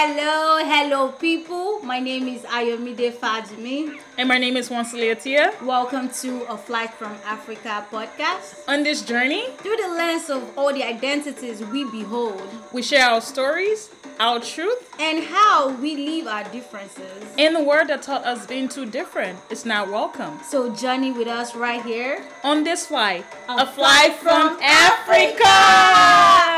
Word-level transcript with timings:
Hello, 0.00 0.64
hello, 0.64 1.08
people. 1.08 1.80
My 1.80 1.98
name 1.98 2.28
is 2.28 2.42
Ayomide 2.42 3.12
Fajimi. 3.14 3.98
And 4.16 4.28
my 4.28 4.38
name 4.38 4.56
is 4.56 4.68
Wansile 4.68 5.10
Atia. 5.12 5.60
Welcome 5.60 6.08
to 6.22 6.44
a 6.44 6.56
Flight 6.56 6.94
from 6.94 7.16
Africa 7.24 7.84
podcast. 7.90 8.62
On 8.68 8.84
this 8.84 9.02
journey, 9.02 9.48
through 9.56 9.74
the 9.74 9.88
lens 9.88 10.30
of 10.30 10.56
all 10.56 10.72
the 10.72 10.84
identities 10.84 11.64
we 11.64 11.82
behold, 11.90 12.40
we 12.72 12.80
share 12.80 13.10
our 13.10 13.20
stories, 13.20 13.90
our 14.20 14.38
truth, 14.38 14.88
and 15.00 15.24
how 15.24 15.70
we 15.82 15.96
leave 15.96 16.28
our 16.28 16.44
differences. 16.44 17.24
In 17.36 17.52
the 17.52 17.64
world 17.64 17.88
that 17.88 18.02
taught 18.02 18.24
us 18.24 18.46
being 18.46 18.68
too 18.68 18.86
different 18.86 19.36
is 19.50 19.66
not 19.66 19.88
welcome. 19.90 20.38
So 20.48 20.72
journey 20.76 21.10
with 21.10 21.26
us 21.26 21.56
right 21.56 21.82
here 21.84 22.24
on 22.44 22.62
this 22.62 22.86
flight, 22.86 23.26
a, 23.48 23.54
a 23.54 23.66
flight, 23.66 23.72
flight 23.74 24.14
from, 24.14 24.54
from 24.54 24.62
Africa. 24.62 25.42
Africa. 25.44 26.57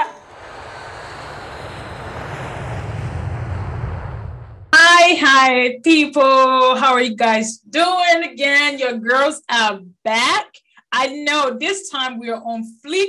Hi, 5.43 5.79
people. 5.83 6.77
How 6.77 6.93
are 6.93 7.01
you 7.01 7.17
guys 7.17 7.61
doing 7.61 8.25
again? 8.31 8.79
Your 8.79 8.99
girls 8.99 9.41
are 9.51 9.81
back. 10.05 10.55
I 10.93 11.07
know 11.07 11.57
this 11.59 11.89
time 11.89 12.19
we 12.19 12.29
are 12.29 12.43
on 12.45 12.63
fleek. 12.85 13.09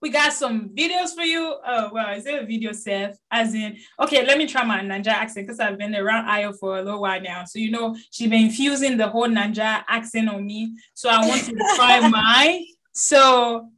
We 0.00 0.10
got 0.10 0.32
some 0.32 0.68
videos 0.76 1.12
for 1.12 1.22
you. 1.24 1.56
Oh, 1.66 1.90
well, 1.92 2.16
is 2.16 2.24
it 2.24 2.40
a 2.40 2.46
video, 2.46 2.70
Seth? 2.70 3.18
As 3.32 3.52
in, 3.56 3.78
okay, 3.98 4.24
let 4.24 4.38
me 4.38 4.46
try 4.46 4.62
my 4.62 4.78
Naija 4.78 5.08
accent 5.08 5.48
because 5.48 5.58
I've 5.58 5.76
been 5.76 5.96
around 5.96 6.28
Ayo 6.28 6.56
for 6.56 6.78
a 6.78 6.82
little 6.82 7.00
while 7.00 7.20
now. 7.20 7.42
So, 7.46 7.58
you 7.58 7.72
know, 7.72 7.96
she's 8.12 8.30
been 8.30 8.44
infusing 8.44 8.96
the 8.96 9.08
whole 9.08 9.26
Naija 9.26 9.82
accent 9.88 10.28
on 10.28 10.46
me. 10.46 10.76
So, 10.94 11.08
I 11.08 11.26
want 11.26 11.42
to 11.46 11.56
try 11.74 12.08
mine. 12.08 12.64
So, 12.92 13.70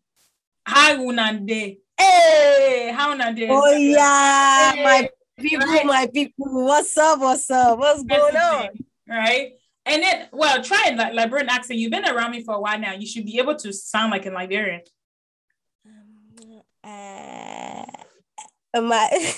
hi, 0.68 0.94
Unande. 0.96 1.78
Hey, 1.96 2.92
how 2.94 3.14
Unande? 3.14 3.48
Oh, 3.48 3.72
yeah, 3.72 4.72
hey. 4.72 4.84
my 4.84 5.08
people, 5.38 5.66
right? 5.66 5.86
my 5.86 6.06
people. 6.12 6.64
What's 6.64 6.96
up? 6.96 7.20
What's 7.20 7.50
up? 7.50 7.78
What's 7.78 8.02
going 8.02 8.36
on? 8.36 8.68
Right. 9.08 9.52
And 9.86 10.02
then, 10.02 10.28
well, 10.32 10.62
try 10.62 10.84
it 10.86 10.96
like 10.96 11.12
Liberian 11.12 11.48
accent. 11.48 11.78
You've 11.78 11.90
been 11.90 12.08
around 12.08 12.30
me 12.30 12.42
for 12.42 12.54
a 12.54 12.60
while 12.60 12.78
now. 12.78 12.92
You 12.92 13.06
should 13.06 13.26
be 13.26 13.38
able 13.38 13.54
to 13.56 13.72
sound 13.72 14.10
like 14.10 14.24
a 14.24 14.30
Liberian. 14.30 14.80
Um, 15.86 16.62
uh, 16.82 18.80
my 18.80 19.34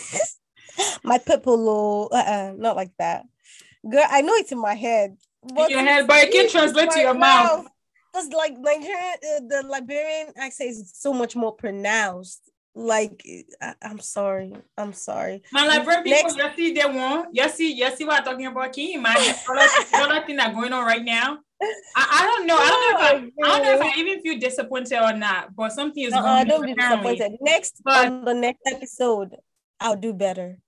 my 1.05 1.19
people, 1.19 2.08
uh, 2.12 2.17
uh, 2.17 2.52
not 2.56 2.77
like 2.77 2.92
that. 2.98 3.24
Girl, 3.89 4.05
I 4.08 4.20
know 4.22 4.34
it's 4.34 4.52
in 4.52 4.61
my 4.61 4.74
head. 4.74 5.17
in 5.48 5.70
your 5.70 5.80
head, 5.80 6.06
but 6.06 6.24
it 6.24 6.33
can 6.33 6.48
translate 6.48 6.91
to 6.92 7.00
your 7.00 7.14
mouth. 7.14 7.64
mouth. 7.64 7.67
Because 8.12 8.28
like 8.30 8.56
Nigerian, 8.56 9.14
uh, 9.14 9.41
the 9.48 9.64
Liberian 9.69 10.28
accent 10.36 10.70
is 10.70 10.92
so 10.94 11.12
much 11.12 11.36
more 11.36 11.52
pronounced 11.52 12.41
like 12.77 13.27
I, 13.62 13.74
am 13.80 13.98
sorry 13.98 14.52
i'm 14.77 14.92
sorry 14.92 15.42
my 15.50 15.66
librarian 15.66 16.05
people 16.05 16.36
you 16.36 16.50
see 16.55 16.72
they 16.74 16.84
want 16.84 17.30
you 17.33 17.48
see 17.48 17.72
you 17.72 17.91
see 17.96 18.05
what 18.05 18.18
i'm 18.18 18.24
talking 18.24 18.46
about 18.46 18.70
can 18.74 18.84
you 18.84 18.98
imagine 18.98 19.34
all 19.48 19.55
that, 19.55 19.91
all 19.94 20.08
that 20.10 20.27
thing 20.27 20.36
that's 20.36 20.55
going 20.55 20.74
on 20.74 20.84
right 20.84 21.02
now 21.02 21.38
I, 21.62 21.64
I 21.96 22.27
don't 22.27 22.46
know. 22.46 22.55
I 22.55 22.68
don't 22.68 22.83
know 22.83 22.98
if 22.98 23.33
I, 23.42 23.48
I 23.48 23.58
don't 23.58 23.62
know 23.64 23.86
if 23.86 23.96
I 23.96 23.98
even 23.98 24.20
feel 24.20 24.38
disappointed 24.38 25.00
or 25.00 25.14
not, 25.14 25.56
but 25.56 25.72
something 25.72 26.05
is 26.05 26.12
uh 26.12 26.20
I 26.20 26.44
don't 26.44 26.66
be 26.66 26.74
disappointed. 26.74 27.33
Next 27.41 27.80
but, 27.83 28.06
on 28.08 28.27
the 28.27 28.34
next 28.34 28.60
episode, 28.66 29.36
I'll 29.80 29.96
do 29.96 30.12
better. 30.12 30.58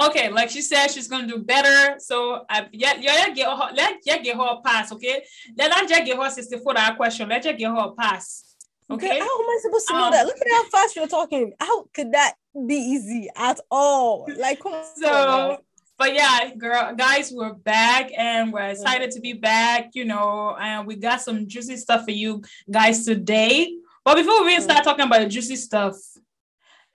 Okay, 0.00 0.30
like 0.30 0.48
she 0.48 0.62
said, 0.62 0.88
she's 0.88 1.06
gonna 1.06 1.26
do 1.26 1.38
better. 1.38 1.98
So 1.98 2.44
I 2.48 2.66
yeah, 2.72 2.94
yeah, 2.98 3.28
get 3.28 3.46
her 3.46 3.68
let 3.74 3.98
yeah 4.06 4.18
get 4.18 4.36
her 4.36 4.56
a 4.56 4.62
pass, 4.62 4.90
okay? 4.92 5.22
Let 5.56 5.72
us 5.72 5.88
just 5.88 6.04
get 6.06 6.16
her 6.16 6.30
64 6.30 6.74
that 6.74 6.96
question. 6.96 7.28
Let's 7.28 7.44
just 7.44 7.58
get 7.58 7.70
her 7.70 7.76
a 7.76 7.92
pass. 7.92 8.47
Okay. 8.90 9.18
How 9.18 9.42
am 9.42 9.48
I 9.48 9.58
supposed 9.62 9.88
to 9.88 9.94
know 9.94 10.04
um, 10.06 10.12
that? 10.12 10.26
Look 10.26 10.36
at 10.36 10.46
how 10.50 10.64
fast 10.70 10.96
you're 10.96 11.08
talking. 11.08 11.52
How 11.60 11.84
could 11.94 12.12
that 12.12 12.34
be 12.54 12.74
easy 12.74 13.28
at 13.36 13.60
all? 13.70 14.26
Like, 14.38 14.62
so, 14.96 15.08
on, 15.08 15.58
but 15.98 16.14
yeah, 16.14 16.54
girl, 16.56 16.94
guys, 16.94 17.32
we're 17.32 17.52
back 17.52 18.10
and 18.16 18.52
we're 18.52 18.68
excited 18.68 19.10
to 19.10 19.20
be 19.20 19.32
back, 19.32 19.90
you 19.94 20.04
know, 20.04 20.56
and 20.58 20.86
we 20.86 20.94
got 20.96 21.20
some 21.20 21.46
juicy 21.48 21.76
stuff 21.76 22.04
for 22.04 22.12
you 22.12 22.42
guys 22.70 23.04
today. 23.04 23.74
But 24.04 24.16
before 24.16 24.44
we 24.44 24.58
start 24.60 24.84
talking 24.84 25.04
about 25.04 25.20
the 25.20 25.26
juicy 25.26 25.56
stuff, 25.56 25.96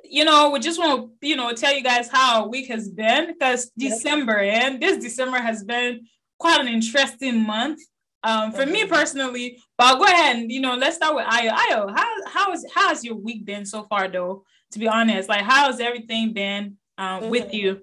you 0.03 0.25
know, 0.25 0.49
we 0.51 0.59
just 0.59 0.79
want 0.79 1.11
to, 1.21 1.27
you 1.27 1.35
know, 1.35 1.51
tell 1.51 1.75
you 1.75 1.83
guys 1.83 2.07
how 2.07 2.41
our 2.41 2.47
week 2.47 2.69
has 2.69 2.89
been 2.89 3.27
because 3.27 3.71
December 3.77 4.39
and 4.39 4.81
this 4.81 5.03
December 5.03 5.37
has 5.37 5.63
been 5.63 6.07
quite 6.39 6.61
an 6.61 6.67
interesting 6.67 7.45
month. 7.45 7.81
Um, 8.23 8.53
for 8.53 8.65
me 8.65 8.85
personally, 8.85 9.59
but 9.77 9.87
I'll 9.87 9.97
go 9.97 10.05
ahead 10.05 10.37
and 10.37 10.51
you 10.51 10.61
know, 10.61 10.75
let's 10.75 10.95
start 10.95 11.15
with 11.15 11.25
Ayo. 11.25 11.51
Ayo, 11.51 11.93
how 11.95 12.09
how 12.25 12.53
is 12.53 12.65
how 12.73 12.89
has 12.89 13.03
your 13.03 13.15
week 13.15 13.45
been 13.45 13.65
so 13.65 13.83
far 13.83 14.07
though? 14.07 14.45
To 14.71 14.79
be 14.79 14.87
honest, 14.87 15.29
like 15.29 15.41
how 15.41 15.67
has 15.67 15.79
everything 15.79 16.33
been 16.33 16.77
um, 16.97 17.21
mm-hmm. 17.21 17.29
with 17.29 17.53
you? 17.53 17.81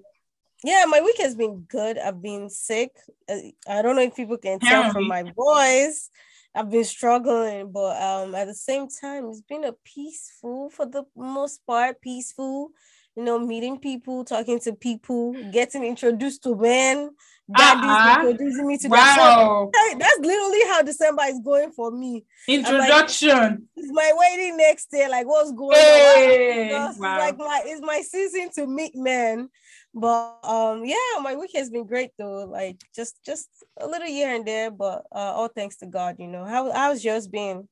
Yeah, 0.63 0.85
my 0.87 1.01
week 1.01 1.17
has 1.19 1.35
been 1.35 1.61
good. 1.67 1.97
I've 1.97 2.21
been 2.21 2.49
sick. 2.49 2.91
Uh, 3.27 3.37
I 3.67 3.81
don't 3.81 3.95
know 3.95 4.03
if 4.03 4.15
people 4.15 4.37
can 4.37 4.59
tell 4.59 4.91
from 4.91 5.07
my 5.07 5.23
voice. 5.35 6.09
I've 6.53 6.69
been 6.69 6.83
struggling, 6.83 7.71
but 7.71 8.01
um, 8.01 8.35
at 8.35 8.45
the 8.45 8.53
same 8.53 8.87
time, 8.89 9.25
it's 9.29 9.41
been 9.41 9.63
a 9.63 9.73
peaceful 9.85 10.69
for 10.69 10.85
the 10.85 11.03
most 11.15 11.65
part, 11.65 12.01
peaceful. 12.01 12.71
You 13.15 13.23
know, 13.23 13.39
meeting 13.39 13.77
people, 13.77 14.23
talking 14.23 14.59
to 14.61 14.73
people, 14.73 15.33
getting 15.51 15.83
introduced 15.83 16.43
to 16.43 16.55
men, 16.55 17.09
daddy's 17.55 17.83
uh-huh. 17.83 18.27
introducing 18.27 18.67
me 18.67 18.77
to 18.77 18.87
wow. 18.87 19.69
that. 19.71 19.95
That's 19.99 20.19
literally 20.19 20.61
how 20.67 20.81
December 20.81 21.23
is 21.27 21.39
going 21.43 21.71
for 21.71 21.91
me. 21.91 22.25
Introduction. 22.47 23.29
Like, 23.29 23.57
it's 23.75 23.91
my 23.91 24.11
wedding 24.17 24.57
next 24.57 24.91
day. 24.91 25.07
Like, 25.09 25.27
what's 25.27 25.51
going 25.51 25.75
hey. 25.75 26.73
on? 26.73 26.81
Wow. 26.81 26.87
It's 26.89 26.99
like 27.01 27.37
my 27.37 27.61
it's 27.65 27.81
my 27.81 28.01
season 28.01 28.49
to 28.55 28.67
meet 28.67 28.95
men. 28.95 29.49
But 29.93 30.39
um, 30.43 30.85
yeah, 30.85 30.95
my 31.21 31.35
week 31.35 31.51
has 31.55 31.69
been 31.69 31.85
great 31.85 32.11
though. 32.17 32.45
Like 32.45 32.81
just 32.95 33.23
just 33.25 33.49
a 33.79 33.87
little 33.87 34.07
here 34.07 34.33
and 34.33 34.45
there, 34.45 34.71
but 34.71 35.05
uh, 35.11 35.33
all 35.35 35.49
thanks 35.49 35.77
to 35.77 35.85
God. 35.85 36.15
You 36.17 36.27
know 36.27 36.45
how 36.45 36.71
how's 36.71 37.03
yours 37.03 37.27
been? 37.27 37.67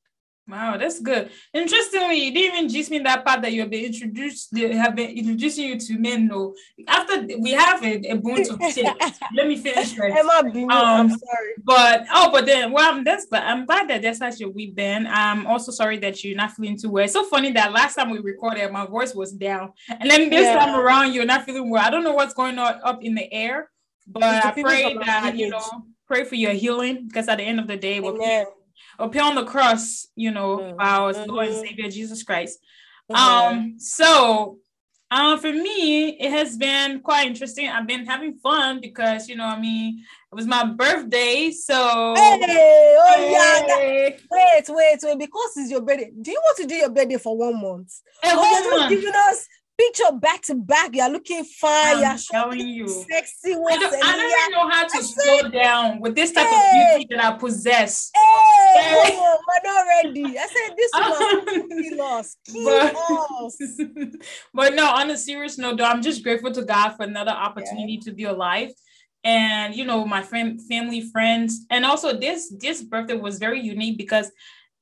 Wow, 0.50 0.76
that's 0.76 1.00
good. 1.00 1.30
Interestingly, 1.54 2.24
you 2.24 2.34
didn't 2.34 2.56
even 2.56 2.68
just 2.68 2.90
mean 2.90 3.04
that 3.04 3.24
part 3.24 3.42
that 3.42 3.52
you've 3.52 3.70
been 3.70 3.84
introduced, 3.84 4.52
they 4.52 4.74
have 4.74 4.96
been 4.96 5.10
introducing 5.10 5.68
you 5.68 5.78
to 5.78 5.98
men. 5.98 6.26
No, 6.26 6.54
after 6.88 7.24
we 7.38 7.52
have 7.52 7.82
a, 7.84 8.10
a 8.10 8.14
bunch 8.16 8.48
of 8.48 8.60
shit. 8.72 8.86
Let 9.34 9.46
me 9.46 9.56
finish 9.56 9.94
first. 9.94 10.16
um, 10.16 10.68
I'm 10.70 11.08
sorry. 11.08 11.52
But 11.62 12.06
oh, 12.12 12.32
but 12.32 12.46
then 12.46 12.72
well, 12.72 13.02
that's 13.04 13.26
but 13.30 13.44
I'm 13.44 13.64
glad 13.64 13.88
that 13.90 14.02
that's 14.02 14.18
such 14.18 14.40
a 14.40 14.48
week 14.48 14.74
been. 14.74 15.06
I'm 15.06 15.46
also 15.46 15.70
sorry 15.70 15.98
that 15.98 16.24
you're 16.24 16.36
not 16.36 16.52
feeling 16.52 16.76
too 16.76 16.90
well. 16.90 17.04
It's 17.04 17.12
so 17.12 17.24
funny 17.24 17.52
that 17.52 17.72
last 17.72 17.94
time 17.94 18.10
we 18.10 18.18
recorded, 18.18 18.72
my 18.72 18.86
voice 18.86 19.14
was 19.14 19.32
down, 19.32 19.72
and 19.88 20.10
then 20.10 20.30
this 20.30 20.46
yeah. 20.46 20.58
time 20.58 20.78
around, 20.78 21.12
you're 21.12 21.24
not 21.24 21.44
feeling 21.44 21.70
well. 21.70 21.84
I 21.84 21.90
don't 21.90 22.02
know 22.02 22.14
what's 22.14 22.34
going 22.34 22.58
on 22.58 22.80
up 22.82 23.02
in 23.02 23.14
the 23.14 23.32
air, 23.32 23.70
but 24.06 24.24
I 24.24 24.50
pray 24.50 24.94
that 24.94 25.36
you 25.36 25.48
know, 25.48 25.84
pray 26.06 26.24
for 26.24 26.34
your 26.34 26.52
healing 26.52 27.06
because 27.06 27.28
at 27.28 27.38
the 27.38 27.44
end 27.44 27.60
of 27.60 27.68
the 27.68 27.76
day, 27.76 28.00
we're 28.00 28.46
appear 29.00 29.22
on 29.22 29.34
the 29.34 29.44
cross, 29.44 30.06
you 30.14 30.30
know, 30.30 30.58
mm-hmm. 30.58 30.80
our 30.80 31.12
mm-hmm. 31.12 31.30
Lord 31.30 31.48
and 31.48 31.56
Savior 31.56 31.90
Jesus 31.90 32.22
Christ. 32.22 32.58
Mm-hmm. 33.10 33.56
Um, 33.56 33.74
so 33.78 34.58
um, 35.12 35.40
for 35.40 35.52
me, 35.52 36.10
it 36.10 36.30
has 36.30 36.56
been 36.56 37.00
quite 37.00 37.26
interesting. 37.26 37.68
I've 37.68 37.86
been 37.86 38.06
having 38.06 38.34
fun 38.34 38.80
because 38.80 39.28
you 39.28 39.34
know, 39.34 39.44
I 39.44 39.58
mean, 39.58 40.04
it 40.30 40.34
was 40.34 40.46
my 40.46 40.64
birthday, 40.64 41.50
so 41.50 42.14
hey, 42.16 42.96
oh 42.98 43.14
hey. 43.16 43.32
yeah. 43.32 43.76
Wait, 44.30 44.68
wait, 44.70 45.00
wait. 45.02 45.18
Because 45.18 45.52
it's 45.56 45.70
your 45.70 45.80
birthday, 45.80 46.12
do 46.20 46.30
you 46.30 46.40
want 46.44 46.58
to 46.58 46.66
do 46.66 46.74
your 46.76 46.90
birthday 46.90 47.16
for 47.16 47.36
one 47.36 47.60
month? 47.60 47.92
A 48.22 48.28
whole 48.28 48.44
oh, 48.44 48.78
month. 48.78 48.90
Giving 48.90 49.12
us 49.12 49.48
picture 49.80 50.12
back 50.12 50.42
to 50.42 50.54
back. 50.54 50.94
You're 50.94 51.10
looking 51.10 51.44
fine. 51.44 52.04
I'm 52.04 52.18
telling 52.18 52.66
you, 52.66 52.88
sexy. 52.88 53.54
I 53.54 53.54
don't, 53.54 54.04
I 54.04 54.16
don't 54.16 54.30
even 54.30 54.52
know 54.52 54.68
how 54.68 54.86
to 54.86 54.98
I 54.98 55.00
slow 55.00 55.40
said, 55.42 55.52
down 55.52 56.00
with 56.00 56.14
this 56.14 56.32
type 56.32 56.46
hey, 56.46 56.92
of 56.92 56.98
beauty 56.98 57.14
that 57.14 57.24
I 57.24 57.36
possess. 57.38 58.10
Hey, 58.14 58.82
hey. 58.82 59.18
Oh, 59.18 59.38
we're 59.48 59.72
not 59.72 59.86
ready. 59.86 60.38
I 60.38 60.46
said 60.46 60.76
this 60.76 60.90
one 61.58 61.82
he 61.82 61.94
lost. 61.94 62.38
but, 62.64 64.16
but 64.54 64.74
no, 64.74 64.86
on 64.90 65.10
a 65.10 65.16
serious 65.16 65.58
note, 65.58 65.78
though, 65.78 65.84
I'm 65.84 66.02
just 66.02 66.22
grateful 66.22 66.52
to 66.52 66.64
God 66.64 66.96
for 66.96 67.04
another 67.04 67.32
opportunity 67.32 67.94
yeah. 67.94 68.04
to 68.04 68.12
be 68.12 68.24
alive 68.24 68.70
and 69.22 69.76
you 69.76 69.84
know 69.84 70.06
my 70.06 70.22
friend 70.22 70.62
family 70.62 71.02
friends 71.02 71.66
and 71.68 71.84
also 71.84 72.18
this 72.18 72.54
this 72.58 72.82
birthday 72.82 73.14
was 73.14 73.38
very 73.38 73.60
unique 73.60 73.98
because 73.98 74.30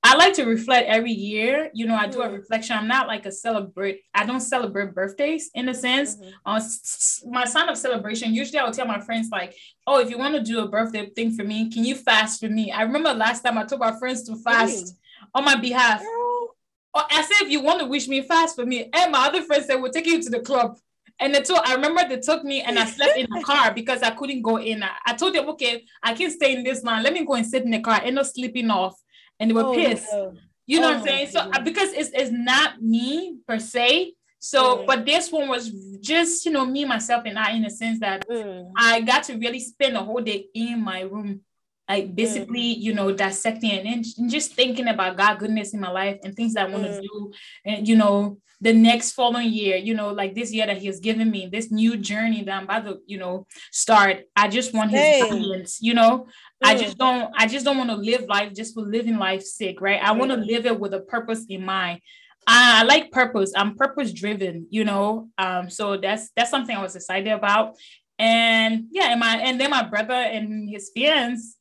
I 0.03 0.15
like 0.15 0.35
to 0.35 0.45
reflect 0.45 0.89
every 0.89 1.11
year. 1.11 1.71
You 1.75 1.87
know, 1.87 1.97
I 1.97 2.07
do 2.07 2.21
a 2.21 2.27
mm-hmm. 2.27 2.37
reflection. 2.37 2.77
I'm 2.77 2.87
not 2.87 3.09
like 3.09 3.27
a 3.27 3.33
celebrate. 3.33 4.03
I 4.15 4.25
don't 4.25 4.41
celebrate 4.41 4.95
birthdays 4.95 5.51
in 5.55 5.69
a 5.69 5.75
sense. 5.75 6.17
Mm-hmm. 6.17 6.31
Uh, 6.47 7.33
my 7.33 7.45
sign 7.45 7.69
of 7.69 7.77
celebration. 7.77 8.33
Usually, 8.33 8.59
I'll 8.59 8.73
tell 8.73 8.87
my 8.87 9.01
friends 9.01 9.29
like, 9.31 9.57
"Oh, 9.87 9.99
if 10.01 10.09
you 10.09 10.19
want 10.19 10.37
to 10.37 10.43
do 10.43 10.61
a 10.61 10.69
birthday 10.69 11.11
thing 11.11 11.33
for 11.33 11.43
me, 11.45 11.69
can 11.71 11.85
you 11.85 11.97
fast 11.97 12.41
for 12.41 12.49
me?" 12.49 12.71
I 12.71 12.83
remember 12.83 13.13
last 13.13 13.43
time 13.43 13.59
I 13.59 13.65
told 13.65 13.81
my 13.81 13.99
friends 13.99 14.23
to 14.25 14.37
fast 14.37 14.85
mm-hmm. 14.85 15.27
on 15.35 15.45
my 15.45 15.57
behalf. 15.57 16.01
Oh, 16.05 16.55
I 16.95 17.23
said, 17.23 17.47
"If 17.47 17.51
you 17.51 17.61
want 17.61 17.81
to 17.81 17.87
wish 17.87 18.07
me, 18.07 18.23
fast 18.23 18.55
for 18.55 18.65
me." 18.65 18.89
And 18.93 19.11
my 19.11 19.27
other 19.27 19.43
friends 19.43 19.67
said, 19.67 19.77
"We'll 19.77 19.93
take 19.93 20.07
you 20.07 20.23
to 20.23 20.31
the 20.31 20.41
club." 20.41 20.79
And 21.21 21.35
they 21.35 21.41
took, 21.41 21.69
I 21.69 21.75
remember 21.75 22.09
they 22.09 22.21
took 22.21 22.45
me 22.45 22.63
and 22.63 22.79
I 22.79 22.85
slept 22.85 23.19
in 23.19 23.27
the 23.29 23.43
car 23.43 23.75
because 23.75 24.03
I 24.03 24.11
couldn't 24.11 24.41
go 24.41 24.57
in. 24.57 24.85
I, 24.85 24.91
I 25.05 25.15
told 25.15 25.35
them, 25.35 25.49
okay, 25.49 25.85
I 26.01 26.15
can't 26.15 26.33
stay 26.33 26.55
in 26.55 26.63
this 26.63 26.85
line. 26.85 27.03
Let 27.03 27.13
me 27.13 27.25
go 27.25 27.35
and 27.35 27.45
sit 27.45 27.65
in 27.65 27.73
the 27.73 27.81
car. 27.81 27.95
I 27.95 28.05
ended 28.05 28.19
up 28.19 28.27
sleeping 28.27 28.71
off 28.71 28.95
and 29.39 29.51
they 29.51 29.55
were 29.55 29.63
oh, 29.63 29.75
pissed. 29.75 30.13
No. 30.13 30.35
You 30.67 30.81
know 30.81 30.89
oh, 30.89 30.91
what 30.91 30.99
I'm 30.99 31.07
saying? 31.07 31.29
So 31.29 31.41
uh, 31.41 31.61
because 31.61 31.93
it's 31.93 32.11
it's 32.13 32.31
not 32.31 32.83
me 32.83 33.39
per 33.47 33.59
se, 33.59 34.15
So, 34.39 34.79
mm. 34.79 34.87
but 34.87 35.05
this 35.05 35.33
one 35.33 35.49
was 35.49 35.71
just, 36.01 36.47
you 36.47 36.53
know, 36.53 36.65
me, 36.65 36.85
myself, 36.85 37.25
and 37.27 37.39
I, 37.39 37.53
in 37.53 37.65
a 37.65 37.71
sense 37.71 38.01
that 38.01 38.27
mm. 38.29 38.71
I 38.77 39.01
got 39.01 39.25
to 39.25 39.37
really 39.37 39.61
spend 39.61 39.97
a 39.97 40.03
whole 40.03 40.21
day 40.21 40.47
in 40.55 40.83
my 40.83 41.01
room, 41.03 41.41
like 41.89 42.15
basically, 42.15 42.75
mm. 42.75 42.81
you 42.81 42.95
know, 42.95 43.13
dissecting 43.13 43.71
and, 43.71 44.05
and, 44.19 44.31
just 44.31 44.53
thinking 44.53 44.89
about 44.89 45.17
God 45.17 45.39
goodness 45.39 45.73
in 45.73 45.81
my 45.81 45.91
life 45.91 46.19
and 46.23 46.35
things 46.35 46.55
that 46.55 46.69
I 46.69 46.71
want 46.71 46.85
to 46.85 46.91
mm. 46.91 47.03
do. 47.03 47.33
And, 47.65 47.89
you 47.89 47.97
know, 47.97 48.39
the 48.61 48.73
next 48.73 49.13
following 49.13 49.51
year, 49.51 49.77
you 49.77 49.95
know, 49.95 50.11
like 50.13 50.35
this 50.35 50.53
year 50.53 50.67
that 50.67 50.79
He 50.79 50.87
has 50.87 51.01
given 51.01 51.31
me, 51.31 51.49
this 51.51 51.71
new 51.71 51.97
journey 51.97 52.43
that 52.43 52.53
I'm 52.53 52.65
about 52.65 52.85
to, 52.85 52.99
you 53.07 53.19
know, 53.19 53.47
start. 53.73 54.25
I 54.37 54.49
just 54.49 54.75
want 54.75 54.91
His 54.91 55.01
hey. 55.01 55.21
guidance, 55.21 55.79
you 55.81 55.95
know. 55.95 56.27
I 56.63 56.75
mm. 56.75 56.81
just 56.81 56.99
don't, 56.99 57.33
I 57.37 57.47
just 57.47 57.65
don't 57.65 57.79
want 57.79 57.91
to 57.91 57.97
live 57.97 58.23
life 58.29 58.53
just 58.53 58.75
for 58.75 58.83
living 58.83 59.17
life 59.17 59.43
sick, 59.43 59.81
right? 59.81 60.03
I 60.03 60.13
want 60.13 60.31
to 60.31 60.37
live 60.37 60.67
it 60.67 60.79
with 60.79 60.93
a 60.93 61.01
purpose 61.01 61.47
in 61.49 61.65
mind. 61.65 62.01
I 62.47 62.83
like 62.85 63.13
purpose. 63.13 63.53
I'm 63.55 63.77
purpose 63.77 64.13
driven, 64.13 64.67
you 64.71 64.85
know. 64.85 65.29
Um, 65.37 65.69
so 65.69 65.99
that's 65.99 66.31
that's 66.35 66.51
something 66.51 66.75
I 66.75 66.83
was 66.83 66.97
excited 66.97 67.31
about. 67.31 67.77
And 68.19 68.87
yeah, 68.91 69.11
and 69.11 69.21
my 69.21 69.37
and 69.37 69.61
then 69.61 69.71
my 69.71 69.85
brother 69.85 70.15
and 70.15 70.69
his 70.69 70.91
fiance, 70.95 71.58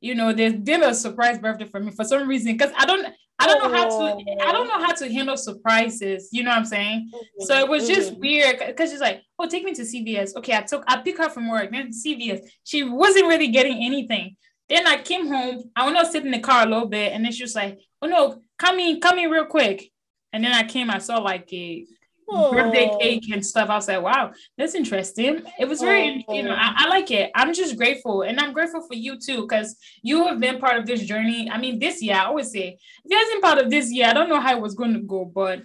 you 0.00 0.14
know, 0.14 0.32
they 0.32 0.52
did 0.52 0.82
a 0.82 0.94
surprise 0.94 1.38
birthday 1.38 1.66
for 1.66 1.80
me 1.80 1.90
for 1.90 2.04
some 2.04 2.28
reason 2.28 2.56
because 2.56 2.72
I 2.76 2.86
don't 2.86 3.06
I 3.38 3.46
don't 3.46 3.62
know 3.62 3.76
how 3.76 3.84
to 3.84 4.24
I 4.42 4.52
don't 4.52 4.66
know 4.66 4.84
how 4.84 4.92
to 4.92 5.12
handle 5.12 5.36
surprises. 5.36 6.30
You 6.32 6.42
know 6.42 6.50
what 6.50 6.58
I'm 6.58 6.64
saying? 6.64 7.10
So 7.40 7.58
it 7.58 7.68
was 7.68 7.86
just 7.86 8.12
mm-hmm. 8.12 8.20
weird 8.20 8.58
because 8.66 8.90
she's 8.90 9.00
like, 9.00 9.22
"Oh, 9.38 9.46
take 9.46 9.64
me 9.64 9.74
to 9.74 9.82
CVS." 9.82 10.36
Okay, 10.36 10.56
I 10.56 10.62
took 10.62 10.84
I 10.86 10.98
pick 11.02 11.18
her 11.18 11.28
from 11.28 11.50
work. 11.50 11.70
Then 11.70 11.90
CVS. 11.90 12.40
She 12.64 12.82
wasn't 12.82 13.26
really 13.26 13.48
getting 13.48 13.84
anything. 13.84 14.36
Then 14.68 14.86
I 14.86 14.96
came 15.02 15.28
home. 15.28 15.70
I 15.76 15.84
went 15.84 15.98
to 15.98 16.10
sit 16.10 16.24
in 16.24 16.30
the 16.30 16.40
car 16.40 16.66
a 16.66 16.68
little 16.68 16.88
bit, 16.88 17.12
and 17.12 17.24
then 17.24 17.32
she 17.32 17.42
was 17.44 17.54
like, 17.54 17.78
"Oh 18.00 18.06
no, 18.06 18.42
come 18.58 18.78
in, 18.78 19.00
come 19.00 19.18
in 19.18 19.30
real 19.30 19.46
quick." 19.46 19.90
And 20.32 20.44
then 20.44 20.52
I 20.52 20.64
came, 20.64 20.90
I 20.90 20.98
saw 20.98 21.18
like 21.18 21.52
a 21.52 21.86
Aww. 22.28 22.52
birthday 22.52 22.90
oh. 22.90 22.98
cake 22.98 23.30
and 23.32 23.44
stuff. 23.44 23.68
I 23.68 23.76
was 23.76 23.88
like, 23.88 24.02
wow, 24.02 24.32
that's 24.58 24.74
interesting. 24.74 25.42
It 25.58 25.68
was 25.68 25.80
very, 25.80 26.24
Aww. 26.28 26.36
you 26.36 26.42
know, 26.42 26.54
I, 26.54 26.70
oh. 26.70 26.74
I, 26.76 26.88
like 26.88 27.10
it. 27.10 27.30
I'm 27.34 27.54
just 27.54 27.76
grateful. 27.76 28.22
And 28.22 28.40
I'm 28.40 28.52
grateful 28.52 28.82
for 28.86 28.94
you 28.94 29.18
too, 29.18 29.42
because 29.42 29.76
you 30.02 30.26
have 30.26 30.40
been 30.40 30.58
part 30.58 30.76
of 30.76 30.86
this 30.86 31.02
journey. 31.02 31.50
I 31.50 31.58
mean, 31.58 31.78
this 31.78 32.02
year, 32.02 32.16
I 32.16 32.24
always 32.24 32.50
say, 32.50 32.78
if 33.04 33.10
you 33.10 33.16
hasn't 33.16 33.42
part 33.42 33.58
of 33.58 33.70
this 33.70 33.92
year, 33.92 34.06
I 34.08 34.12
don't 34.12 34.28
know 34.28 34.40
how 34.40 34.56
it 34.56 34.60
was 34.60 34.74
going 34.74 34.94
to 34.94 35.00
go, 35.00 35.24
but 35.24 35.62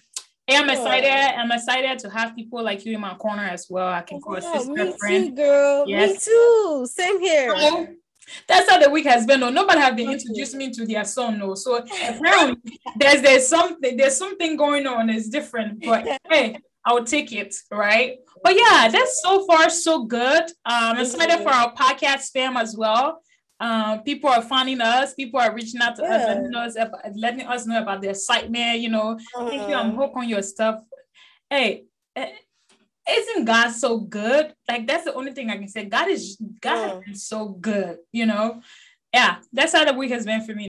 Hey, 0.47 0.57
I'm 0.57 0.69
excited. 0.69 1.09
I'm 1.09 1.51
excited 1.51 1.99
to 1.99 2.09
have 2.09 2.35
people 2.35 2.63
like 2.63 2.83
you 2.83 2.95
in 2.95 2.99
my 2.99 3.13
corner 3.15 3.43
as 3.43 3.67
well. 3.69 3.87
I 3.87 4.01
can 4.01 4.17
oh, 4.17 4.19
call 4.21 4.35
a 4.35 4.41
sister, 4.41 4.73
me 4.73 4.93
friend. 4.99 5.29
Too, 5.29 5.35
girl. 5.35 5.85
Yes. 5.87 6.11
Me 6.11 6.17
too. 6.17 6.87
Same 6.89 7.19
here. 7.21 7.55
So, 7.55 7.87
that's 8.47 8.69
how 8.69 8.79
the 8.79 8.89
week 8.89 9.05
has 9.05 9.25
been. 9.25 9.39
No, 9.39 9.49
nobody 9.49 9.79
have 9.79 9.95
been 9.95 10.11
introduced 10.11 10.55
me 10.55 10.71
to 10.71 10.85
their 10.85 11.03
son. 11.03 11.39
No, 11.39 11.55
so 11.55 11.77
apparently 12.07 12.79
there's 12.97 13.21
there's 13.21 13.47
something 13.47 13.97
there's 13.97 14.17
something 14.17 14.55
going 14.57 14.87
on. 14.87 15.09
It's 15.09 15.29
different, 15.29 15.83
but 15.83 16.07
hey, 16.29 16.57
I'll 16.85 17.03
take 17.03 17.31
it, 17.31 17.55
right? 17.71 18.17
But 18.43 18.55
yeah, 18.55 18.89
that's 18.91 19.21
so 19.21 19.45
far 19.45 19.69
so 19.69 20.05
good. 20.05 20.43
Um, 20.65 20.97
excited 20.97 21.43
for 21.43 21.49
our 21.49 21.73
podcast 21.73 22.31
fam 22.31 22.57
as 22.57 22.75
well. 22.75 23.21
Um, 23.59 24.01
people 24.01 24.29
are 24.29 24.41
finding 24.41 24.81
us. 24.81 25.13
People 25.13 25.39
are 25.39 25.53
reaching 25.53 25.81
out 25.81 25.95
to 25.97 26.01
yeah. 26.01 26.15
us, 26.15 26.27
letting 26.27 26.55
us, 26.55 26.75
letting 27.15 27.47
us 27.47 27.65
know 27.67 27.81
about 27.81 28.01
their 28.01 28.11
excitement. 28.11 28.79
You 28.79 28.89
know, 28.89 29.11
uh-huh. 29.11 29.47
thank 29.47 29.69
you. 29.69 29.75
I'm 29.75 29.91
uh-huh. 29.91 30.01
hooked 30.01 30.17
on 30.17 30.29
your 30.29 30.41
stuff. 30.41 30.81
Hey, 31.47 31.83
eh, 32.15 32.31
isn't 33.09 33.45
God 33.45 33.71
so 33.71 33.99
good? 33.99 34.53
Like 34.69 34.87
that's 34.87 35.05
the 35.05 35.13
only 35.13 35.31
thing 35.31 35.49
I 35.49 35.57
can 35.57 35.67
say. 35.67 35.85
God 35.85 36.07
is 36.09 36.37
God 36.61 36.75
yeah. 36.75 36.81
has 36.81 36.91
oh. 36.91 37.01
been 37.05 37.15
so 37.15 37.49
good, 37.49 37.97
you 38.11 38.25
know. 38.25 38.61
Yeah, 39.13 39.37
that's 39.51 39.73
how 39.73 39.83
the 39.83 39.93
week 39.93 40.11
has 40.11 40.25
been 40.25 40.45
for 40.45 40.53
me. 40.53 40.67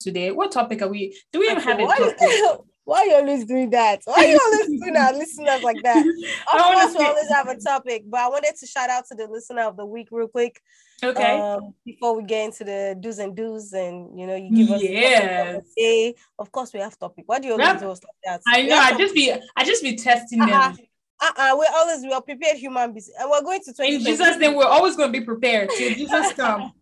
Today, 0.00 0.30
what 0.30 0.52
topic 0.52 0.82
are 0.82 0.88
we? 0.88 1.18
Do 1.32 1.40
we 1.40 1.46
even 1.46 1.62
have 1.62 1.80
a 1.80 1.86
topic? 1.86 2.16
Why 2.86 3.00
are 3.00 3.06
you 3.06 3.14
always 3.16 3.44
doing 3.44 3.68
that? 3.70 4.02
Why 4.04 4.14
are 4.14 4.26
you 4.26 4.40
always 4.44 4.80
doing 4.80 4.96
our 4.96 5.12
listeners 5.12 5.60
like 5.64 5.82
that? 5.82 6.06
Of 6.06 6.62
course, 6.62 6.94
we 6.96 7.04
always 7.04 7.28
have 7.30 7.48
a 7.48 7.56
topic, 7.56 8.04
but 8.06 8.20
I 8.20 8.28
wanted 8.28 8.54
to 8.60 8.66
shout 8.66 8.88
out 8.90 9.04
to 9.08 9.16
the 9.16 9.26
listener 9.26 9.62
of 9.62 9.76
the 9.76 9.84
week 9.84 10.06
real 10.12 10.28
quick. 10.28 10.62
Okay. 11.02 11.40
Um, 11.40 11.74
before 11.84 12.16
we 12.16 12.22
get 12.22 12.44
into 12.44 12.62
the 12.62 12.96
do's 12.98 13.18
and 13.18 13.36
do's, 13.36 13.72
and 13.72 14.18
you 14.18 14.28
know, 14.28 14.36
you 14.36 14.54
give 14.54 14.70
us 14.70 14.82
yes. 14.84 15.64
Hey, 15.76 16.14
of 16.38 16.52
course 16.52 16.72
we 16.72 16.78
have 16.78 16.96
topic. 16.96 17.24
Why 17.26 17.40
do 17.40 17.48
you 17.48 17.54
always 17.54 17.80
do 17.80 17.90
us 17.90 18.00
like 18.04 18.14
that? 18.24 18.40
I 18.46 18.62
know. 18.62 18.76
I 18.76 18.96
just 18.96 19.14
be 19.14 19.32
I 19.56 19.64
just 19.64 19.82
be 19.82 19.96
testing 19.96 20.40
uh-uh. 20.42 20.46
them. 20.46 20.76
Uh-uh, 21.20 21.56
we're 21.58 21.64
always 21.74 22.02
we 22.02 22.12
are 22.12 22.22
prepared 22.22 22.56
human 22.56 22.92
beings, 22.92 23.10
and 23.18 23.28
we're 23.28 23.42
going 23.42 23.60
to 23.64 23.74
20. 23.74 23.96
In 23.96 24.00
Jesus' 24.02 24.36
name, 24.36 24.54
we're 24.54 24.64
always 24.64 24.94
going 24.94 25.12
to 25.12 25.18
be 25.18 25.24
prepared 25.24 25.70
till 25.70 25.92
Jesus 25.92 26.32
come. 26.36 26.72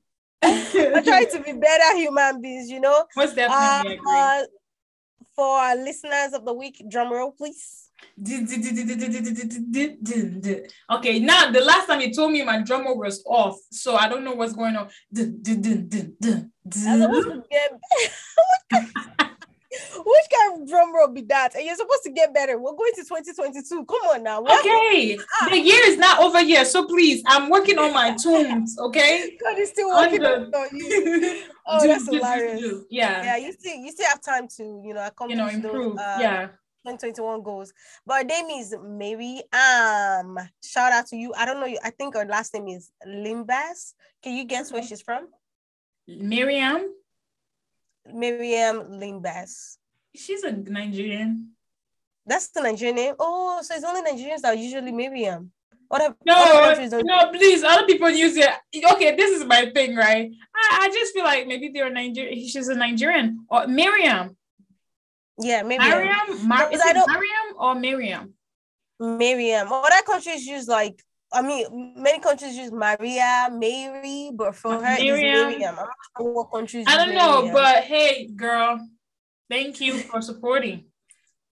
we're 0.43 1.03
trying 1.03 1.31
to 1.31 1.43
be 1.43 1.55
better 1.55 1.97
human 1.97 2.43
beings, 2.43 2.69
you 2.69 2.79
know. 2.79 3.06
Most 3.17 3.37
definitely 3.37 3.97
uh, 3.97 4.43
agree 4.43 4.49
for 5.35 5.47
our 5.47 5.77
listeners 5.77 6.33
of 6.33 6.45
the 6.45 6.53
week. 6.53 6.83
Drum 6.89 7.13
roll, 7.13 7.33
please. 7.33 7.91
Okay, 10.91 11.19
now 11.19 11.51
the 11.51 11.61
last 11.61 11.87
time 11.87 12.01
you 12.01 12.13
told 12.13 12.33
me 12.33 12.45
my 12.45 12.61
drum 12.63 12.85
roll 12.85 12.99
was 12.99 13.23
off, 13.27 13.59
so 13.71 13.97
I 13.97 14.09
don't 14.09 14.25
know 14.25 14.35
what's 14.35 14.53
going 14.53 14.77
on. 14.77 14.89
Which 19.97 20.25
kind 20.32 20.62
of 20.62 20.69
drum 20.69 20.94
roll 20.94 21.09
be 21.09 21.23
that? 21.23 21.55
And 21.55 21.65
you're 21.65 21.76
supposed 21.76 22.03
to 22.05 22.11
get 22.11 22.35
better. 22.35 22.59
We're 22.59 22.75
going 22.75 22.93
to 22.97 23.03
2022. 23.03 23.85
Come 23.85 24.00
on 24.09 24.23
now. 24.23 24.43
okay. 24.43 25.19
Ah. 25.41 25.49
The 25.50 25.59
year 25.59 25.81
is 25.87 25.99
not 25.99 26.21
over 26.21 26.41
yet. 26.41 26.67
So 26.67 26.87
please, 26.87 27.23
I'm 27.26 27.50
working 27.50 27.79
on 27.79 27.93
my 27.93 28.15
tunes. 28.15 28.76
Okay. 28.79 29.37
God 29.43 29.59
is 29.59 29.71
still 29.71 29.91
working 29.91 30.25
on 30.25 30.50
you. 30.73 31.43
Oh, 31.67 31.81
do, 31.81 31.88
that's 31.88 32.06
do, 32.06 32.17
hilarious. 32.17 32.61
Do, 32.61 32.85
yeah. 32.91 33.25
Yeah. 33.25 33.37
You 33.38 33.53
still 33.53 33.75
you 33.75 33.91
still 33.91 34.06
have 34.11 34.21
time 34.21 34.49
to, 34.59 34.82
you 34.85 34.93
know, 34.93 35.06
accomplish 35.06 35.38
you 35.38 35.43
know, 35.43 35.49
improve. 35.49 35.97
Those, 35.97 36.05
uh, 36.05 36.19
yeah. 36.20 36.47
2021 36.85 37.43
goals. 37.43 37.73
But 38.05 38.19
her 38.19 38.25
name 38.25 38.50
is 38.50 38.77
Mary. 38.85 39.43
Um, 39.53 40.38
shout 40.62 40.93
out 40.93 41.06
to 41.06 41.17
you. 41.17 41.32
I 41.35 41.47
don't 41.47 41.59
know 41.59 41.67
you. 41.67 41.79
I 41.82 41.88
think 41.88 42.15
her 42.15 42.27
last 42.27 42.53
name 42.53 42.69
is 42.69 42.91
Limbas. 43.06 43.94
Can 44.23 44.35
you 44.35 44.44
guess 44.44 44.70
where 44.70 44.82
she's 44.82 45.00
from? 45.00 45.29
Miriam. 46.06 46.91
Miriam 48.12 49.01
Limbas. 49.01 49.77
She's 50.15 50.43
a 50.45 50.53
Nigerian. 50.53 51.51
That's 52.27 52.49
the 52.49 52.62
Nigerian 52.62 52.97
name. 52.97 53.15
Oh, 53.19 53.61
so 53.62 53.75
it's 53.75 53.85
only 53.85 54.03
Nigerians 54.03 54.41
that 54.43 54.59
usually 54.59 54.93
Miriam. 54.93 55.51
What 55.89 56.01
have, 56.01 56.15
no, 56.25 56.75
no, 57.05 57.31
please. 57.31 57.62
Other 57.62 57.87
people 57.87 58.11
use 58.11 58.37
it. 58.37 58.49
Okay, 58.93 59.15
this 59.15 59.39
is 59.39 59.45
my 59.45 59.71
thing, 59.75 59.95
right? 59.95 60.31
I, 60.55 60.79
I 60.83 60.89
just 60.89 61.12
feel 61.12 61.25
like 61.25 61.47
maybe 61.47 61.69
they're 61.69 61.91
Nigerian. 61.91 62.49
She's 62.49 62.69
a 62.69 62.75
Nigerian 62.75 63.45
or 63.49 63.67
Miriam. 63.67 64.37
Yeah, 65.39 65.63
maybe 65.63 65.84
Miriam. 65.84 66.49
Mar- 66.49 66.73
is 66.73 66.81
it 66.82 66.96
Miriam 66.96 67.56
or 67.58 67.75
Miriam? 67.75 68.34
Miriam. 68.99 69.73
Other 69.73 70.03
countries 70.06 70.46
use 70.46 70.67
like 70.69 71.03
I 71.34 71.43
mean, 71.43 71.94
many 71.96 72.20
countries 72.20 72.56
use 72.56 72.70
Maria, 72.70 73.48
Mary, 73.53 74.31
but 74.32 74.55
for 74.55 74.74
her 74.74 74.96
Miriam. 74.98 75.48
it's 75.48 75.58
Miriam. 75.58 75.74
I'm 75.79 75.86
not 75.86 75.88
sure 76.17 76.32
what 76.32 76.53
countries. 76.53 76.84
I 76.88 76.96
don't 76.96 77.14
know, 77.14 77.50
but 77.53 77.84
hey, 77.84 78.29
girl, 78.29 78.81
thank 79.50 79.81
you 79.81 79.98
for 79.98 80.22
supporting. 80.22 80.84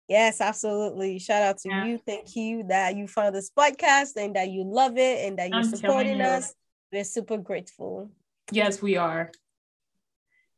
Yes, 0.08 0.42
absolutely. 0.42 1.20
Shout 1.20 1.42
out 1.42 1.58
to 1.60 1.70
yeah. 1.70 1.86
you. 1.86 1.98
Thank 2.06 2.36
you 2.36 2.64
that 2.68 2.96
you 2.96 3.08
found 3.08 3.34
this 3.34 3.50
podcast 3.50 4.18
and 4.18 4.36
that 4.36 4.50
you 4.50 4.64
love 4.66 4.98
it 4.98 5.26
and 5.26 5.40
that 5.40 5.50
you're 5.50 5.60
I'm 5.60 5.64
supporting 5.64 6.22
us. 6.22 6.54
We're 6.92 7.06
super 7.06 7.38
grateful. 7.38 8.12
Yes, 8.52 8.82
we 8.82 8.98
are. 8.98 9.32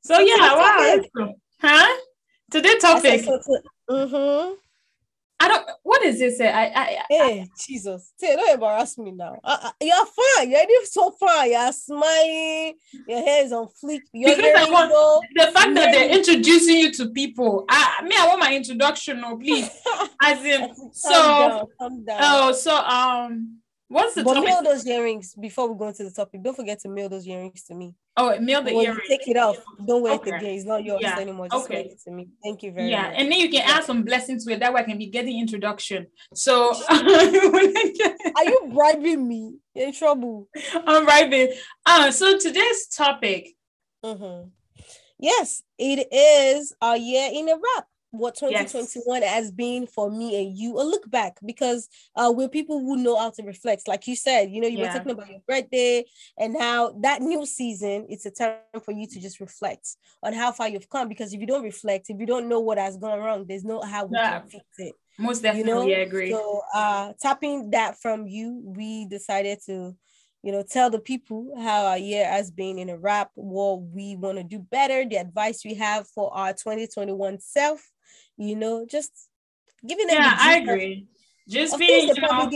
So 0.01 0.19
yeah, 0.19 0.35
wow. 1.15 1.33
Huh? 1.61 2.01
Today 2.51 2.77
topic. 2.79 3.23
So 3.23 3.37
to, 3.37 3.61
mm-hmm. 3.89 4.53
I 5.43 5.47
don't. 5.49 5.69
What 5.83 6.01
does 6.01 6.21
it 6.21 6.37
say? 6.37 6.49
I. 6.49 6.65
I. 6.67 6.85
Hey, 7.09 7.41
I, 7.41 7.49
Jesus! 7.67 8.13
Say, 8.17 8.33
don't 8.33 8.53
embarrass 8.53 8.97
me 8.97 9.11
now. 9.11 9.41
Uh, 9.43 9.71
you're 9.81 10.05
fine. 10.05 10.51
You're 10.51 10.85
so 10.85 11.11
fine. 11.11 11.51
You're 11.51 11.73
smiling. 11.73 12.75
Your 13.05 13.25
hair 13.25 13.43
is 13.43 13.51
on 13.51 13.67
fleek. 13.67 14.03
You're 14.13 14.37
because 14.37 14.53
I 14.55 14.71
want, 14.71 15.25
the 15.35 15.51
fact 15.51 15.75
that 15.75 15.91
they're 15.91 16.17
introducing 16.17 16.77
you 16.77 16.93
to 16.93 17.09
people. 17.09 17.65
I 17.67 18.03
me, 18.03 18.15
I 18.17 18.27
want 18.27 18.39
my 18.39 18.55
introduction. 18.55 19.19
No, 19.19 19.37
please. 19.37 19.69
As 20.23 20.45
in, 20.45 20.73
so. 20.93 21.11
Down, 21.11 21.65
calm 21.77 22.05
down. 22.05 22.19
Oh, 22.21 22.51
so 22.53 22.77
um. 22.77 23.57
What's 23.93 24.15
the 24.15 24.23
but 24.23 24.33
topic? 24.33 24.49
mail 24.49 24.63
those 24.63 24.87
earrings 24.87 25.35
before 25.35 25.71
we 25.71 25.77
go 25.77 25.87
into 25.87 26.03
the 26.03 26.09
topic. 26.09 26.41
Don't 26.41 26.55
forget 26.55 26.79
to 26.79 26.89
mail 26.89 27.09
those 27.09 27.27
earrings 27.27 27.61
to 27.65 27.75
me. 27.75 27.93
Oh, 28.17 28.39
mail 28.39 28.63
the 28.63 28.73
when 28.73 28.85
earrings. 28.87 29.07
take 29.07 29.27
it 29.27 29.37
off. 29.37 29.57
Don't 29.85 30.01
wear 30.01 30.13
okay. 30.13 30.31
it 30.31 30.35
again. 30.37 30.55
It's 30.55 30.65
not 30.65 30.83
yours 30.83 31.01
yeah. 31.03 31.19
anymore. 31.19 31.47
Just 31.47 31.65
okay. 31.65 31.81
it 31.83 32.01
to 32.05 32.09
me. 32.09 32.27
Thank 32.43 32.63
you 32.63 32.71
very 32.71 32.89
yeah. 32.89 33.03
much. 33.03 33.11
Yeah, 33.11 33.19
and 33.19 33.31
then 33.31 33.39
you 33.39 33.49
can 33.51 33.61
add 33.69 33.83
some 33.83 34.01
blessings 34.01 34.45
to 34.45 34.53
it. 34.53 34.61
That 34.61 34.73
way 34.73 34.81
I 34.81 34.83
can 34.83 34.97
be 34.97 35.05
getting 35.11 35.39
introduction. 35.39 36.07
So 36.33 36.73
are 36.89 38.43
you 38.43 38.71
bribing 38.73 39.27
me? 39.27 39.57
You're 39.75 39.89
in 39.89 39.93
trouble. 39.93 40.47
I'm 40.73 41.05
bribing. 41.05 41.53
Uh, 41.85 42.09
so 42.09 42.39
today's 42.39 42.87
topic. 42.87 43.49
Mm-hmm. 44.03 44.49
Yes, 45.19 45.61
it 45.77 46.07
is 46.11 46.73
a 46.81 46.97
year 46.97 47.29
in 47.31 47.47
a 47.47 47.53
wrap. 47.53 47.85
What 48.13 48.35
2021 48.35 49.21
yes. 49.21 49.33
has 49.33 49.51
been 49.51 49.87
for 49.87 50.11
me 50.11 50.39
and 50.39 50.55
you 50.55 50.79
a 50.79 50.83
look 50.83 51.09
back 51.09 51.37
because 51.43 51.89
uh 52.15 52.31
we're 52.33 52.47
people 52.47 52.79
who 52.79 52.95
know 52.95 53.17
how 53.17 53.31
to 53.31 53.41
reflect 53.41 53.87
like 53.87 54.07
you 54.07 54.15
said 54.15 54.51
you 54.51 54.61
know 54.61 54.67
you 54.67 54.77
yeah. 54.77 54.87
were 54.87 54.93
talking 54.93 55.11
about 55.11 55.29
your 55.29 55.41
birthday 55.47 56.05
and 56.37 56.53
now 56.53 56.93
that 57.01 57.23
new 57.23 57.43
season 57.43 58.05
it's 58.09 58.27
a 58.27 58.31
time 58.31 58.57
for 58.85 58.91
you 58.91 59.07
to 59.07 59.19
just 59.19 59.39
reflect 59.39 59.95
on 60.21 60.31
how 60.31 60.51
far 60.51 60.69
you've 60.69 60.89
come 60.89 61.09
because 61.09 61.33
if 61.33 61.41
you 61.41 61.47
don't 61.47 61.63
reflect 61.63 62.09
if 62.09 62.19
you 62.19 62.27
don't 62.27 62.47
know 62.47 62.59
what 62.59 62.77
has 62.77 62.97
gone 62.97 63.17
wrong 63.17 63.45
there's 63.47 63.63
no 63.65 63.81
how 63.81 64.05
we 64.05 64.15
yeah. 64.15 64.39
can 64.39 64.47
fix 64.47 64.65
it 64.77 64.93
most 65.17 65.41
definitely 65.41 65.71
you 65.71 65.75
know? 65.75 65.87
yeah, 65.87 65.97
I 65.97 66.01
agree 66.01 66.31
so 66.31 66.61
uh 66.75 67.13
tapping 67.19 67.71
that 67.71 67.99
from 67.99 68.27
you 68.27 68.61
we 68.63 69.05
decided 69.07 69.57
to 69.65 69.95
you 70.43 70.51
know, 70.51 70.61
tell 70.61 70.89
the 70.89 70.99
people 70.99 71.53
how 71.57 71.85
our 71.85 71.97
year 71.97 72.25
has 72.25 72.51
been 72.51 72.77
in 72.77 72.89
a 72.89 72.97
wrap, 72.97 73.31
what 73.35 73.81
we 73.81 74.17
want 74.17 74.37
to 74.37 74.43
do 74.43 74.59
better, 74.59 75.07
the 75.07 75.15
advice 75.15 75.63
we 75.63 75.73
have 75.75 76.05
for 76.09 76.35
our 76.35 76.51
2021 76.51 77.39
self, 77.39 77.81
you 78.37 78.55
know, 78.55 78.85
just 78.89 79.11
giving 79.85 80.07
them. 80.07 80.17
Yeah, 80.17 80.37
I 80.39 80.57
agree. 80.57 81.07
Just 81.47 81.77
being, 81.77 82.07
you 82.07 82.21
know, 82.21 82.49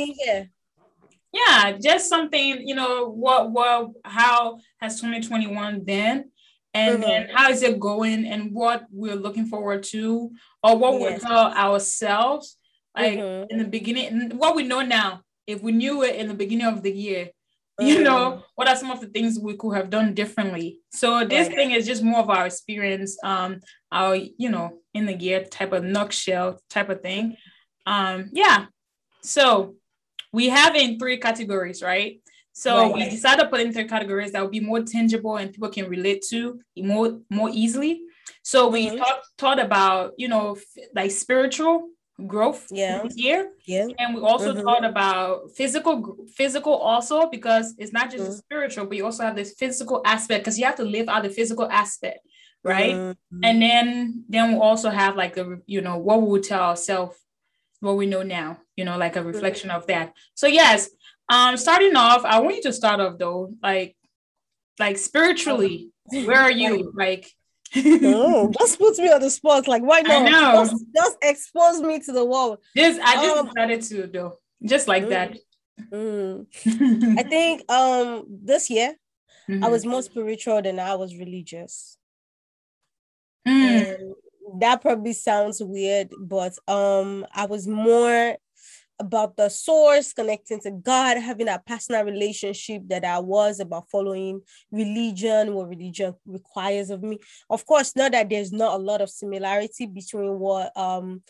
yeah, 1.33 1.73
just 1.73 2.09
something, 2.09 2.67
you 2.67 2.73
know, 2.73 3.09
what, 3.09 3.51
what, 3.51 3.91
how 4.03 4.59
has 4.79 4.95
2021 4.95 5.81
been? 5.81 6.31
And 6.73 6.93
mm-hmm. 6.93 7.01
then 7.01 7.29
how 7.33 7.49
is 7.49 7.63
it 7.63 7.79
going 7.79 8.25
and 8.25 8.53
what 8.53 8.85
we're 8.91 9.15
looking 9.15 9.47
forward 9.47 9.83
to 9.83 10.31
or 10.63 10.77
what 10.77 10.99
yes. 10.99 11.21
we 11.21 11.27
tell 11.27 11.53
ourselves 11.53 12.57
like 12.95 13.19
mm-hmm. 13.19 13.51
in 13.51 13.57
the 13.59 13.65
beginning, 13.65 14.37
what 14.37 14.55
we 14.55 14.63
know 14.63 14.81
now, 14.81 15.21
if 15.45 15.61
we 15.61 15.71
knew 15.71 16.03
it 16.03 16.15
in 16.15 16.27
the 16.27 16.33
beginning 16.33 16.67
of 16.67 16.81
the 16.81 16.91
year, 16.91 17.29
you 17.79 18.01
know 18.01 18.31
mm. 18.31 18.43
what 18.55 18.67
are 18.67 18.75
some 18.75 18.91
of 18.91 19.01
the 19.01 19.07
things 19.07 19.39
we 19.39 19.55
could 19.55 19.75
have 19.75 19.89
done 19.89 20.13
differently 20.13 20.79
so 20.91 21.23
this 21.25 21.47
right. 21.47 21.55
thing 21.55 21.71
is 21.71 21.85
just 21.85 22.03
more 22.03 22.19
of 22.19 22.29
our 22.29 22.45
experience 22.45 23.17
um 23.23 23.59
our 23.91 24.15
you 24.15 24.49
know 24.49 24.79
in 24.93 25.05
the 25.05 25.13
gear 25.13 25.43
type 25.43 25.73
of 25.73 25.83
nutshell 25.83 26.59
type 26.69 26.89
of 26.89 27.01
thing 27.01 27.35
um 27.85 28.29
yeah 28.33 28.65
so 29.21 29.75
we 30.33 30.49
have 30.49 30.75
in 30.75 30.97
three 30.97 31.17
categories 31.17 31.81
right 31.83 32.19
so 32.53 32.77
right. 32.77 32.93
we 32.95 33.09
decided 33.09 33.43
to 33.43 33.49
put 33.49 33.59
in 33.59 33.71
three 33.71 33.87
categories 33.87 34.31
that 34.31 34.41
would 34.41 34.51
be 34.51 34.59
more 34.59 34.81
tangible 34.81 35.37
and 35.37 35.51
people 35.51 35.69
can 35.69 35.87
relate 35.87 36.23
to 36.27 36.59
more 36.77 37.19
more 37.29 37.49
easily 37.53 38.01
so 38.41 38.67
we 38.67 38.87
mm-hmm. 38.87 38.97
talked 38.97 39.27
thought 39.37 39.59
about 39.59 40.13
you 40.17 40.27
know 40.27 40.57
like 40.95 41.11
spiritual 41.11 41.89
growth 42.25 42.65
yeah 42.71 43.03
here. 43.15 43.51
yeah 43.65 43.85
and 43.99 44.15
we 44.15 44.21
also 44.21 44.51
mm-hmm. 44.51 44.63
thought 44.63 44.83
about 44.83 45.51
physical 45.55 46.17
physical 46.33 46.73
also 46.73 47.29
because 47.29 47.75
it's 47.77 47.93
not 47.93 48.09
just 48.09 48.23
mm-hmm. 48.23 48.33
spiritual 48.33 48.85
but 48.87 48.97
you 48.97 49.05
also 49.05 49.23
have 49.23 49.35
this 49.35 49.53
physical 49.53 50.01
aspect 50.03 50.43
because 50.43 50.57
you 50.57 50.65
have 50.65 50.75
to 50.75 50.83
live 50.83 51.07
out 51.09 51.21
the 51.21 51.29
physical 51.29 51.69
aspect 51.69 52.19
right 52.63 52.95
mm-hmm. 52.95 53.43
and 53.43 53.61
then 53.61 54.23
then 54.29 54.53
we 54.53 54.59
also 54.59 54.89
have 54.89 55.15
like 55.15 55.35
the 55.35 55.61
you 55.67 55.79
know 55.79 55.97
what 55.97 56.19
we 56.19 56.27
would 56.27 56.43
tell 56.43 56.61
ourselves 56.61 57.15
what 57.81 57.95
we 57.95 58.07
know 58.07 58.23
now 58.23 58.57
you 58.75 58.83
know 58.83 58.97
like 58.97 59.15
a 59.15 59.19
mm-hmm. 59.19 59.27
reflection 59.27 59.69
of 59.69 59.85
that 59.85 60.11
so 60.33 60.47
yes 60.47 60.89
um 61.29 61.55
starting 61.55 61.95
off 61.95 62.25
i 62.25 62.39
want 62.39 62.55
you 62.55 62.63
to 62.63 62.73
start 62.73 62.99
off 62.99 63.19
though 63.19 63.53
like 63.61 63.95
like 64.79 64.97
spiritually 64.97 65.91
where 66.25 66.39
are 66.39 66.51
you 66.51 66.91
like 66.95 67.31
oh, 67.75 68.51
just 68.59 68.79
put 68.79 68.97
me 68.97 69.11
on 69.11 69.21
the 69.21 69.29
spot. 69.29 69.67
Like, 69.67 69.83
why 69.83 70.01
not? 70.01 70.69
Just, 70.69 70.85
just, 70.95 71.17
expose 71.21 71.81
me 71.81 71.99
to 71.99 72.11
the 72.11 72.25
world. 72.25 72.59
This 72.75 72.99
I 73.03 73.15
just 73.15 73.37
um, 73.37 73.45
decided 73.47 73.81
to 73.83 74.07
do 74.07 74.33
just 74.63 74.87
like 74.87 75.05
mm, 75.05 75.09
that. 75.09 75.37
Mm. 75.91 77.19
I 77.19 77.23
think 77.23 77.71
um 77.71 78.25
this 78.29 78.69
year 78.69 78.95
mm-hmm. 79.49 79.63
I 79.63 79.67
was 79.69 79.85
more 79.85 80.01
spiritual 80.01 80.61
than 80.61 80.79
I 80.79 80.95
was 80.95 81.15
religious. 81.15 81.97
Mm. 83.47 84.13
that 84.59 84.81
probably 84.81 85.13
sounds 85.13 85.61
weird, 85.63 86.09
but 86.19 86.57
um 86.67 87.25
I 87.33 87.45
was 87.45 87.67
more 87.67 88.37
about 88.99 89.37
the 89.37 89.49
source, 89.49 90.13
connecting 90.13 90.59
to 90.61 90.71
God, 90.71 91.17
having 91.17 91.47
a 91.47 91.61
personal 91.65 92.03
relationship 92.03 92.83
that 92.87 93.05
I 93.05 93.19
was 93.19 93.59
about 93.59 93.89
following 93.89 94.41
religion, 94.71 95.53
what 95.53 95.69
religion 95.69 96.15
requires 96.25 96.89
of 96.89 97.03
me. 97.03 97.19
Of 97.49 97.65
course, 97.65 97.95
not 97.95 98.13
that 98.13 98.29
there's 98.29 98.51
not 98.51 98.79
a 98.79 98.83
lot 98.83 99.01
of 99.01 99.09
similarity 99.09 99.85
between 99.85 100.39
what 100.39 100.75
um 100.75 101.21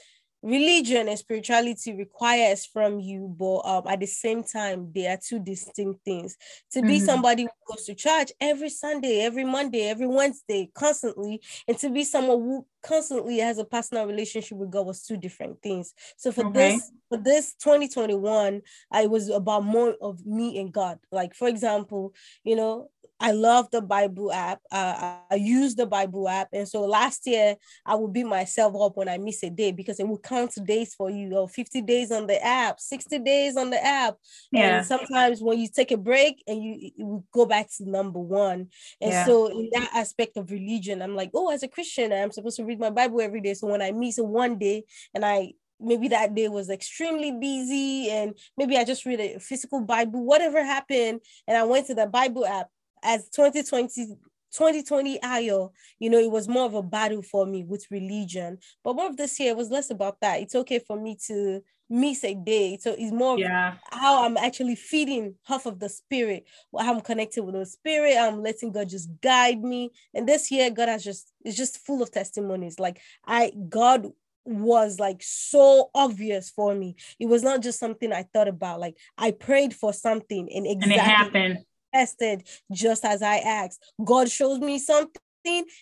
religion 0.47 1.09
and 1.09 1.19
spirituality 1.19 1.93
requires 1.93 2.65
from 2.65 3.01
you, 3.01 3.35
but 3.37 3.59
um, 3.65 3.83
at 3.87 3.99
the 3.99 4.05
same 4.05 4.43
time, 4.43 4.89
they 4.95 5.05
are 5.05 5.19
two 5.21 5.39
distinct 5.39 6.05
things. 6.05 6.37
To 6.71 6.81
be 6.81 6.97
mm-hmm. 6.97 7.05
somebody 7.05 7.43
who 7.43 7.49
goes 7.67 7.85
to 7.85 7.93
church 7.93 8.31
every 8.39 8.69
Sunday, 8.69 9.21
every 9.21 9.43
Monday, 9.43 9.89
every 9.89 10.07
Wednesday, 10.07 10.71
constantly, 10.73 11.41
and 11.67 11.77
to 11.79 11.89
be 11.89 12.05
someone 12.05 12.39
who 12.39 12.65
constantly 12.81 13.39
has 13.39 13.57
a 13.57 13.65
personal 13.65 14.07
relationship 14.07 14.57
with 14.57 14.71
God 14.71 14.85
was 14.85 15.03
two 15.03 15.17
different 15.17 15.61
things. 15.61 15.93
So 16.15 16.31
for 16.31 16.45
okay. 16.45 16.71
this, 16.71 16.91
for 17.09 17.17
this 17.17 17.53
2021, 17.55 18.61
I 18.91 19.07
was 19.07 19.29
about 19.29 19.65
more 19.65 19.95
of 20.01 20.25
me 20.25 20.59
and 20.59 20.71
God. 20.71 20.99
Like, 21.11 21.35
for 21.35 21.49
example, 21.49 22.13
you 22.45 22.55
know, 22.55 22.89
I 23.19 23.31
love 23.31 23.69
the 23.71 23.81
Bible 23.81 24.31
app. 24.31 24.59
Uh, 24.71 25.17
I 25.29 25.35
use 25.35 25.75
the 25.75 25.85
Bible 25.85 26.29
app. 26.29 26.49
And 26.53 26.67
so 26.67 26.81
last 26.81 27.25
year, 27.25 27.55
I 27.85 27.95
would 27.95 28.13
beat 28.13 28.25
myself 28.25 28.75
up 28.79 28.95
when 28.95 29.09
I 29.09 29.17
miss 29.17 29.43
a 29.43 29.49
day 29.49 29.71
because 29.71 29.99
it 29.99 30.07
will 30.07 30.19
count 30.19 30.53
days 30.65 30.93
for 30.93 31.09
you, 31.09 31.35
or 31.35 31.49
50 31.49 31.81
days 31.81 32.11
on 32.11 32.27
the 32.27 32.43
app, 32.43 32.79
60 32.79 33.19
days 33.19 33.57
on 33.57 33.69
the 33.69 33.83
app. 33.83 34.15
Yeah. 34.51 34.77
And 34.77 34.85
sometimes 34.85 35.41
when 35.41 35.59
you 35.59 35.67
take 35.67 35.91
a 35.91 35.97
break 35.97 36.43
and 36.47 36.63
you, 36.63 36.91
you 36.95 37.23
go 37.33 37.45
back 37.45 37.69
to 37.77 37.89
number 37.89 38.19
one. 38.19 38.67
And 39.01 39.11
yeah. 39.11 39.25
so 39.25 39.47
in 39.47 39.69
that 39.73 39.89
aspect 39.95 40.37
of 40.37 40.51
religion, 40.51 41.01
I'm 41.01 41.15
like, 41.15 41.31
oh, 41.33 41.51
as 41.51 41.63
a 41.63 41.67
Christian, 41.67 42.13
I'm 42.13 42.31
supposed 42.31 42.57
to 42.57 42.65
read 42.65 42.79
my 42.79 42.91
Bible 42.91 43.21
every 43.21 43.41
day. 43.41 43.53
So 43.55 43.67
when 43.67 43.81
I 43.81 43.91
miss 43.91 44.17
one 44.17 44.57
day 44.57 44.83
and 45.13 45.25
I 45.25 45.53
maybe 45.79 46.07
that 46.07 46.33
day 46.33 46.47
was 46.47 46.69
extremely 46.69 47.31
busy 47.31 48.09
and 48.09 48.35
maybe 48.57 48.77
I 48.77 48.83
just 48.83 49.05
read 49.05 49.19
a 49.19 49.39
physical 49.39 49.81
Bible, 49.81 50.25
whatever 50.25 50.63
happened, 50.63 51.21
and 51.47 51.57
I 51.57 51.63
went 51.63 51.87
to 51.87 51.95
the 51.95 52.07
Bible 52.07 52.45
app 52.45 52.67
as 53.03 53.29
2020 53.29 54.17
2020 54.51 55.19
Ayo, 55.19 55.71
you 55.99 56.09
know, 56.09 56.17
it 56.17 56.31
was 56.31 56.47
more 56.47 56.65
of 56.65 56.73
a 56.73 56.81
battle 56.81 57.21
for 57.21 57.45
me 57.45 57.63
with 57.63 57.85
religion. 57.91 58.57
But 58.83 58.95
more 58.95 59.07
of 59.07 59.17
this 59.17 59.39
year, 59.39 59.51
it 59.51 59.57
was 59.57 59.69
less 59.69 59.89
about 59.91 60.19
that. 60.21 60.41
It's 60.41 60.55
okay 60.55 60.79
for 60.79 60.99
me 60.99 61.17
to 61.27 61.61
miss 61.89 62.23
a 62.23 62.33
day. 62.33 62.77
So 62.77 62.95
it's 62.97 63.11
more 63.11 63.37
yeah. 63.37 63.75
how 63.91 64.25
I'm 64.25 64.37
actually 64.37 64.75
feeding 64.75 65.35
half 65.43 65.65
of 65.65 65.79
the 65.79 65.89
spirit, 65.89 66.45
how 66.77 66.93
I'm 66.93 67.01
connected 67.01 67.43
with 67.43 67.55
the 67.55 67.65
spirit. 67.65 68.17
I'm 68.17 68.41
letting 68.41 68.71
God 68.71 68.89
just 68.89 69.09
guide 69.21 69.61
me. 69.61 69.91
And 70.13 70.27
this 70.27 70.49
year, 70.51 70.69
God 70.69 70.89
has 70.89 71.03
just 71.03 71.31
it's 71.43 71.57
just 71.57 71.85
full 71.85 72.01
of 72.01 72.11
testimonies. 72.11 72.79
Like 72.79 73.01
I 73.25 73.51
God 73.69 74.07
was 74.45 74.97
like 74.99 75.21
so 75.21 75.89
obvious 75.93 76.49
for 76.49 76.73
me. 76.73 76.95
It 77.19 77.27
was 77.27 77.43
not 77.43 77.61
just 77.61 77.79
something 77.79 78.13
I 78.13 78.23
thought 78.23 78.47
about. 78.47 78.79
Like 78.79 78.95
I 79.17 79.31
prayed 79.31 79.73
for 79.73 79.93
something 79.93 80.49
and 80.53 80.65
exactly 80.65 80.83
and 80.83 80.91
it 80.93 80.99
happened 80.99 81.65
manifested 81.97 82.47
just 82.71 83.05
as 83.05 83.21
I 83.21 83.37
asked. 83.37 83.83
God 84.03 84.29
showed 84.29 84.59
me 84.59 84.79
something 84.79 85.11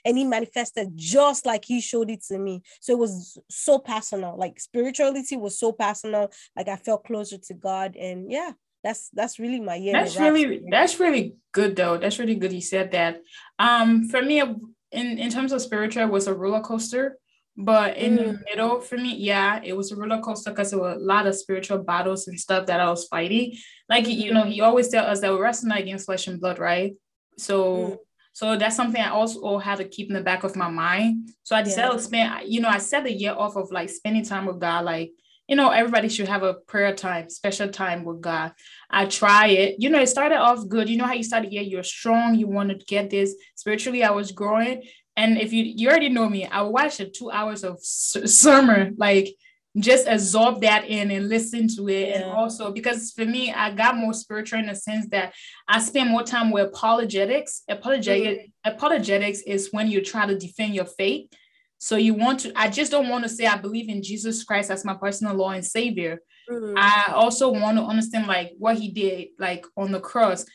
and 0.06 0.18
he 0.18 0.24
manifested 0.24 0.92
just 0.96 1.46
like 1.46 1.66
he 1.66 1.82
showed 1.82 2.10
it 2.10 2.24
to 2.26 2.38
me. 2.38 2.62
So 2.82 2.94
it 2.94 3.00
was 3.00 3.38
so 3.50 3.80
personal. 3.80 4.38
Like 4.38 4.60
spirituality 4.60 5.38
was 5.38 5.60
so 5.60 5.72
personal. 5.72 6.32
Like 6.56 6.68
I 6.68 6.76
felt 6.76 7.06
closer 7.06 7.38
to 7.38 7.54
God. 7.54 7.96
And 7.96 8.32
yeah, 8.32 8.52
that's 8.84 9.10
that's 9.14 9.40
really 9.40 9.60
my 9.60 9.76
year. 9.76 9.94
That's 9.94 10.18
really 10.18 10.62
that's 10.70 11.00
really 11.00 11.34
good 11.52 11.76
though. 11.76 11.98
That's 11.98 12.20
really 12.20 12.36
good. 12.36 12.54
You 12.54 12.62
said 12.62 12.92
that. 12.92 13.22
Um, 13.58 14.08
for 14.10 14.22
me, 14.22 14.40
in 14.40 15.18
in 15.18 15.30
terms 15.32 15.52
of 15.52 15.62
spiritual, 15.62 16.04
it 16.04 16.12
was 16.12 16.28
a 16.28 16.34
roller 16.34 16.62
coaster. 16.62 17.18
But 17.58 17.98
in 17.98 18.18
mm. 18.18 18.18
the 18.18 18.40
middle, 18.46 18.82
for 18.82 18.98
me, 18.98 19.16
yeah, 19.16 19.62
it 19.64 19.76
was 19.76 19.92
a 19.92 19.96
roller 19.96 20.20
coaster 20.20 20.50
because 20.50 20.72
there 20.72 20.80
were 20.80 20.92
a 20.92 21.00
lot 21.00 21.26
of 21.26 21.36
spiritual 21.36 21.80
battles 21.80 22.28
and 22.28 22.40
stuff 22.40 22.66
that 22.66 22.82
I 22.82 22.90
was 22.90 23.08
fighting. 23.08 23.56
Like 23.88 24.08
you 24.08 24.34
know, 24.34 24.44
he 24.44 24.62
always 24.62 24.90
tell 24.90 25.06
us 25.06 25.22
that 25.22 25.32
we're 25.32 25.42
wrestling 25.42 25.78
against 25.78 26.06
flesh 26.06 26.28
and 26.28 26.40
blood, 26.40 26.60
right? 26.60 26.94
So 27.38 27.76
mm. 27.76 27.98
so 28.34 28.58
that's 28.58 28.76
something 28.76 29.02
I 29.02 29.10
also 29.10 29.58
had 29.58 29.78
to 29.78 29.86
keep 29.86 30.10
in 30.10 30.16
the 30.16 30.22
back 30.22 30.44
of 30.44 30.58
my 30.58 30.70
mind. 30.70 31.30
So 31.44 31.56
I 31.56 31.62
decided 31.62 31.92
yeah. 31.92 31.98
to 31.98 32.04
spend, 32.04 32.48
you 32.48 32.60
know, 32.60 32.70
I 32.70 32.80
set 32.80 33.06
the 33.06 33.14
year 33.14 33.34
off 33.34 33.56
of 33.56 33.72
like 33.72 33.90
spending 33.90 34.26
time 34.26 34.46
with 34.46 34.60
God, 34.60 34.84
like 34.84 35.12
you 35.48 35.56
know, 35.56 35.70
everybody 35.70 36.10
should 36.10 36.28
have 36.28 36.44
a 36.44 36.56
prayer 36.56 36.94
time, 36.94 37.30
special 37.30 37.70
time 37.70 38.04
with 38.04 38.20
God. 38.20 38.54
I 38.90 39.06
try 39.06 39.48
it. 39.48 39.76
You 39.78 39.92
know, 39.92 40.02
it 40.02 40.10
started 40.10 40.38
off 40.38 40.68
good. 40.68 40.90
You 40.90 40.98
know 40.98 41.06
how 41.06 41.14
you 41.14 41.24
started, 41.24 41.54
yeah, 41.54 41.62
you're 41.62 41.84
strong, 41.84 42.36
you 42.36 42.48
want 42.48 42.70
to 42.70 42.86
get 42.86 43.12
this. 43.12 43.36
Spiritually, 43.56 44.04
I 44.04 44.12
was 44.12 44.32
growing. 44.32 44.84
And 45.18 45.38
if 45.38 45.54
you 45.54 45.64
you 45.64 45.90
already 45.90 46.10
know 46.10 46.30
me, 46.30 46.46
I 46.46 46.62
watch 46.62 47.00
a 47.00 47.10
two 47.10 47.32
hours 47.32 47.64
of 47.64 47.80
sermon, 47.82 48.96
like 48.98 49.30
just 49.78 50.08
absorb 50.08 50.62
that 50.62 50.86
in 50.86 51.12
and 51.12 51.28
listen 51.28 51.68
to 51.76 51.90
it. 51.90 52.10
Yeah. 52.10 52.16
And 52.16 52.24
also 52.26 52.72
because 52.72 53.12
for 53.12 53.26
me, 53.26 53.52
I 53.52 53.72
got 53.72 53.98
more 53.98 54.14
spiritual 54.14 54.60
in 54.60 54.68
the 54.68 54.76
sense 54.76 55.08
that 55.10 55.34
I 55.68 55.80
spend 55.80 56.10
more 56.10 56.24
time 56.24 56.52
with 56.52 56.68
apologetics. 56.68 57.64
Apologetic 57.70 58.40
mm-hmm. 58.40 58.72
apologetics 58.74 59.42
is 59.42 59.70
when 59.72 59.90
you 59.90 60.02
try 60.02 60.26
to 60.26 60.38
defend 60.38 60.76
your 60.76 60.86
faith. 60.86 61.30
So 61.78 61.98
you 61.98 62.14
want 62.14 62.40
to, 62.42 62.54
I 62.56 62.70
just 62.70 62.92
don't 62.92 63.10
want 63.10 63.24
to 63.26 63.30
say 63.30 63.46
I 63.46 63.58
believe 63.58 63.90
in 63.90 64.02
Jesus 64.02 64.44
Christ 64.44 64.72
as 64.72 64.86
my 64.86 64.94
personal 64.94 65.36
Lord 65.36 65.56
and 65.56 65.66
Savior. 65.66 66.20
Mm-hmm. 66.50 66.78
I 66.78 67.12
also 67.14 67.52
want 67.52 67.78
to 67.78 67.84
understand 67.84 68.28
like 68.28 68.54
what 68.58 68.78
he 68.78 68.92
did, 68.92 69.30
like 69.40 69.66
on 69.76 69.92
the 69.92 70.00
cross, 70.00 70.46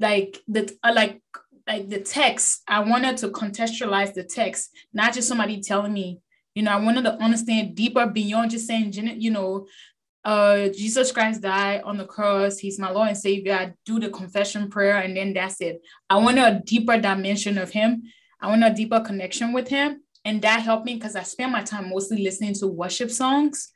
like 0.00 0.38
the 0.48 0.70
uh, 0.82 0.92
like 0.94 1.20
like 1.68 1.88
the 1.90 2.00
text, 2.00 2.62
I 2.66 2.80
wanted 2.80 3.18
to 3.18 3.28
contextualize 3.28 4.14
the 4.14 4.24
text, 4.24 4.70
not 4.94 5.12
just 5.12 5.28
somebody 5.28 5.60
telling 5.60 5.92
me, 5.92 6.20
You 6.54 6.62
know, 6.62 6.72
I 6.72 6.80
wanted 6.80 7.04
to 7.04 7.22
understand 7.22 7.76
deeper 7.76 8.06
beyond 8.06 8.50
just 8.50 8.66
saying, 8.66 8.92
you 8.94 9.30
know, 9.30 9.66
uh, 10.24 10.68
Jesus 10.68 11.12
Christ 11.12 11.42
died 11.42 11.82
on 11.82 11.98
the 11.98 12.06
cross. 12.06 12.58
He's 12.58 12.78
my 12.78 12.90
Lord 12.90 13.08
and 13.08 13.16
Savior. 13.16 13.54
I 13.54 13.74
do 13.84 14.00
the 14.00 14.08
confession 14.08 14.68
prayer, 14.68 14.96
and 14.96 15.16
then 15.16 15.34
that's 15.34 15.60
it. 15.60 15.80
I 16.10 16.16
want 16.16 16.38
a 16.38 16.60
deeper 16.64 16.98
dimension 16.98 17.58
of 17.58 17.70
Him. 17.70 18.02
I 18.40 18.48
want 18.48 18.64
a 18.64 18.74
deeper 18.74 19.00
connection 19.00 19.52
with 19.52 19.68
Him, 19.68 20.02
and 20.24 20.42
that 20.42 20.62
helped 20.62 20.86
me 20.86 20.94
because 20.94 21.16
I 21.16 21.22
spend 21.22 21.52
my 21.52 21.62
time 21.62 21.90
mostly 21.90 22.22
listening 22.22 22.54
to 22.54 22.66
worship 22.66 23.10
songs, 23.10 23.70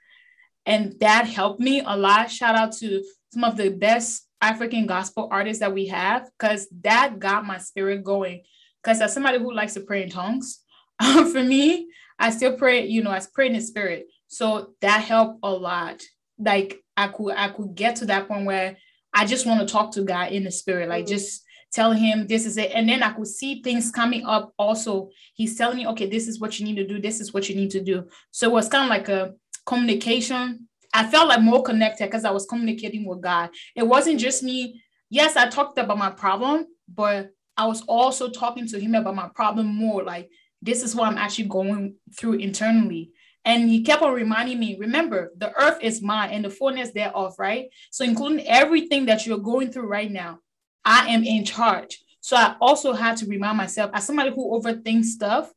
and 0.67 0.95
that 1.01 1.27
helped 1.27 1.61
me 1.61 1.83
a 1.87 1.97
lot. 1.97 2.31
Shout 2.31 2.57
out 2.57 2.73
to 2.79 3.05
some 3.33 3.45
of 3.45 3.57
the 3.57 3.71
best 3.71 4.29
African 4.43 4.87
gospel 4.87 5.29
artists 5.31 5.61
that 5.61 5.73
we 5.73 5.87
have, 5.87 6.29
because 6.39 6.69
that 6.83 7.19
got 7.19 7.47
my 7.47 7.59
spirit 7.59 8.05
going. 8.05 8.43
Because 8.83 9.01
as 9.01 9.15
somebody 9.15 9.39
who 9.39 9.55
likes 9.55 9.75
to 9.75 9.81
pray 9.81 10.03
in 10.03 10.11
tongues, 10.11 10.61
for 11.01 11.43
me, 11.43 11.89
I 12.19 12.31
still 12.31 12.57
pray. 12.57 12.87
You 12.87 13.03
know, 13.03 13.11
I 13.11 13.21
pray 13.33 13.47
in 13.47 13.55
the 13.55 13.61
spirit, 13.61 14.07
so 14.27 14.75
that 14.81 15.03
helped 15.03 15.39
a 15.43 15.51
lot 15.51 16.03
like 16.39 16.83
I 16.97 17.09
could 17.09 17.35
I 17.37 17.49
could 17.49 17.75
get 17.75 17.97
to 17.97 18.07
that 18.07 18.29
point 18.29 18.47
where 18.47 18.77
I 19.15 19.27
just 19.27 19.47
want 19.47 19.61
to 19.61 19.73
talk 19.73 19.93
to 19.93 20.03
God 20.03 20.33
in 20.33 20.45
the 20.45 20.51
spirit, 20.51 20.89
like 20.89 21.05
mm-hmm. 21.05 21.15
just 21.15 21.45
tell 21.73 21.93
him 21.93 22.27
this 22.27 22.47
is 22.47 22.57
it. 22.57 22.71
And 22.75 22.89
then 22.89 23.03
I 23.03 23.13
could 23.13 23.27
see 23.27 23.63
things 23.63 23.91
coming 23.91 24.27
up 24.27 24.53
also. 24.59 25.11
He's 25.35 25.57
telling 25.57 25.79
me, 25.79 25.87
okay, 25.89 26.09
this 26.09 26.29
is 26.29 26.39
what 26.39 26.59
you 26.59 26.67
need 26.67 26.77
to 26.77 26.87
do, 26.87 27.01
this 27.01 27.21
is 27.21 27.33
what 27.33 27.49
you 27.49 27.55
need 27.55 27.71
to 27.71 27.83
do. 27.83 28.07
So 28.31 28.49
it 28.49 28.53
was 28.53 28.69
kind 28.69 28.85
of 28.85 28.91
like 28.91 29.09
a 29.09 29.35
communication. 29.67 30.69
I 30.93 31.09
felt 31.09 31.29
like 31.29 31.41
more 31.41 31.63
connected 31.63 32.07
because 32.07 32.25
I 32.25 32.31
was 32.31 32.47
communicating 32.47 33.07
with 33.07 33.23
God. 33.23 33.51
It 33.75 33.87
wasn't 33.87 34.21
just 34.21 34.43
me. 34.43 34.83
Yes, 35.11 35.37
I 35.37 35.49
talked 35.49 35.79
about 35.79 35.99
my 35.99 36.11
problem, 36.11 36.67
but 36.89 37.31
I 37.57 37.67
was 37.67 37.83
also 37.83 38.31
talking 38.31 38.67
to 38.69 38.81
him 38.81 38.95
about 38.95 39.15
my 39.15 39.29
problem 39.35 39.67
more. 39.67 40.03
Like, 40.03 40.31
this 40.61 40.83
is 40.83 40.95
what 40.95 41.09
I'm 41.09 41.19
actually 41.19 41.49
going 41.49 41.97
through 42.17 42.35
internally. 42.35 43.11
And 43.45 43.69
he 43.69 43.83
kept 43.83 44.03
on 44.03 44.15
reminding 44.15 44.61
me, 44.61 44.77
remember, 44.79 45.33
the 45.37 45.53
earth 45.61 45.79
is 45.83 46.01
mine 46.01 46.31
and 46.31 46.45
the 46.45 46.51
fullness 46.51 46.93
thereof, 46.93 47.35
right? 47.39 47.67
So, 47.91 48.05
including 48.05 48.47
everything 48.47 49.07
that 49.07 49.27
you're 49.27 49.39
going 49.39 49.73
through 49.73 49.89
right 49.89 50.11
now, 50.11 50.39
I 50.85 51.09
am 51.09 51.25
in 51.25 51.45
charge. 51.45 52.01
So, 52.21 52.37
I 52.37 52.55
also 52.61 52.93
had 52.93 53.17
to 53.19 53.27
remind 53.27 53.57
myself, 53.57 53.91
as 53.95 54.07
somebody 54.07 54.31
who 54.31 54.61
overthinks 54.61 55.07
stuff, 55.07 55.53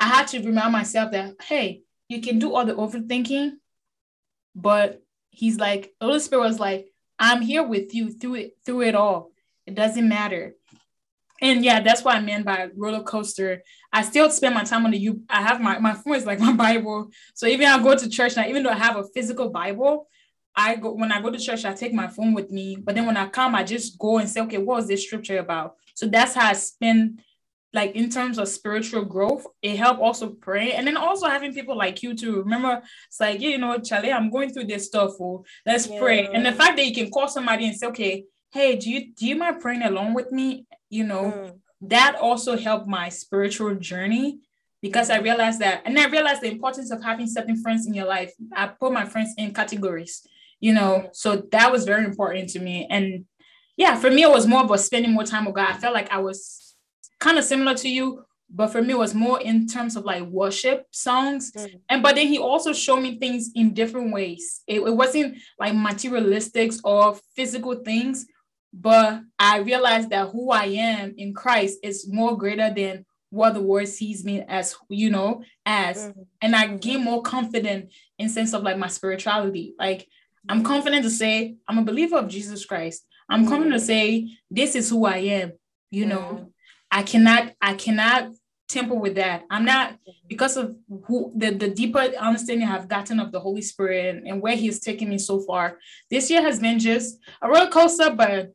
I 0.00 0.08
had 0.08 0.26
to 0.28 0.40
remind 0.42 0.72
myself 0.72 1.12
that, 1.12 1.34
hey, 1.42 1.82
you 2.08 2.20
can 2.20 2.38
do 2.38 2.54
all 2.54 2.64
the 2.64 2.74
overthinking, 2.74 3.52
but 4.54 5.02
he's 5.30 5.58
like, 5.58 5.92
Holy 6.00 6.20
Spirit 6.20 6.42
was 6.42 6.60
like, 6.60 6.88
I'm 7.18 7.42
here 7.42 7.62
with 7.62 7.94
you 7.94 8.10
through 8.10 8.34
it, 8.36 8.56
through 8.64 8.82
it 8.82 8.94
all. 8.94 9.30
It 9.66 9.74
doesn't 9.74 10.08
matter. 10.08 10.54
And 11.40 11.64
yeah, 11.64 11.80
that's 11.80 12.02
what 12.04 12.16
I 12.16 12.20
meant 12.20 12.44
by 12.44 12.68
roller 12.76 13.02
coaster. 13.02 13.62
I 13.92 14.02
still 14.02 14.30
spend 14.30 14.54
my 14.54 14.64
time 14.64 14.84
on 14.84 14.92
the 14.92 14.98
U. 14.98 15.22
I 15.28 15.42
have 15.42 15.60
my 15.60 15.78
my 15.78 15.94
phone 15.94 16.14
is 16.14 16.26
like 16.26 16.40
my 16.48 16.52
Bible. 16.52 17.10
So 17.34 17.46
even 17.46 17.66
I 17.66 17.82
go 17.82 17.96
to 17.96 18.08
church 18.08 18.36
now, 18.36 18.46
even 18.46 18.62
though 18.62 18.70
I 18.70 18.76
have 18.76 18.96
a 18.96 19.04
physical 19.14 19.50
Bible, 19.50 20.08
I 20.54 20.76
go 20.76 20.92
when 20.92 21.12
I 21.12 21.20
go 21.20 21.30
to 21.30 21.38
church, 21.38 21.64
I 21.64 21.74
take 21.74 21.92
my 21.92 22.06
phone 22.06 22.34
with 22.34 22.50
me. 22.50 22.76
But 22.76 22.94
then 22.94 23.06
when 23.06 23.16
I 23.16 23.28
come, 23.28 23.54
I 23.54 23.64
just 23.64 23.98
go 23.98 24.18
and 24.18 24.28
say, 24.28 24.40
okay, 24.42 24.58
what 24.58 24.76
was 24.76 24.88
this 24.88 25.04
scripture 25.06 25.38
about? 25.38 25.76
So 25.94 26.06
that's 26.06 26.34
how 26.34 26.48
I 26.48 26.52
spend 26.52 27.20
like 27.74 27.96
in 27.96 28.08
terms 28.08 28.38
of 28.38 28.46
spiritual 28.46 29.04
growth, 29.04 29.46
it 29.60 29.76
helped 29.76 30.00
also 30.00 30.30
pray. 30.30 30.72
And 30.72 30.86
then 30.86 30.96
also 30.96 31.26
having 31.26 31.52
people 31.52 31.76
like 31.76 32.02
you 32.04 32.14
to 32.14 32.42
remember, 32.42 32.80
it's 33.08 33.20
like, 33.20 33.40
yeah, 33.40 33.50
you 33.50 33.58
know, 33.58 33.78
Charlie, 33.78 34.12
I'm 34.12 34.30
going 34.30 34.50
through 34.50 34.66
this 34.66 34.86
stuff. 34.86 35.10
Oh, 35.20 35.44
let's 35.66 35.88
yeah. 35.88 35.98
pray. 35.98 36.26
And 36.26 36.46
the 36.46 36.52
fact 36.52 36.76
that 36.76 36.86
you 36.86 36.94
can 36.94 37.10
call 37.10 37.26
somebody 37.26 37.66
and 37.66 37.76
say, 37.76 37.88
okay, 37.88 38.24
hey, 38.52 38.76
do 38.76 38.88
you 38.88 39.12
do 39.12 39.26
you 39.26 39.34
mind 39.34 39.60
praying 39.60 39.82
along 39.82 40.14
with 40.14 40.30
me? 40.30 40.66
You 40.88 41.04
know, 41.04 41.24
mm. 41.24 41.58
that 41.82 42.16
also 42.20 42.56
helped 42.56 42.86
my 42.86 43.08
spiritual 43.08 43.74
journey 43.74 44.38
because 44.80 45.10
I 45.10 45.18
realized 45.18 45.58
that, 45.60 45.82
and 45.84 45.98
I 45.98 46.06
realized 46.06 46.42
the 46.42 46.52
importance 46.52 46.92
of 46.92 47.02
having 47.02 47.26
certain 47.26 47.60
friends 47.60 47.86
in 47.86 47.94
your 47.94 48.06
life. 48.06 48.32
I 48.54 48.68
put 48.68 48.92
my 48.92 49.04
friends 49.04 49.34
in 49.36 49.52
categories, 49.52 50.24
you 50.60 50.72
know, 50.72 51.06
mm. 51.06 51.08
so 51.12 51.42
that 51.50 51.72
was 51.72 51.84
very 51.84 52.04
important 52.04 52.50
to 52.50 52.60
me. 52.60 52.86
And 52.88 53.24
yeah, 53.76 53.96
for 53.96 54.10
me, 54.10 54.22
it 54.22 54.30
was 54.30 54.46
more 54.46 54.62
about 54.62 54.78
spending 54.78 55.12
more 55.12 55.24
time 55.24 55.46
with 55.46 55.56
God. 55.56 55.70
I 55.70 55.78
felt 55.78 55.94
like 55.94 56.12
I 56.12 56.18
was 56.18 56.63
kind 57.20 57.38
of 57.38 57.44
similar 57.44 57.74
to 57.74 57.88
you, 57.88 58.24
but 58.50 58.68
for 58.68 58.82
me 58.82 58.92
it 58.92 58.98
was 58.98 59.14
more 59.14 59.40
in 59.40 59.66
terms 59.66 59.96
of 59.96 60.04
like 60.04 60.22
worship 60.24 60.86
songs 60.90 61.50
mm. 61.52 61.80
and 61.88 62.02
but 62.02 62.14
then 62.14 62.28
he 62.28 62.38
also 62.38 62.74
showed 62.74 63.00
me 63.00 63.18
things 63.18 63.50
in 63.54 63.72
different 63.72 64.12
ways 64.12 64.60
it, 64.68 64.80
it 64.80 64.94
wasn't 64.94 65.34
like 65.58 65.72
materialistics 65.72 66.78
or 66.84 67.18
physical 67.34 67.74
things 67.76 68.26
but 68.74 69.22
I 69.38 69.58
realized 69.58 70.10
that 70.10 70.30
who 70.30 70.50
I 70.50 70.64
am 70.64 71.14
in 71.16 71.32
Christ 71.32 71.78
is 71.84 72.08
more 72.08 72.36
greater 72.36 72.72
than 72.74 73.06
what 73.30 73.54
the 73.54 73.60
world 73.60 73.86
sees 73.86 74.24
me 74.24 74.42
as, 74.48 74.76
you 74.88 75.10
know, 75.10 75.42
as. 75.64 76.08
Mm-hmm. 76.08 76.22
And 76.42 76.56
I 76.56 76.66
gain 76.76 77.04
more 77.04 77.22
confident 77.22 77.92
in 78.18 78.28
sense 78.28 78.52
of 78.52 78.62
like 78.62 78.76
my 78.76 78.88
spirituality. 78.88 79.74
Like 79.78 80.08
I'm 80.48 80.58
mm-hmm. 80.58 80.66
confident 80.66 81.04
to 81.04 81.10
say 81.10 81.54
I'm 81.68 81.78
a 81.78 81.84
believer 81.84 82.16
of 82.16 82.28
Jesus 82.28 82.64
Christ. 82.64 83.06
I'm 83.28 83.42
mm-hmm. 83.42 83.48
confident 83.48 83.80
to 83.80 83.86
say 83.86 84.30
this 84.50 84.74
is 84.74 84.90
who 84.90 85.06
I 85.06 85.18
am. 85.18 85.52
You 85.90 86.06
know, 86.06 86.18
mm-hmm. 86.18 86.44
I 86.94 87.02
cannot, 87.02 87.52
I 87.60 87.74
cannot 87.74 88.30
temper 88.68 88.94
with 88.94 89.16
that. 89.16 89.42
I'm 89.50 89.64
not 89.64 89.96
because 90.28 90.56
of 90.56 90.76
who 91.06 91.32
the, 91.34 91.50
the 91.50 91.68
deeper 91.68 91.98
understanding 91.98 92.68
I've 92.68 92.88
gotten 92.88 93.18
of 93.18 93.32
the 93.32 93.40
Holy 93.40 93.62
Spirit 93.62 94.14
and, 94.14 94.28
and 94.28 94.40
where 94.40 94.54
He's 94.54 94.78
taken 94.78 95.08
me 95.08 95.18
so 95.18 95.40
far. 95.40 95.78
This 96.08 96.30
year 96.30 96.40
has 96.40 96.60
been 96.60 96.78
just 96.78 97.18
a 97.42 97.48
roller 97.48 97.68
coaster, 97.68 98.10
but 98.10 98.52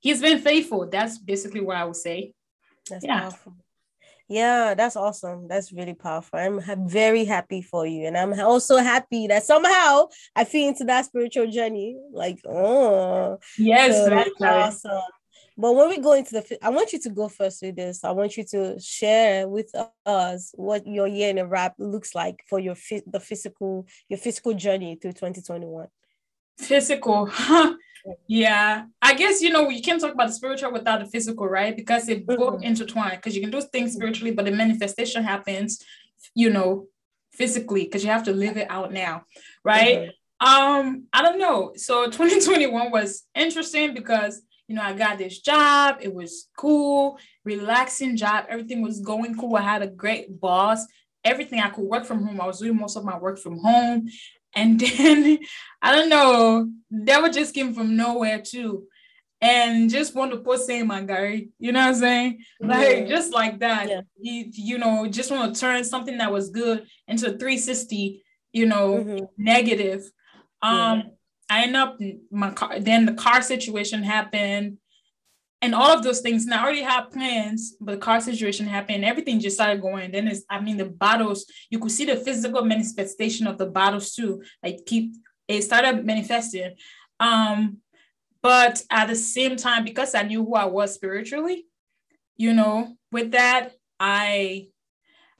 he's 0.00 0.20
been 0.20 0.38
faithful. 0.38 0.86
That's 0.86 1.18
basically 1.18 1.62
what 1.62 1.78
I 1.78 1.84
would 1.86 1.96
say. 1.96 2.34
That's 2.90 3.04
yeah. 3.04 3.20
powerful. 3.20 3.54
Yeah, 4.28 4.74
that's 4.74 4.94
awesome. 4.94 5.48
That's 5.48 5.72
really 5.72 5.94
powerful. 5.94 6.38
I'm 6.38 6.58
ha- 6.60 6.76
very 6.78 7.24
happy 7.24 7.62
for 7.62 7.86
you. 7.86 8.06
And 8.06 8.18
I'm 8.18 8.38
also 8.38 8.76
happy 8.76 9.26
that 9.28 9.44
somehow 9.44 10.08
I 10.36 10.44
feel 10.44 10.68
into 10.68 10.84
that 10.84 11.06
spiritual 11.06 11.46
journey. 11.46 11.96
Like, 12.12 12.38
oh, 12.46 13.38
yes, 13.56 13.96
so 13.96 14.10
that's 14.10 14.42
awesome. 14.42 15.00
But 15.60 15.74
when 15.74 15.88
we 15.88 15.98
go 15.98 16.12
into 16.12 16.34
the, 16.34 16.64
I 16.64 16.70
want 16.70 16.92
you 16.92 17.00
to 17.00 17.10
go 17.10 17.28
first 17.28 17.62
with 17.62 17.74
this. 17.74 18.04
I 18.04 18.12
want 18.12 18.36
you 18.36 18.44
to 18.44 18.78
share 18.78 19.48
with 19.48 19.74
us 20.06 20.52
what 20.54 20.86
your 20.86 21.08
year 21.08 21.30
in 21.30 21.38
a 21.38 21.46
rap 21.46 21.74
looks 21.78 22.14
like 22.14 22.44
for 22.48 22.60
your 22.60 22.76
the 23.08 23.18
physical, 23.18 23.88
your 24.08 24.20
physical 24.20 24.54
journey 24.54 24.96
through 25.02 25.14
2021. 25.14 25.88
Physical, 26.58 27.28
yeah, 28.28 28.84
I 29.02 29.14
guess 29.14 29.42
you 29.42 29.50
know 29.50 29.68
you 29.68 29.82
can't 29.82 30.00
talk 30.00 30.14
about 30.14 30.28
the 30.28 30.32
spiritual 30.34 30.72
without 30.72 31.00
the 31.00 31.06
physical, 31.06 31.48
right? 31.48 31.76
Because 31.76 32.08
it 32.08 32.24
mm-hmm. 32.24 32.40
both 32.40 32.62
intertwine. 32.62 33.16
Because 33.16 33.34
you 33.34 33.40
can 33.40 33.50
do 33.50 33.60
things 33.60 33.94
spiritually, 33.94 34.30
but 34.30 34.44
the 34.44 34.52
manifestation 34.52 35.24
happens, 35.24 35.82
you 36.36 36.50
know, 36.50 36.86
physically. 37.32 37.82
Because 37.82 38.04
you 38.04 38.10
have 38.10 38.24
to 38.24 38.32
live 38.32 38.56
it 38.56 38.68
out 38.70 38.92
now, 38.92 39.24
right? 39.64 39.98
Mm-hmm. 39.98 40.10
Um, 40.40 41.06
I 41.12 41.22
don't 41.22 41.40
know. 41.40 41.72
So 41.74 42.04
2021 42.04 42.92
was 42.92 43.24
interesting 43.34 43.92
because 43.92 44.40
you 44.68 44.74
know 44.74 44.82
I 44.82 44.92
got 44.92 45.18
this 45.18 45.40
job. 45.40 45.96
It 46.00 46.14
was 46.14 46.48
cool, 46.56 47.18
relaxing 47.44 48.16
job. 48.16 48.44
Everything 48.48 48.82
was 48.82 49.00
going 49.00 49.34
cool. 49.36 49.56
I 49.56 49.62
had 49.62 49.82
a 49.82 49.88
great 49.88 50.38
boss. 50.40 50.86
Everything 51.24 51.60
I 51.60 51.70
could 51.70 51.84
work 51.84 52.04
from 52.04 52.24
home. 52.24 52.40
I 52.40 52.46
was 52.46 52.60
doing 52.60 52.76
most 52.76 52.96
of 52.96 53.04
my 53.04 53.18
work 53.18 53.38
from 53.38 53.58
home. 53.58 54.08
And 54.54 54.78
then 54.98 55.38
I 55.82 55.94
don't 55.94 56.08
know, 56.08 56.70
devil 57.04 57.30
just 57.30 57.54
came 57.54 57.74
from 57.74 57.96
nowhere 57.96 58.40
too. 58.40 58.86
And 59.40 59.88
just 59.88 60.16
want 60.16 60.32
to 60.32 60.38
put 60.38 60.60
saying 60.60 60.88
my 60.88 61.00
guy, 61.02 61.46
you 61.60 61.70
know 61.70 61.78
what 61.78 61.88
I'm 61.88 61.94
saying? 61.94 62.38
Like 62.60 62.98
yeah. 62.98 63.04
just 63.04 63.32
like 63.32 63.60
that. 63.60 63.88
Yeah. 63.88 64.00
He, 64.20 64.50
you 64.52 64.78
know, 64.78 65.06
just 65.06 65.30
want 65.30 65.54
to 65.54 65.60
turn 65.60 65.84
something 65.84 66.18
that 66.18 66.32
was 66.32 66.50
good 66.50 66.84
into 67.06 67.26
360, 67.26 68.24
you 68.52 68.66
know, 68.66 68.96
mm-hmm. 68.96 69.24
negative. 69.38 70.10
Um, 70.60 70.98
yeah. 70.98 71.02
I 71.48 71.64
end 71.64 71.76
up 71.76 71.98
my 72.30 72.50
car, 72.50 72.78
then 72.80 73.06
the 73.06 73.14
car 73.14 73.42
situation 73.42 74.02
happened 74.02 74.78
and 75.60 75.74
all 75.74 75.90
of 75.90 76.02
those 76.02 76.20
things. 76.20 76.46
Now 76.46 76.60
I 76.60 76.64
already 76.64 76.82
had 76.82 77.10
plans, 77.10 77.74
but 77.80 77.92
the 77.92 77.98
car 77.98 78.20
situation 78.20 78.66
happened. 78.66 79.04
Everything 79.04 79.40
just 79.40 79.56
started 79.56 79.80
going. 79.80 80.12
Then 80.12 80.28
it's, 80.28 80.44
I 80.48 80.60
mean, 80.60 80.76
the 80.76 80.84
battles. 80.84 81.46
You 81.70 81.78
could 81.78 81.90
see 81.90 82.04
the 82.04 82.16
physical 82.16 82.64
manifestation 82.64 83.46
of 83.46 83.58
the 83.58 83.66
battles 83.66 84.12
too. 84.12 84.42
Like 84.62 84.86
keep 84.86 85.14
it 85.48 85.62
started 85.62 86.04
manifesting. 86.04 86.74
Um, 87.18 87.78
but 88.42 88.82
at 88.90 89.08
the 89.08 89.16
same 89.16 89.56
time, 89.56 89.84
because 89.84 90.14
I 90.14 90.22
knew 90.22 90.44
who 90.44 90.54
I 90.54 90.66
was 90.66 90.94
spiritually, 90.94 91.66
you 92.36 92.52
know, 92.52 92.96
with 93.10 93.32
that, 93.32 93.72
I 93.98 94.68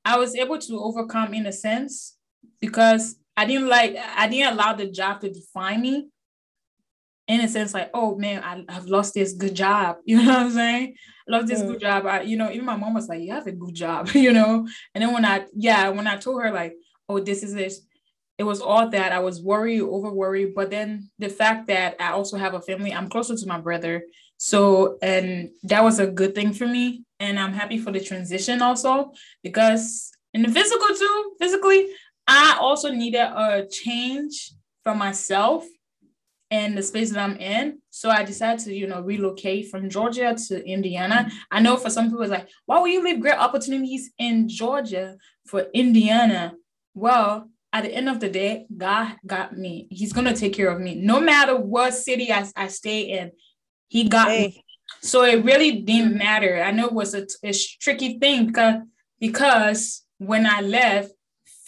I 0.04 0.18
was 0.18 0.34
able 0.34 0.58
to 0.58 0.80
overcome 0.80 1.34
in 1.34 1.46
a 1.46 1.52
sense 1.52 2.16
because 2.60 3.16
I 3.38 3.44
didn't 3.44 3.68
like 3.68 3.96
I 4.16 4.26
didn't 4.26 4.54
allow 4.54 4.72
the 4.72 4.90
job 4.90 5.20
to 5.20 5.30
define 5.30 5.80
me 5.80 6.08
in 7.28 7.40
a 7.40 7.46
sense 7.46 7.72
like 7.72 7.88
oh 7.94 8.16
man 8.16 8.42
I, 8.42 8.72
have 8.72 8.86
lost 8.86 9.14
this 9.14 9.32
good 9.32 9.54
job. 9.54 9.98
You 10.04 10.16
know 10.16 10.32
what 10.32 10.38
i'm 10.38 10.50
saying? 10.50 10.94
I 11.28 11.30
love 11.30 11.46
this 11.46 11.62
mm. 11.62 11.68
good 11.68 11.80
job. 11.80 12.04
I, 12.04 12.22
you 12.22 12.36
know 12.36 12.50
even 12.50 12.66
my 12.66 12.74
mom 12.74 12.94
was 12.94 13.08
like 13.08 13.20
you 13.20 13.32
have 13.32 13.46
a 13.46 13.52
good 13.52 13.76
job 13.76 14.08
you 14.14 14.32
know? 14.32 14.66
And 14.92 15.02
then 15.02 15.12
when 15.14 15.24
i 15.24 15.44
yeah 15.54 15.88
when 15.90 16.08
i 16.08 16.16
told 16.16 16.42
her 16.42 16.50
like 16.50 16.74
oh 17.08 17.20
this 17.20 17.44
is 17.44 17.54
this 17.54 17.80
it 18.38 18.42
was 18.42 18.60
all 18.60 18.88
that. 18.90 19.12
I 19.12 19.20
was 19.20 19.40
worried 19.40 19.82
over 19.82 20.10
worried 20.10 20.52
but 20.56 20.70
then 20.70 21.08
the 21.20 21.28
fact 21.28 21.68
that 21.68 21.94
i 22.00 22.10
also 22.10 22.36
have 22.38 22.54
a 22.54 22.60
family 22.60 22.92
i'm 22.92 23.08
closer 23.08 23.36
to 23.36 23.46
my 23.46 23.60
brother. 23.60 24.02
So 24.36 24.98
and 25.00 25.50
that 25.62 25.84
was 25.84 26.00
a 26.00 26.08
good 26.08 26.34
thing 26.34 26.52
for 26.54 26.66
me. 26.66 27.04
And 27.20 27.38
i'm 27.38 27.52
happy 27.52 27.78
for 27.78 27.92
the 27.92 28.00
transition 28.00 28.62
also 28.62 29.12
because 29.44 30.10
in 30.34 30.42
the 30.42 30.50
physical 30.50 30.88
too, 30.88 31.32
physically, 31.40 31.88
I 32.28 32.58
also 32.60 32.90
needed 32.92 33.20
a 33.20 33.66
change 33.66 34.52
for 34.84 34.94
myself 34.94 35.66
and 36.50 36.76
the 36.76 36.82
space 36.82 37.10
that 37.10 37.22
I'm 37.22 37.36
in. 37.36 37.80
So 37.90 38.10
I 38.10 38.22
decided 38.22 38.64
to, 38.66 38.74
you 38.74 38.86
know, 38.86 39.00
relocate 39.00 39.70
from 39.70 39.88
Georgia 39.88 40.36
to 40.48 40.64
Indiana. 40.64 41.30
I 41.50 41.60
know 41.60 41.76
for 41.76 41.90
some 41.90 42.06
people 42.06 42.22
it's 42.22 42.30
like, 42.30 42.48
why 42.66 42.80
would 42.80 42.90
you 42.90 43.02
leave 43.02 43.20
great 43.20 43.38
opportunities 43.38 44.10
in 44.18 44.48
Georgia 44.48 45.16
for 45.46 45.66
Indiana? 45.74 46.54
Well, 46.94 47.50
at 47.72 47.84
the 47.84 47.94
end 47.94 48.08
of 48.08 48.20
the 48.20 48.30
day, 48.30 48.66
God 48.74 49.16
got 49.26 49.56
me. 49.56 49.88
He's 49.90 50.12
gonna 50.12 50.34
take 50.34 50.54
care 50.54 50.68
of 50.68 50.80
me. 50.80 50.94
No 50.94 51.20
matter 51.20 51.56
what 51.56 51.94
city 51.94 52.32
I, 52.32 52.46
I 52.56 52.68
stay 52.68 53.00
in, 53.02 53.32
he 53.88 54.08
got 54.08 54.28
hey. 54.28 54.46
me. 54.46 54.64
So 55.00 55.22
it 55.24 55.44
really 55.44 55.82
didn't 55.82 56.16
matter. 56.16 56.62
I 56.62 56.70
know 56.70 56.86
it 56.86 56.92
was 56.92 57.14
a, 57.14 57.26
a 57.44 57.52
tricky 57.80 58.18
thing 58.18 58.46
because 58.46 58.76
because 59.20 60.02
when 60.18 60.46
I 60.46 60.60
left, 60.60 61.12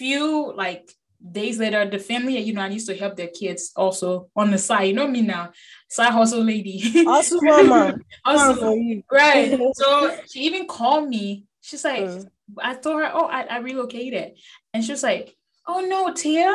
few 0.01 0.55
like 0.57 0.91
days 1.21 1.59
later, 1.59 1.85
the 1.85 1.99
family, 1.99 2.39
you 2.39 2.55
know, 2.55 2.63
I 2.63 2.69
used 2.69 2.89
to 2.89 2.97
help 2.97 3.17
their 3.17 3.29
kids 3.29 3.73
also 3.77 4.31
on 4.35 4.51
the 4.51 4.57
side. 4.57 4.85
You 4.85 4.95
know 4.95 5.07
me 5.07 5.21
now, 5.21 5.53
side 5.91 6.13
hustle 6.13 6.43
lady. 6.43 7.05
Awesome, 7.07 7.39
mama. 7.43 7.99
awesome. 8.25 9.05
right. 9.13 9.61
So 9.75 10.17
she 10.31 10.41
even 10.49 10.67
called 10.67 11.07
me. 11.07 11.45
She's 11.61 11.85
like, 11.85 12.07
mm. 12.07 12.27
I 12.59 12.75
told 12.77 13.03
her, 13.03 13.11
oh, 13.13 13.27
I, 13.27 13.43
I 13.43 13.59
relocated. 13.59 14.39
And 14.73 14.83
she 14.83 14.93
was 14.93 15.03
like, 15.03 15.37
oh 15.69 15.81
no, 15.81 16.15
Tia, 16.15 16.51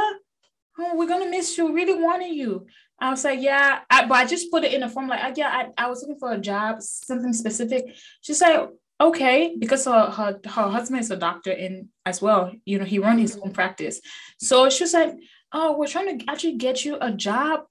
oh, 0.79 0.95
we're 0.95 1.07
gonna 1.07 1.29
miss 1.29 1.55
you. 1.55 1.71
Really 1.71 2.01
wanted 2.01 2.33
you. 2.33 2.65
I 2.99 3.11
was 3.11 3.23
like, 3.23 3.41
yeah, 3.41 3.81
I, 3.91 4.07
but 4.07 4.15
I 4.15 4.25
just 4.25 4.49
put 4.49 4.63
it 4.63 4.73
in 4.73 4.81
a 4.81 4.89
form 4.89 5.07
like, 5.07 5.37
yeah, 5.37 5.49
I, 5.49 5.83
I 5.83 5.87
was 5.87 6.01
looking 6.01 6.17
for 6.17 6.31
a 6.31 6.39
job, 6.39 6.81
something 6.81 7.33
specific. 7.33 7.93
She's 8.21 8.41
like, 8.41 8.69
okay, 8.99 9.55
because 9.57 9.85
her, 9.85 10.09
her, 10.09 10.39
her 10.45 10.69
husband 10.69 11.01
is 11.01 11.11
a 11.11 11.17
doctor 11.17 11.51
in 11.51 11.89
as 12.05 12.21
well. 12.21 12.51
You 12.65 12.79
know, 12.79 12.85
he 12.85 12.99
runs 12.99 13.21
his 13.21 13.37
own 13.37 13.51
practice. 13.51 13.99
So 14.39 14.69
she 14.69 14.83
was 14.83 14.93
like, 14.93 15.15
oh, 15.51 15.77
we're 15.77 15.87
trying 15.87 16.19
to 16.19 16.25
actually 16.29 16.53
get 16.53 16.85
you 16.85 16.97
a 16.99 17.11
job 17.11 17.65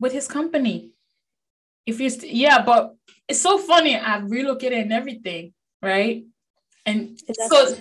with 0.00 0.12
his 0.12 0.28
company. 0.28 0.90
If 1.86 2.00
you, 2.00 2.10
st- 2.10 2.32
yeah, 2.32 2.62
but 2.62 2.94
it's 3.28 3.40
so 3.40 3.58
funny. 3.58 3.96
I've 3.96 4.30
relocated 4.30 4.78
and 4.78 4.92
everything, 4.92 5.54
right? 5.82 6.24
And 6.86 7.20
so, 7.48 7.76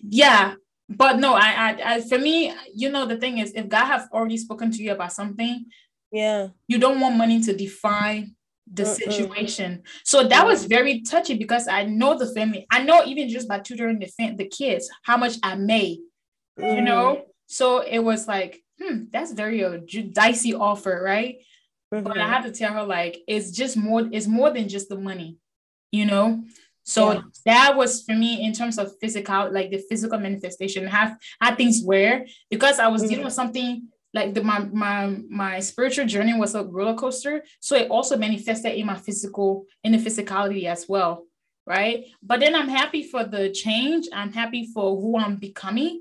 yeah, 0.00 0.54
but 0.88 1.18
no, 1.18 1.34
I, 1.34 1.40
I, 1.48 1.94
I, 1.94 2.00
for 2.00 2.18
me, 2.18 2.52
you 2.74 2.90
know, 2.90 3.06
the 3.06 3.16
thing 3.16 3.38
is, 3.38 3.52
if 3.54 3.68
God 3.68 3.86
have 3.86 4.08
already 4.12 4.36
spoken 4.36 4.70
to 4.72 4.82
you 4.82 4.92
about 4.92 5.12
something, 5.12 5.66
yeah, 6.12 6.48
you 6.68 6.78
don't 6.78 7.00
want 7.00 7.16
money 7.16 7.42
to 7.42 7.56
define 7.56 8.36
the 8.72 8.82
Mm-mm. 8.82 8.94
situation. 8.94 9.82
So 10.04 10.24
that 10.24 10.44
was 10.44 10.64
very 10.64 11.02
touchy 11.02 11.36
because 11.36 11.68
I 11.68 11.84
know 11.84 12.18
the 12.18 12.32
family. 12.34 12.66
I 12.70 12.82
know 12.82 13.04
even 13.04 13.28
just 13.28 13.48
by 13.48 13.60
tutoring 13.60 13.98
the 13.98 14.06
fam- 14.06 14.36
the 14.36 14.46
kids 14.46 14.90
how 15.02 15.16
much 15.16 15.36
I 15.42 15.54
made, 15.54 16.00
mm. 16.58 16.74
you 16.74 16.82
know. 16.82 17.26
So 17.46 17.80
it 17.80 18.00
was 18.00 18.26
like, 18.26 18.62
hmm, 18.80 19.04
that's 19.12 19.32
very 19.32 19.62
a 19.62 19.78
dicey 19.78 20.54
offer, 20.54 21.00
right? 21.04 21.36
Mm-hmm. 21.94 22.04
But 22.04 22.18
I 22.18 22.22
mm-hmm. 22.22 22.32
had 22.32 22.42
to 22.42 22.52
tell 22.52 22.72
her 22.72 22.82
like 22.82 23.18
it's 23.28 23.50
just 23.50 23.76
more. 23.76 24.08
It's 24.10 24.26
more 24.26 24.50
than 24.50 24.68
just 24.68 24.88
the 24.88 24.98
money, 24.98 25.36
you 25.92 26.06
know. 26.06 26.42
So 26.82 27.12
yeah. 27.12 27.20
that 27.46 27.76
was 27.76 28.02
for 28.02 28.14
me 28.14 28.44
in 28.44 28.52
terms 28.52 28.78
of 28.78 28.92
physical, 29.00 29.52
like 29.52 29.70
the 29.70 29.82
physical 29.88 30.18
manifestation. 30.18 30.86
Have 30.86 31.16
had 31.40 31.56
things 31.56 31.82
where 31.84 32.26
because 32.50 32.78
I 32.80 32.88
was 32.88 33.02
mm-hmm. 33.02 33.10
dealing 33.10 33.24
with 33.24 33.34
something 33.34 33.88
like 34.16 34.34
the 34.34 34.42
my 34.42 34.60
my 34.84 35.00
my 35.28 35.54
spiritual 35.60 36.06
journey 36.06 36.34
was 36.42 36.54
a 36.54 36.64
roller 36.64 36.94
coaster. 37.02 37.44
So 37.60 37.76
it 37.76 37.90
also 37.90 38.16
manifested 38.16 38.72
in 38.74 38.86
my 38.86 38.98
physical 39.06 39.66
in 39.84 39.92
the 39.92 39.98
physicality 39.98 40.64
as 40.64 40.86
well 40.88 41.26
right? 41.66 42.04
But 42.22 42.40
then 42.40 42.54
i'm 42.54 42.68
happy 42.68 43.02
for 43.02 43.24
the 43.24 43.50
change. 43.50 44.06
I'm 44.12 44.32
happy 44.32 44.70
for 44.72 44.86
who 45.00 45.18
i'm 45.18 45.36
becoming 45.36 46.00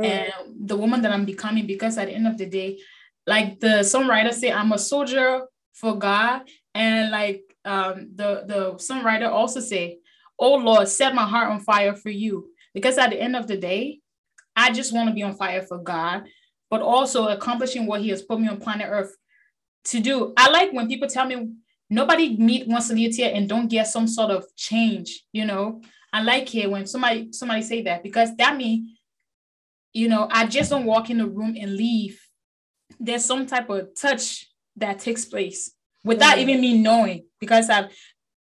mm. 0.00 0.06
and 0.06 0.32
the 0.68 0.76
woman 0.76 1.02
that 1.02 1.12
i'm 1.12 1.24
becoming 1.24 1.66
because 1.66 1.98
at 1.98 2.06
the 2.08 2.14
end 2.14 2.26
of 2.26 2.38
the 2.38 2.46
day 2.46 2.78
like 3.26 3.60
the 3.60 3.84
songwriter 3.92 4.32
say 4.32 4.50
i'm 4.50 4.72
a 4.72 4.78
soldier 4.78 5.42
for 5.74 5.96
god. 5.96 6.42
And 6.74 7.10
like 7.10 7.42
um 7.64 8.08
the 8.14 8.44
the 8.46 8.60
songwriter 8.88 9.28
also 9.28 9.60
say 9.60 9.98
oh 10.38 10.56
lord 10.56 10.88
set 10.88 11.14
my 11.14 11.26
heart 11.32 11.50
on 11.50 11.60
fire 11.60 11.94
for 11.94 12.10
you. 12.10 12.48
Because 12.74 12.96
at 12.96 13.10
the 13.10 13.20
end 13.20 13.36
of 13.36 13.46
the 13.46 13.58
day 13.58 14.00
i 14.56 14.72
just 14.72 14.94
want 14.94 15.08
to 15.08 15.14
be 15.14 15.22
on 15.22 15.34
fire 15.34 15.62
for 15.62 15.78
god 15.78 16.24
but 16.72 16.80
also 16.80 17.28
accomplishing 17.28 17.84
what 17.84 18.00
he 18.00 18.08
has 18.08 18.22
put 18.22 18.40
me 18.40 18.48
on 18.48 18.56
planet 18.56 18.88
Earth 18.90 19.14
to 19.84 20.00
do. 20.00 20.32
I 20.38 20.48
like 20.48 20.72
when 20.72 20.88
people 20.88 21.06
tell 21.06 21.26
me 21.26 21.50
nobody 21.90 22.34
meet 22.38 22.66
once 22.66 22.88
a 22.88 22.98
year 22.98 23.30
and 23.34 23.46
don't 23.46 23.68
get 23.68 23.88
some 23.88 24.08
sort 24.08 24.30
of 24.30 24.46
change, 24.56 25.22
you 25.34 25.44
know. 25.44 25.82
I 26.14 26.22
like 26.22 26.54
it 26.54 26.70
when 26.70 26.86
somebody 26.86 27.30
somebody 27.32 27.60
say 27.60 27.82
that 27.82 28.02
because 28.02 28.34
that 28.36 28.56
means, 28.56 28.98
you 29.92 30.08
know, 30.08 30.26
I 30.30 30.46
just 30.46 30.70
don't 30.70 30.86
walk 30.86 31.10
in 31.10 31.18
the 31.18 31.26
room 31.26 31.58
and 31.60 31.76
leave. 31.76 32.18
There's 32.98 33.26
some 33.26 33.44
type 33.44 33.68
of 33.68 33.88
touch 33.94 34.46
that 34.76 34.98
takes 34.98 35.26
place 35.26 35.72
without 36.04 36.38
mm-hmm. 36.38 36.48
even 36.48 36.60
me 36.62 36.78
knowing 36.78 37.26
because 37.38 37.68
I 37.68 37.90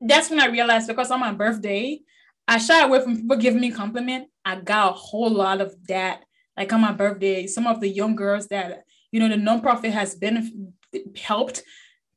that's 0.01 0.31
when 0.31 0.39
I 0.39 0.47
realized 0.47 0.87
because 0.87 1.11
on 1.11 1.19
my 1.19 1.31
birthday, 1.31 1.99
I 2.47 2.57
shy 2.57 2.83
away 2.83 3.03
from 3.03 3.17
people 3.17 3.37
giving 3.37 3.61
me 3.61 3.69
compliment. 3.69 4.29
I 4.43 4.55
got 4.55 4.93
a 4.93 4.93
whole 4.93 5.29
lot 5.29 5.61
of 5.61 5.75
that 5.89 6.23
like 6.57 6.71
on 6.71 6.81
my 6.81 6.91
birthday, 6.91 7.47
some 7.47 7.67
of 7.67 7.79
the 7.79 7.89
young 7.89 8.15
girls 8.15 8.47
that, 8.47 8.83
you 9.11 9.19
know, 9.19 9.29
the 9.29 9.35
nonprofit 9.35 9.91
has 9.91 10.15
been 10.15 10.73
helped 11.17 11.63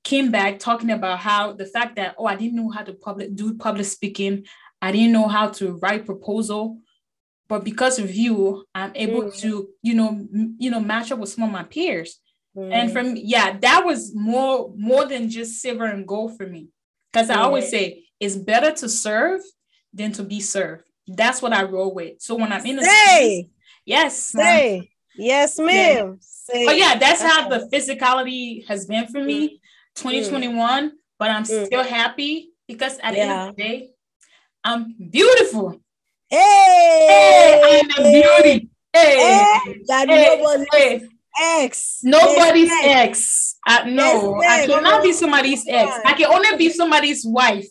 came 0.04 0.30
back 0.30 0.58
talking 0.58 0.90
about 0.90 1.18
how 1.18 1.52
the 1.52 1.66
fact 1.66 1.96
that, 1.96 2.14
oh, 2.18 2.26
I 2.26 2.36
didn't 2.36 2.56
know 2.56 2.70
how 2.70 2.82
to 2.82 2.94
public 2.94 3.34
do 3.34 3.54
public 3.54 3.86
speaking. 3.86 4.46
I 4.80 4.92
didn't 4.92 5.12
know 5.12 5.28
how 5.28 5.48
to 5.48 5.78
write 5.82 6.06
proposal. 6.06 6.78
But 7.48 7.64
because 7.64 7.98
of 7.98 8.14
you, 8.14 8.64
I'm 8.74 8.92
able 8.94 9.22
mm. 9.22 9.40
to, 9.40 9.68
you 9.82 9.94
know, 9.94 10.08
m- 10.08 10.56
you 10.58 10.70
know, 10.70 10.80
match 10.80 11.10
up 11.10 11.18
with 11.18 11.30
some 11.30 11.44
of 11.44 11.50
my 11.50 11.64
peers. 11.64 12.20
Mm. 12.56 12.72
And 12.72 12.92
from 12.92 13.16
yeah, 13.16 13.58
that 13.58 13.84
was 13.84 14.14
more 14.14 14.72
more 14.76 15.06
than 15.06 15.30
just 15.30 15.60
silver 15.60 15.86
and 15.86 16.06
gold 16.06 16.36
for 16.36 16.46
me. 16.46 16.68
Because 17.12 17.30
I 17.30 17.36
mm. 17.36 17.44
always 17.44 17.70
say 17.70 18.04
it's 18.20 18.36
better 18.36 18.72
to 18.72 18.88
serve 18.88 19.40
than 19.92 20.12
to 20.12 20.22
be 20.22 20.40
served. 20.40 20.84
That's 21.06 21.40
what 21.40 21.54
I 21.54 21.62
roll 21.62 21.94
with. 21.94 22.20
So 22.20 22.34
when 22.34 22.52
I'm 22.52 22.64
in 22.66 22.78
a 22.78 22.84
hey. 22.84 23.50
Yes. 23.88 24.18
Say. 24.18 24.90
Yes, 25.16 25.58
ma'am. 25.58 26.20
Yeah. 26.52 26.64
But 26.66 26.76
yeah, 26.76 26.98
that's 26.98 27.22
how 27.22 27.48
the 27.48 27.68
physicality 27.72 28.66
has 28.68 28.84
been 28.84 29.06
for 29.08 29.24
me, 29.24 29.48
mm. 29.48 29.60
2021. 29.94 30.90
Mm. 30.90 30.92
But 31.18 31.30
I'm 31.30 31.42
mm. 31.42 31.66
still 31.66 31.82
happy 31.82 32.50
because 32.66 32.98
at 33.02 33.14
the 33.14 33.20
end 33.20 33.32
of 33.32 33.56
the 33.56 33.62
day, 33.62 33.90
I'm 34.62 34.94
beautiful. 35.10 35.80
Hey, 36.28 36.36
hey 36.38 37.80
I'm 37.82 37.90
a 37.90 38.12
beauty. 38.12 38.70
Hey, 38.92 39.16
hey, 39.16 39.80
that 39.86 40.08
hey, 40.08 40.36
nobody's 40.36 40.66
hey. 40.72 41.08
ex. 41.40 42.00
Nobody's 42.02 42.70
ex. 42.70 42.84
ex. 42.84 43.56
Uh, 43.66 43.84
no, 43.88 44.40
I 44.42 44.66
cannot 44.66 45.02
be 45.02 45.12
somebody's 45.12 45.64
ex. 45.66 45.92
I 46.04 46.12
can 46.12 46.26
only 46.26 46.58
be 46.58 46.70
somebody's 46.70 47.24
wife. 47.24 47.68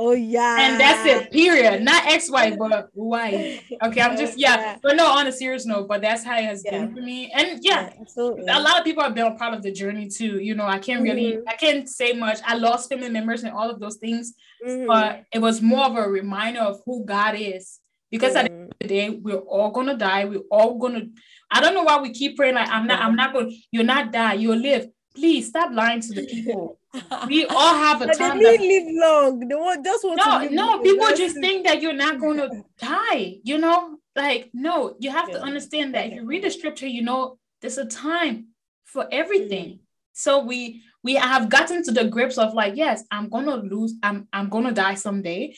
Oh 0.00 0.12
yeah. 0.12 0.58
And 0.60 0.80
that's 0.80 1.04
it, 1.06 1.32
period. 1.32 1.82
Not 1.82 2.06
ex-wife, 2.06 2.56
but 2.56 2.88
wife. 2.94 3.64
Okay, 3.82 4.00
I'm 4.00 4.16
just 4.16 4.38
yeah. 4.38 4.56
yeah. 4.56 4.76
But 4.82 4.96
no, 4.96 5.06
on 5.06 5.26
a 5.26 5.32
serious 5.32 5.66
note, 5.66 5.88
but 5.88 6.00
that's 6.00 6.24
how 6.24 6.38
it 6.38 6.44
has 6.44 6.62
yeah. 6.64 6.70
been 6.70 6.94
for 6.94 7.00
me. 7.00 7.32
And 7.34 7.58
yeah, 7.62 7.90
yeah, 7.90 7.92
absolutely. 8.00 8.46
A 8.48 8.60
lot 8.60 8.78
of 8.78 8.84
people 8.84 9.02
have 9.02 9.14
been 9.14 9.26
a 9.26 9.34
part 9.34 9.54
of 9.54 9.62
the 9.62 9.72
journey 9.72 10.08
too. 10.08 10.38
You 10.38 10.54
know, 10.54 10.66
I 10.66 10.78
can't 10.78 11.02
really 11.02 11.32
mm-hmm. 11.32 11.48
I 11.48 11.54
can't 11.54 11.88
say 11.88 12.12
much. 12.12 12.38
I 12.46 12.54
lost 12.54 12.88
family 12.88 13.08
members 13.08 13.42
and 13.42 13.52
all 13.52 13.68
of 13.68 13.80
those 13.80 13.96
things, 13.96 14.34
mm-hmm. 14.64 14.86
but 14.86 15.24
it 15.32 15.40
was 15.40 15.60
more 15.60 15.84
of 15.84 15.96
a 15.96 16.08
reminder 16.08 16.60
of 16.60 16.80
who 16.86 17.04
God 17.04 17.34
is. 17.36 17.80
Because 18.10 18.34
mm-hmm. 18.34 18.46
at 18.46 18.50
the 18.50 18.52
end 18.52 18.70
of 18.70 18.78
the 18.80 18.88
day, 18.88 19.10
we're 19.10 19.38
all 19.38 19.70
gonna 19.70 19.96
die. 19.96 20.26
We're 20.26 20.48
all 20.50 20.78
gonna. 20.78 21.06
I 21.50 21.60
don't 21.60 21.74
know 21.74 21.82
why 21.82 22.00
we 22.00 22.12
keep 22.12 22.36
praying 22.36 22.54
like 22.54 22.68
I'm 22.68 22.86
not. 22.86 23.00
I'm 23.00 23.16
not 23.16 23.32
going. 23.32 23.56
You're 23.72 23.84
not 23.84 24.12
die. 24.12 24.34
You'll 24.34 24.58
live. 24.58 24.86
Please 25.14 25.48
stop 25.48 25.72
lying 25.72 26.00
to 26.02 26.14
the 26.14 26.24
people. 26.24 26.77
We 27.26 27.44
all 27.46 27.74
have 27.74 28.02
a 28.02 28.06
but 28.06 28.18
time. 28.18 28.38
They 28.38 28.56
that... 28.56 28.60
live 28.60 28.84
long. 28.88 29.40
They 29.40 29.54
want 29.54 29.84
just 29.84 30.04
want 30.04 30.52
no, 30.52 30.78
no. 30.78 30.82
People 30.82 31.08
just 31.16 31.36
think 31.36 31.66
that 31.66 31.82
you're 31.82 31.92
not 31.92 32.20
going 32.20 32.38
to 32.38 32.62
die. 32.78 33.36
You 33.42 33.58
know, 33.58 33.98
like 34.16 34.50
no. 34.54 34.96
You 34.98 35.10
have 35.10 35.28
yeah. 35.28 35.36
to 35.36 35.42
understand 35.42 35.94
that 35.94 36.06
if 36.06 36.14
you 36.14 36.26
read 36.26 36.44
the 36.44 36.50
scripture, 36.50 36.86
you 36.86 37.02
know 37.02 37.38
there's 37.60 37.78
a 37.78 37.86
time 37.86 38.48
for 38.84 39.06
everything. 39.12 39.66
Mm. 39.66 39.78
So 40.12 40.44
we 40.44 40.82
we 41.04 41.14
have 41.14 41.48
gotten 41.48 41.82
to 41.84 41.92
the 41.92 42.04
grips 42.04 42.38
of 42.38 42.54
like, 42.54 42.74
yes, 42.76 43.04
I'm 43.10 43.28
gonna 43.28 43.56
lose. 43.56 43.94
I'm 44.02 44.26
I'm 44.32 44.48
gonna 44.48 44.72
die 44.72 44.94
someday. 44.94 45.54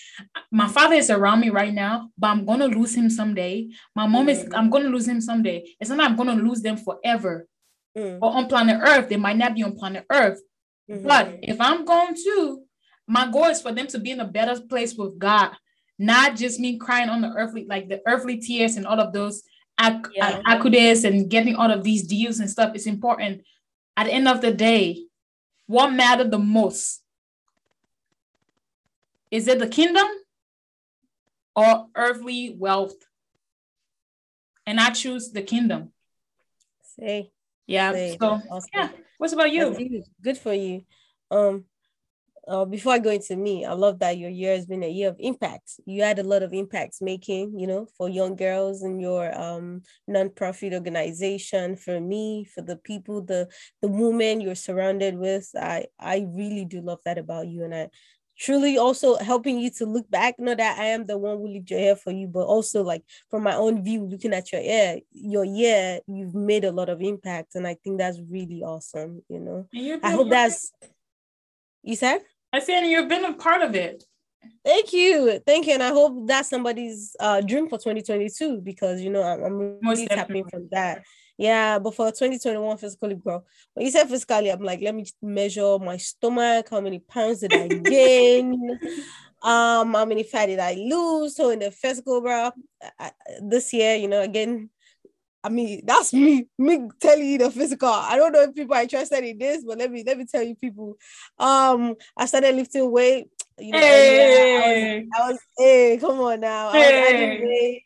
My 0.51 0.69
father 0.69 0.97
is 0.97 1.11
around 1.11 1.41
me 1.41 1.51
right 1.51 1.73
now, 1.73 2.11
but 2.19 2.29
I'm 2.29 2.45
gonna 2.45 2.67
lose 2.67 2.95
him 2.95 3.09
someday. 3.09 3.69
My 3.95 4.07
mom 4.07 4.29
is. 4.29 4.47
I'm 4.55 4.69
gonna 4.69 4.89
lose 4.89 5.09
him 5.09 5.21
someday. 5.21 5.65
It's 5.81 5.91
not. 5.91 6.01
I'm 6.11 6.17
gonna 6.17 6.35
lose 6.35 6.61
them 6.61 6.77
forever 6.77 7.47
mm. 7.97 8.19
or 8.21 8.33
on 8.33 8.49
planet 8.49 8.81
Earth. 8.83 9.09
They 9.09 9.17
might 9.17 9.37
not 9.37 9.55
be 9.55 9.63
on 9.63 9.77
planet 9.77 10.05
Earth. 10.11 10.41
Mm-hmm. 10.91 11.07
But 11.07 11.39
if 11.43 11.61
I'm 11.61 11.85
going 11.85 12.15
to, 12.15 12.63
my 13.07 13.31
goal 13.31 13.47
is 13.47 13.63
for 13.63 13.73
them 13.73 13.87
to 13.89 13.99
be 13.99 14.11
in 14.11 14.21
a 14.21 14.27
better 14.27 14.61
place 14.61 14.95
with 14.95 15.19
God, 15.19 15.51
not 15.99 16.37
just 16.37 16.59
me 16.59 16.79
crying 16.79 17.09
on 17.09 17.21
the 17.21 17.33
earthly, 17.37 17.67
like 17.69 17.89
the 17.89 18.01
earthly 18.07 18.39
tears 18.39 18.77
and 18.77 18.87
all 18.87 18.99
of 18.99 19.13
those 19.13 19.43
ac- 19.81 20.11
yeah. 20.15 20.41
accudes 20.47 21.05
and 21.05 21.31
getting 21.31 21.57
all 21.57 21.71
of 21.71 21.83
these 21.85 22.07
deals 22.07 22.41
and 22.41 22.51
stuff. 22.51 22.73
It's 22.75 22.87
important. 22.87 23.43
At 23.97 24.05
the 24.05 24.13
end 24.13 24.29
of 24.29 24.41
the 24.41 24.53
day, 24.53 25.05
what 25.67 25.93
mattered 25.93 26.31
the 26.31 26.39
most? 26.39 27.03
Is 29.31 29.47
it 29.47 29.59
the 29.59 29.69
kingdom 29.69 30.07
or 31.55 31.87
earthly 31.95 32.57
wealth? 32.59 32.95
and 34.71 34.79
I 34.79 34.91
choose 34.91 35.33
the 35.33 35.43
kingdom. 35.43 35.93
Say. 36.97 37.33
Yeah. 37.67 37.93
Say. 37.93 38.17
So 38.21 38.41
awesome. 38.49 38.69
yeah. 38.73 38.89
What's 39.21 39.35
about 39.35 39.53
you? 39.53 39.77
Good 40.23 40.39
for 40.39 40.55
you. 40.55 40.87
Um, 41.31 41.67
uh, 42.49 42.65
before 42.65 42.95
I 42.95 42.99
go 43.01 43.11
into 43.11 43.37
me, 43.37 43.67
I 43.67 43.75
love 43.75 43.99
that 43.99 44.17
your 44.19 44.31
year 44.31 44.55
has 44.57 44.67
been 44.67 44.83
a 44.83 44.89
year 44.89 45.11
of 45.11 45.17
impact. 45.21 45.73
You 45.85 46.03
had 46.03 46.19
a 46.19 46.23
lot 46.25 46.43
of 46.43 46.55
impacts 46.55 47.03
making, 47.03 47.59
you 47.61 47.67
know, 47.67 47.87
for 47.99 48.09
young 48.09 48.35
girls 48.35 48.83
in 48.83 48.99
your 48.99 49.39
um 49.39 49.83
nonprofit 50.09 50.73
organization. 50.73 51.77
For 51.77 52.01
me, 52.01 52.47
for 52.47 52.63
the 52.63 52.77
people, 52.77 53.23
the 53.23 53.49
the 53.83 53.89
women 53.89 54.41
you're 54.41 54.55
surrounded 54.55 55.19
with, 55.19 55.51
I 55.55 55.89
I 55.99 56.27
really 56.29 56.65
do 56.65 56.81
love 56.81 57.01
that 57.05 57.19
about 57.19 57.49
you, 57.49 57.65
and 57.65 57.75
I 57.75 57.91
truly 58.41 58.79
also 58.79 59.17
helping 59.19 59.59
you 59.59 59.71
to 59.71 59.85
look 59.85 60.11
back. 60.11 60.37
Not 60.39 60.57
that 60.57 60.79
I 60.79 60.87
am 60.87 61.05
the 61.05 61.19
one 61.19 61.37
who 61.39 61.49
lived 61.49 61.71
your 61.71 61.79
hair 61.79 61.95
for 61.95 62.11
you, 62.11 62.27
but 62.27 62.47
also 62.47 62.83
like 62.83 63.05
from 63.31 63.43
my 63.43 63.55
own 63.55 63.85
view, 63.85 64.05
looking 64.05 64.33
at 64.33 64.51
your 64.51 64.63
hair, 64.63 64.99
your 65.13 65.45
year, 65.45 66.01
you've 66.07 66.35
made 66.35 66.65
a 66.65 66.73
lot 66.73 66.89
of 66.89 67.03
impact, 67.03 67.55
and 67.55 67.67
I 67.67 67.75
think 67.75 67.99
that's 67.99 68.19
really 68.29 68.63
awesome. 68.63 69.23
You 69.29 69.41
know, 69.41 69.69
I 70.03 70.11
hope 70.13 70.31
that's. 70.31 70.73
You 71.83 71.97
said. 71.97 72.21
I 72.53 72.59
said 72.61 72.81
you've 72.87 73.09
been 73.09 73.25
a 73.25 73.35
part 73.35 73.63
of 73.63 73.75
it. 73.75 74.05
Thank 74.65 74.93
you, 74.93 75.41
thank 75.47 75.67
you, 75.67 75.75
and 75.75 75.83
I 75.83 75.89
hope 75.89 76.27
that's 76.27 76.49
somebody's 76.49 77.15
uh, 77.21 77.43
dream 77.43 77.69
for 77.69 77.77
2022 77.77 78.61
because 78.63 79.01
you 79.03 79.11
know 79.11 79.23
I'm, 79.23 79.43
I'm 79.45 79.79
really 79.83 80.09
tapping 80.09 80.49
from 80.49 80.69
that. 80.73 81.03
Yeah, 81.41 81.79
but 81.79 81.95
for 81.95 82.09
2021 82.11 82.77
physically 82.77 83.15
grow. 83.15 83.43
When 83.73 83.87
you 83.87 83.91
said 83.91 84.11
physically, 84.11 84.53
I'm 84.53 84.61
like, 84.61 84.83
let 84.83 84.95
me 84.95 85.07
measure 85.23 85.79
my 85.79 85.97
stomach. 85.97 86.69
How 86.71 86.83
many 86.83 86.99
pounds 86.99 87.41
did 87.41 87.55
I 87.55 87.67
gain? 87.83 88.79
um, 89.43 89.95
how 89.95 90.05
many 90.05 90.23
fat 90.23 90.47
did 90.47 90.59
I 90.59 90.75
lose? 90.75 91.37
So 91.37 91.49
in 91.49 91.61
the 91.61 91.71
physical, 91.71 92.21
bro, 92.21 92.51
I, 92.99 93.13
this 93.41 93.73
year, 93.73 93.95
you 93.95 94.07
know, 94.07 94.21
again, 94.21 94.69
I 95.43 95.49
mean, 95.49 95.81
that's 95.87 96.13
me, 96.13 96.47
me 96.59 96.91
telling 97.01 97.27
you 97.27 97.39
the 97.39 97.51
physical. 97.51 97.89
I 97.89 98.17
don't 98.17 98.33
know 98.33 98.43
if 98.43 98.55
people 98.55 98.75
are 98.75 98.83
interested 98.83 99.25
in 99.25 99.39
this, 99.39 99.65
but 99.65 99.79
let 99.79 99.91
me 99.91 100.05
let 100.07 100.19
me 100.19 100.27
tell 100.27 100.43
you, 100.43 100.55
people. 100.55 100.99
Um, 101.39 101.95
I 102.19 102.27
started 102.27 102.55
lifting 102.55 102.91
weight. 102.91 103.29
You 103.59 103.73
know, 103.73 103.79
hey. 103.79 104.99
I, 104.99 105.01
was, 105.01 105.09
I 105.19 105.31
was, 105.31 105.41
hey, 105.57 105.99
come 105.99 106.21
on 106.21 106.41
now. 106.41 106.73
Hey. 106.73 107.83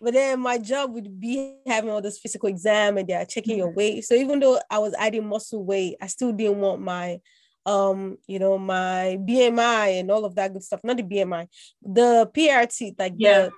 But 0.00 0.14
then 0.14 0.40
my 0.40 0.58
job 0.58 0.92
would 0.94 1.20
be 1.20 1.56
having 1.66 1.90
all 1.90 2.00
this 2.00 2.18
physical 2.18 2.48
exam 2.48 2.98
and 2.98 3.08
they're 3.08 3.24
checking 3.24 3.58
your 3.58 3.70
weight. 3.70 4.04
So 4.04 4.14
even 4.14 4.38
though 4.38 4.60
I 4.70 4.78
was 4.78 4.94
adding 4.98 5.26
muscle 5.26 5.64
weight, 5.64 5.96
I 6.00 6.06
still 6.06 6.32
didn't 6.32 6.60
want 6.60 6.80
my 6.80 7.20
um, 7.66 8.16
you 8.26 8.38
know, 8.38 8.56
my 8.56 9.18
BMI 9.20 10.00
and 10.00 10.10
all 10.10 10.24
of 10.24 10.34
that 10.36 10.54
good 10.54 10.64
stuff. 10.64 10.80
Not 10.82 10.96
the 10.96 11.02
BMI, 11.02 11.48
the 11.82 12.30
PRT, 12.34 12.98
like 12.98 13.14
yeah. 13.16 13.42
the 13.42 13.52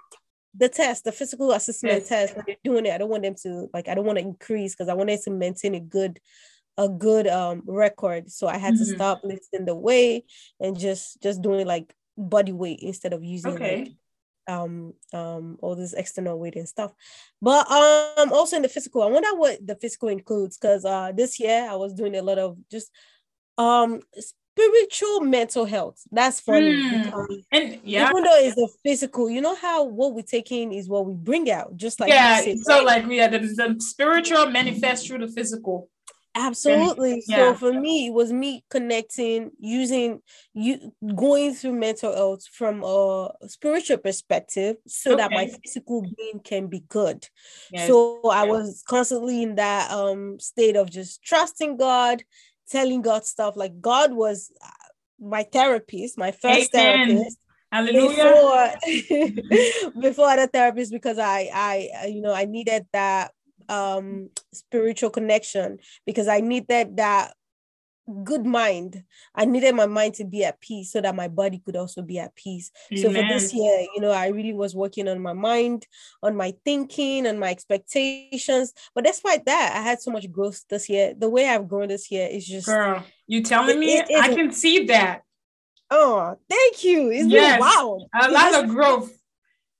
the 0.53 0.69
test, 0.69 1.05
the 1.05 1.13
physical 1.13 1.53
assessment 1.53 2.01
yes. 2.01 2.09
test, 2.09 2.37
when 2.37 2.45
they're 2.45 2.57
doing 2.65 2.87
it, 2.87 2.93
I 2.93 2.99
don't 2.99 3.09
want 3.09 3.23
them 3.23 3.37
to 3.43 3.71
like 3.73 3.89
I 3.89 3.95
don't 3.95 4.05
want 4.05 4.19
to 4.19 4.25
increase 4.25 4.75
because 4.75 4.89
I 4.89 4.95
wanted 4.95 5.21
to 5.23 5.31
maintain 5.31 5.77
a 5.77 5.81
good 5.81 6.19
a 6.77 6.89
good 6.89 7.29
um 7.29 7.63
record. 7.67 8.31
So 8.31 8.49
I 8.49 8.59
had 8.59 8.75
mm-hmm. 8.75 8.85
to 8.85 8.95
stop 8.97 9.21
lifting 9.23 9.65
the 9.65 9.77
weight 9.77 10.25
and 10.59 10.77
just 10.77 11.23
just 11.23 11.41
doing 11.41 11.67
like 11.67 11.95
body 12.19 12.53
weight 12.53 12.81
instead 12.81 13.13
of 13.13 13.23
using 13.23 13.53
okay. 13.53 13.79
like 13.79 13.93
um 14.49 14.95
um 15.13 15.59
all 15.61 15.75
this 15.77 15.93
external 15.93 16.39
weight 16.39 16.57
and 16.57 16.69
stuff. 16.69 16.93
But 17.41 17.71
um 17.71 18.33
also 18.33 18.57
in 18.57 18.63
the 18.63 18.69
physical 18.69 19.03
i 19.03 19.07
wonder 19.07 19.35
what 19.35 19.65
the 19.67 19.77
physical 19.77 20.09
includes 20.09 20.57
because 20.59 20.85
uh 20.85 21.13
this 21.13 21.39
year 21.41 21.69
i 21.71 21.75
was 21.75 21.95
doing 21.95 22.17
a 22.17 22.23
lot 22.23 22.39
of 22.39 22.57
just 22.71 22.91
um 23.59 24.01
spiritual 24.61 25.21
mental 25.21 25.65
health. 25.65 26.03
That's 26.11 26.41
funny. 26.41 26.73
Mm. 26.73 27.45
and 27.53 27.81
yeah. 27.85 28.11
even 28.11 28.25
though 28.25 28.37
it's 28.37 28.57
the 28.57 28.69
physical 28.83 29.31
you 29.31 29.41
know 29.41 29.55
how 29.55 29.85
what 29.85 30.15
we 30.15 30.23
take 30.23 30.51
in 30.53 30.73
is 30.73 30.89
what 30.89 31.07
we 31.07 31.15
bring 31.15 31.51
out 31.51 31.77
just 31.77 32.01
like 32.01 32.11
yeah 32.11 32.41
so 32.63 32.83
like 32.83 33.07
we 33.07 33.21
are 33.21 33.29
the, 33.29 33.39
the 33.39 33.77
spiritual 33.79 34.47
manifests 34.47 35.07
through 35.07 35.19
the 35.19 35.33
physical 35.33 35.89
Absolutely. 36.35 37.25
Yeah. 37.27 37.53
So 37.53 37.55
for 37.55 37.73
me, 37.73 38.07
it 38.07 38.13
was 38.13 38.33
me 38.33 38.65
connecting, 38.71 39.51
using 39.59 40.23
you 40.55 40.93
going 41.15 41.55
through 41.55 41.73
mental 41.73 42.15
health 42.15 42.47
from 42.47 42.85
a 42.85 43.31
spiritual 43.47 43.99
perspective 43.99 44.77
so 44.87 45.13
okay. 45.13 45.23
that 45.23 45.33
my 45.33 45.49
physical 45.63 46.03
being 46.03 46.41
can 46.43 46.69
be 46.69 46.81
good. 46.89 47.27
Yes. 47.73 47.89
So 47.89 48.21
I 48.31 48.45
was 48.45 48.85
constantly 48.87 49.43
in 49.43 49.57
that 49.57 49.91
um 49.91 50.39
state 50.39 50.77
of 50.77 50.91
just 50.91 51.23
trusting 51.23 51.77
God, 51.77 52.23
telling 52.69 53.03
God 53.03 53.25
stuff. 53.25 53.57
Like 53.57 53.81
God 53.81 54.13
was 54.13 54.53
uh, 54.65 54.69
my 55.21 55.43
therapist, 55.43 56.17
my 56.17 56.31
first 56.31 56.75
Amen. 56.75 57.09
therapist. 57.09 57.39
Hallelujah. 57.73 58.79
Before, 58.83 59.93
before 60.01 60.29
other 60.29 60.47
therapist, 60.49 60.91
because 60.91 61.19
I, 61.19 61.51
I, 61.55 62.07
you 62.07 62.21
know, 62.21 62.35
I 62.35 62.45
needed 62.45 62.87
that 62.93 63.33
um 63.71 64.29
spiritual 64.53 65.11
connection 65.11 65.79
because 66.05 66.29
I 66.29 66.41
needed 66.41 66.97
that 66.97 67.35
good 68.25 68.45
mind. 68.45 69.05
I 69.35 69.45
needed 69.45 69.75
my 69.75 69.87
mind 69.87 70.15
to 70.15 70.25
be 70.25 70.45
at 70.45 70.61
peace 70.61 70.93
so 70.93 71.01
that 71.01 71.15
my 71.15 71.29
body 71.29 71.63
could 71.65 71.77
also 71.77 72.03
be 72.03 72.19
at 72.19 72.35
peace. 72.35 72.71
Amen. 72.93 73.03
So 73.03 73.13
for 73.13 73.29
this 73.29 73.55
year, 73.55 73.87
you 73.95 74.01
know, 74.01 74.11
I 74.11 74.29
really 74.29 74.53
was 74.53 74.75
working 74.75 75.09
on 75.09 75.21
my 75.21 75.33
mind, 75.33 75.87
on 76.23 76.37
my 76.37 76.55
thinking, 76.65 77.27
on 77.27 77.39
my 77.39 77.51
expectations. 77.51 78.73
But 78.95 79.05
despite 79.05 79.47
that, 79.47 79.75
I 79.77 79.83
had 79.83 80.01
so 80.01 80.11
much 80.11 80.31
growth 80.31 80.65
this 80.69 80.89
year. 80.89 81.15
The 81.17 81.29
way 81.29 81.49
I've 81.49 81.69
grown 81.69 81.89
this 81.89 82.11
year 82.11 82.29
is 82.31 82.47
just 82.47 82.67
girl. 82.67 83.05
You 83.27 83.43
telling 83.43 83.77
it, 83.77 83.81
me 83.81 83.99
it, 83.99 84.07
I 84.21 84.35
can 84.35 84.53
see 84.53 84.87
that. 84.87 85.23
Oh, 85.91 86.37
thank 86.49 86.85
you. 86.85 87.11
It's 87.11 87.29
yes, 87.29 87.53
been 87.53 87.61
wow. 87.61 88.01
A 88.15 88.31
lot 88.31 88.55
of 88.55 88.71
growth 88.71 89.20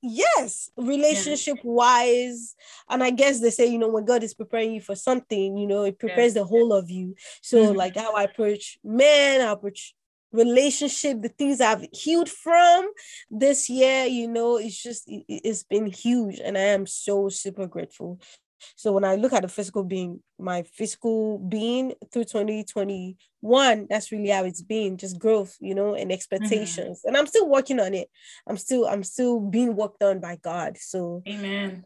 yes 0.03 0.71
relationship 0.77 1.59
wise 1.63 2.55
and 2.89 3.03
i 3.03 3.11
guess 3.11 3.41
they 3.41 3.51
say 3.51 3.67
you 3.67 3.79
know 3.79 3.89
when 3.89 4.05
god 4.05 4.23
is 4.23 4.35
preparing 4.35 4.73
you 4.73 4.81
for 4.81 4.95
something 4.95 5.57
you 5.57 5.67
know 5.67 5.85
it 5.85 5.99
prepares 5.99 6.35
the 6.35 6.45
whole 6.45 6.73
of 6.73 6.91
you. 6.91 7.15
So 7.43 7.59
mm-hmm. 7.59 7.77
like 7.77 7.97
how 7.97 8.15
i 8.15 8.25
approach 8.25 8.79
men 8.83 9.41
i 9.41 9.53
approach 9.53 9.95
relationship 10.33 11.21
the 11.21 11.29
things 11.29 11.61
i've 11.61 11.85
healed 11.93 12.29
from 12.29 12.89
this 13.31 13.69
year 13.69 14.05
you 14.05 14.29
know 14.29 14.57
it's 14.57 14.81
just 14.81 15.09
it, 15.09 15.25
it's 15.29 15.65
been 15.65 15.87
huge 15.87 16.39
and 16.39 16.57
i 16.57 16.61
am 16.61 16.87
so 16.87 17.29
super 17.29 17.67
grateful 17.67 18.21
so 18.77 18.93
when 18.93 19.05
I 19.05 19.17
look 19.17 19.33
at 19.33 19.43
the 19.43 19.49
physical 19.49 19.85
being, 19.85 20.21
my 20.39 20.63
physical 20.63 21.39
being 21.39 21.95
through 22.13 22.25
2021, 22.25 23.87
that's 23.89 24.13
really 24.13 24.29
how 24.29 24.45
it's 24.45 24.63
been, 24.63 24.97
just 24.97 25.19
growth, 25.19 25.57
you 25.61 25.75
know, 25.75 25.95
and 25.95 26.13
expectations. 26.13 26.99
Mm-hmm. 26.99 27.09
And 27.09 27.17
I'm 27.17 27.27
still 27.27 27.49
working 27.49 27.81
on 27.81 27.95
it. 27.95 28.09
I'm 28.47 28.57
still, 28.57 28.87
I'm 28.87 29.03
still 29.03 29.41
being 29.41 29.77
worked 29.77 30.03
on 30.03 30.21
by 30.21 30.37
God. 30.37 30.79
So 30.79 31.23
Amen. 31.29 31.85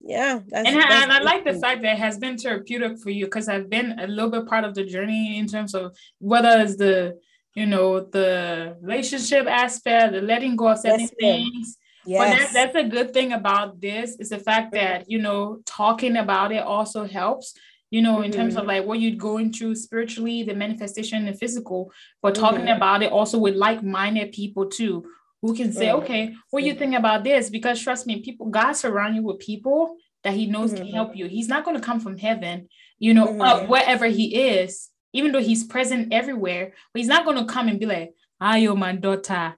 Yeah. 0.00 0.40
That's, 0.48 0.68
and, 0.68 0.76
that's 0.76 1.02
and 1.04 1.12
I 1.12 1.20
like 1.20 1.44
the 1.44 1.54
fact 1.54 1.82
that 1.82 1.94
it 1.94 1.98
has 1.98 2.18
been 2.18 2.38
therapeutic 2.38 2.98
for 3.00 3.10
you 3.10 3.26
because 3.26 3.48
I've 3.48 3.70
been 3.70 3.98
a 3.98 4.06
little 4.06 4.30
bit 4.30 4.46
part 4.46 4.64
of 4.64 4.74
the 4.74 4.84
journey 4.84 5.38
in 5.38 5.46
terms 5.46 5.74
of 5.74 5.96
whether 6.18 6.60
it's 6.60 6.76
the 6.76 7.18
you 7.54 7.64
know 7.64 8.00
the 8.00 8.76
relationship 8.82 9.46
aspect, 9.46 10.12
the 10.12 10.20
letting 10.20 10.56
go 10.56 10.68
of 10.68 10.78
certain 10.78 11.00
yes, 11.00 11.14
things 11.18 11.78
Yes. 12.06 12.18
But 12.18 12.38
that, 12.38 12.52
that's 12.52 12.86
a 12.86 12.88
good 12.88 13.12
thing 13.12 13.32
about 13.32 13.80
this 13.80 14.16
is 14.18 14.28
the 14.28 14.38
fact 14.38 14.72
that, 14.72 15.10
you 15.10 15.18
know, 15.18 15.60
talking 15.66 16.16
about 16.16 16.52
it 16.52 16.62
also 16.62 17.04
helps, 17.04 17.54
you 17.90 18.02
know, 18.02 18.22
in 18.22 18.30
mm-hmm. 18.30 18.40
terms 18.40 18.54
of 18.54 18.60
mm-hmm. 18.60 18.68
like 18.68 18.84
what 18.84 19.00
you're 19.00 19.16
going 19.16 19.52
through 19.52 19.74
spiritually, 19.74 20.42
the 20.42 20.54
manifestation, 20.54 21.26
the 21.26 21.32
physical, 21.32 21.92
but 22.22 22.34
talking 22.34 22.60
mm-hmm. 22.60 22.76
about 22.76 23.02
it 23.02 23.12
also 23.12 23.38
with 23.38 23.56
like-minded 23.56 24.32
people 24.32 24.66
too, 24.66 25.04
who 25.42 25.54
can 25.54 25.72
say, 25.72 25.86
mm-hmm. 25.86 26.02
okay, 26.02 26.34
what 26.50 26.60
do 26.60 26.66
you 26.66 26.74
think 26.74 26.94
about 26.94 27.24
this? 27.24 27.50
Because 27.50 27.80
trust 27.80 28.06
me, 28.06 28.22
people, 28.22 28.46
God 28.46 28.72
surround 28.72 29.16
you 29.16 29.22
with 29.22 29.38
people 29.38 29.96
that 30.24 30.34
he 30.34 30.46
knows 30.46 30.72
can 30.72 30.86
help 30.86 31.10
mm-hmm. 31.10 31.18
you. 31.18 31.26
He's 31.26 31.48
not 31.48 31.64
going 31.64 31.76
to 31.76 31.82
come 31.82 32.00
from 32.00 32.18
heaven, 32.18 32.68
you 32.98 33.14
know, 33.14 33.40
uh, 33.40 33.60
mm-hmm. 33.60 33.68
wherever 33.68 34.06
he 34.06 34.34
is, 34.34 34.90
even 35.12 35.32
though 35.32 35.42
he's 35.42 35.64
present 35.64 36.12
everywhere, 36.12 36.72
but 36.92 36.98
he's 36.98 37.08
not 37.08 37.24
going 37.24 37.38
to 37.38 37.52
come 37.52 37.68
and 37.68 37.78
be 37.78 37.86
like, 37.86 38.12
Ayo, 38.42 38.76
my 38.76 38.94
daughter, 38.94 39.56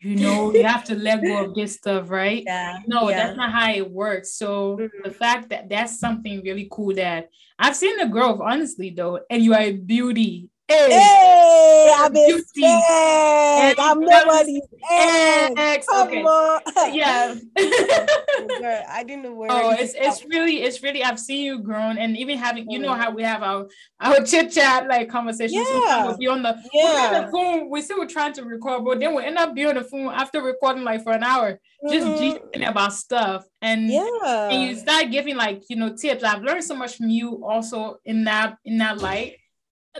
you 0.00 0.16
know 0.16 0.52
you 0.52 0.62
have 0.62 0.84
to 0.84 0.94
let 0.94 1.22
go 1.22 1.44
of 1.44 1.54
this 1.54 1.74
stuff 1.80 2.10
right 2.10 2.42
yeah 2.46 2.78
no 2.86 3.08
yeah. 3.08 3.16
that's 3.16 3.36
not 3.36 3.50
how 3.50 3.70
it 3.70 3.90
works 3.90 4.34
so 4.34 4.76
mm-hmm. 4.76 4.86
the 5.04 5.10
fact 5.10 5.48
that 5.48 5.68
that's 5.68 5.98
something 5.98 6.42
really 6.42 6.68
cool 6.70 6.94
that 6.94 7.28
i've 7.58 7.76
seen 7.76 7.96
the 7.96 8.06
growth 8.06 8.40
honestly 8.40 8.90
though 8.90 9.18
and 9.30 9.42
you 9.42 9.54
are 9.54 9.60
a 9.60 9.72
beauty 9.72 10.48
Hey, 10.68 10.90
hey 10.90 11.94
I'm 11.96 12.12
expect. 12.16 13.78
I'm 13.78 14.00
nobody's 14.00 14.62
ex. 14.90 15.86
Come 15.86 16.08
okay. 16.08 16.22
on. 16.22 16.60
Yeah. 16.94 17.34
I 18.88 19.04
didn't 19.06 19.22
know 19.22 19.34
where. 19.34 19.50
Oh, 19.50 19.70
it's 19.70 19.94
it's 19.96 20.24
really 20.24 20.62
it's 20.62 20.82
really 20.82 21.04
I've 21.04 21.20
seen 21.20 21.44
you 21.44 21.60
grown 21.60 21.98
and 21.98 22.16
even 22.16 22.36
having 22.36 22.68
you 22.68 22.80
know 22.80 22.94
how 22.94 23.10
we 23.10 23.22
have 23.22 23.42
our 23.42 23.68
our 24.00 24.24
chit 24.24 24.50
chat 24.50 24.88
like 24.88 25.08
conversations. 25.08 25.66
Yeah. 25.72 26.06
We'll 26.06 26.16
be 26.16 26.26
on 26.26 26.42
the 26.42 26.60
yeah. 26.72 27.12
on 27.14 27.24
the 27.24 27.30
phone. 27.30 27.70
We 27.70 27.80
still 27.82 27.98
were 27.98 28.06
trying 28.06 28.32
to 28.34 28.44
record, 28.44 28.84
but 28.84 28.98
then 28.98 29.14
we 29.14 29.24
end 29.24 29.38
up 29.38 29.54
being 29.54 29.68
on 29.68 29.76
the 29.76 29.84
phone 29.84 30.08
after 30.08 30.42
recording 30.42 30.82
like 30.82 31.04
for 31.04 31.12
an 31.12 31.22
hour, 31.22 31.60
just 31.88 32.06
mm-hmm. 32.06 32.62
about 32.62 32.92
stuff. 32.92 33.44
And 33.62 33.88
yeah, 33.88 34.48
and 34.50 34.62
you 34.62 34.74
start 34.76 35.12
giving 35.12 35.36
like 35.36 35.62
you 35.68 35.76
know 35.76 35.94
tips. 35.94 36.24
I've 36.24 36.42
learned 36.42 36.64
so 36.64 36.74
much 36.74 36.96
from 36.96 37.08
you 37.08 37.44
also 37.44 37.98
in 38.04 38.24
that 38.24 38.58
in 38.64 38.78
that 38.78 38.98
light 38.98 39.36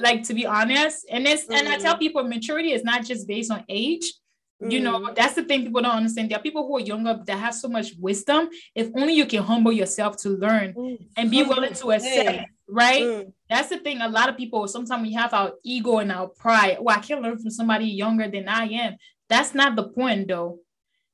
like 0.01 0.23
to 0.23 0.35
be 0.35 0.47
honest 0.47 1.07
and 1.11 1.27
it's 1.27 1.45
mm-hmm. 1.45 1.55
and 1.55 1.69
i 1.69 1.77
tell 1.77 1.95
mm-hmm. 1.95 2.01
people 2.01 2.25
maturity 2.25 2.73
is 2.73 2.85
not 2.85 3.05
just 3.05 3.27
based 3.27 3.51
on 3.51 3.65
age 3.69 4.13
You 4.61 4.81
know, 4.81 5.01
mm. 5.01 5.15
that's 5.15 5.35
the 5.35 5.45
thing 5.45 5.65
people 5.65 5.83
don't 5.83 5.97
understand. 5.97 6.31
There 6.31 6.39
are 6.39 6.43
people 6.43 6.67
who 6.67 6.79
are 6.79 6.81
younger 6.81 7.21
that 7.27 7.39
have 7.39 7.55
so 7.55 7.69
much 7.69 7.93
wisdom. 7.99 8.49
If 8.75 8.89
only 8.97 9.13
you 9.13 9.27
can 9.27 9.43
humble 9.43 9.73
yourself 9.73 10.17
to 10.19 10.31
learn 10.31 10.73
mm. 10.73 10.99
and 11.17 11.31
be 11.31 11.43
willing 11.43 11.75
to 11.75 11.93
accept, 11.93 12.49
right? 12.67 13.03
Mm. 13.03 13.33
That's 13.51 13.69
the 13.69 13.79
thing. 13.79 14.01
A 14.01 14.09
lot 14.09 14.31
of 14.31 14.37
people, 14.39 14.67
sometimes 14.67 15.03
we 15.03 15.13
have 15.13 15.35
our 15.35 15.53
ego 15.63 15.99
and 15.99 16.11
our 16.11 16.29
pride. 16.29 16.79
Well, 16.81 16.97
I 16.97 17.01
can't 17.01 17.21
learn 17.21 17.39
from 17.39 17.51
somebody 17.51 17.85
younger 17.87 18.31
than 18.31 18.49
I 18.49 18.65
am. 18.65 18.97
That's 19.29 19.55
not 19.55 19.77
the 19.77 19.89
point, 19.89 20.29
though. 20.29 20.61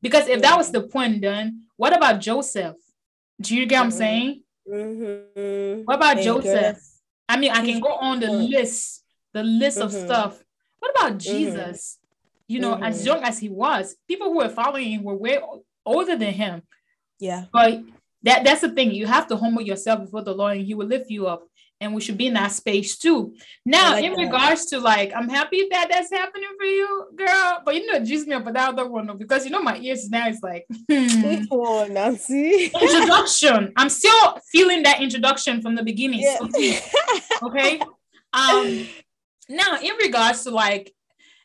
Because 0.01 0.29
if 0.29 0.41
that 0.43 0.57
was 0.57 0.71
the 0.71 0.83
point, 0.83 1.23
then 1.23 1.63
what 1.77 1.97
about 1.97 2.21
Joseph? 2.21 2.77
Do 3.41 3.57
you 3.57 3.67
get 3.67 3.79
what 3.79 3.85
I'm 3.87 3.91
mm-hmm. 3.91 3.99
saying? 3.99 4.43
Mm-hmm. 4.71 5.83
What 5.83 5.97
about 5.97 6.19
Joseph? 6.19 6.79
I 7.33 7.39
mean, 7.39 7.51
I 7.51 7.65
can 7.65 7.81
go 7.81 7.95
on 7.95 8.21
the 8.21 8.31
list, 8.31 9.03
the 9.33 9.43
list 9.43 9.79
mm-hmm. 9.79 9.87
of 9.87 9.93
stuff. 9.93 10.45
What 10.79 10.91
about 10.91 11.13
mm-hmm. 11.13 11.37
Jesus? 11.37 11.99
You 12.47 12.61
know, 12.61 12.75
as 12.75 12.99
mm-hmm. 12.99 13.07
young 13.07 13.23
as 13.23 13.39
he 13.39 13.49
was, 13.49 13.97
people 14.07 14.27
who 14.27 14.37
were 14.37 14.51
following 14.51 14.91
him 14.91 15.03
were 15.03 15.17
way 15.17 15.39
older 15.87 16.15
than 16.15 16.35
him. 16.35 16.63
Yeah. 17.19 17.47
But 17.51 17.81
that 18.23 18.45
that's 18.45 18.61
the 18.61 18.71
thing. 18.71 18.93
You 18.93 19.07
have 19.07 19.27
to 19.29 19.37
humble 19.37 19.63
yourself 19.63 20.01
before 20.01 20.23
the 20.23 20.35
Lord, 20.35 20.59
and 20.59 20.67
He 20.67 20.75
will 20.75 20.87
lift 20.87 21.11
you 21.11 21.27
up 21.27 21.45
and 21.83 21.95
we 21.95 22.01
should 22.01 22.17
be 22.17 22.29
in 22.29 22.35
that 22.35 22.53
space 22.53 22.97
too. 22.97 23.35
Now, 23.67 23.93
like 23.93 24.05
in 24.05 24.13
that. 24.13 24.23
regards 24.23 24.67
to 24.67 24.81
like, 24.81 25.13
I'm 25.15 25.29
happy 25.29 25.67
that 25.71 25.89
that's 25.91 26.11
happening 26.11 26.49
for 26.59 26.65
you, 26.65 27.09
girl. 27.17 27.63
But 27.65 27.75
you 27.75 27.93
know, 27.93 28.05
just 28.05 28.27
me 28.27 28.35
up 28.35 28.45
that 28.45 28.57
other 28.57 28.89
one 28.89 29.17
because 29.19 29.45
you 29.45 29.51
know 29.51 29.63
my 29.63 29.79
ears 29.79 30.09
now 30.09 30.29
is 30.29 30.41
like, 30.43 30.67
hmm. 30.91 31.43
oh, 31.51 31.87
Nancy. 31.91 32.71
introduction. 32.81 33.73
I'm 33.77 33.89
still 33.89 34.39
feeling 34.51 34.83
that 34.85 35.03
introduction 35.03 35.61
from 35.61 35.75
the 35.75 35.83
beginning. 35.83 36.21
Yeah. 36.21 36.39
okay. 37.43 37.81
Um. 38.33 38.87
Now, 39.49 39.79
in 39.83 39.95
regards 39.97 40.45
to 40.45 40.51
like, 40.51 40.95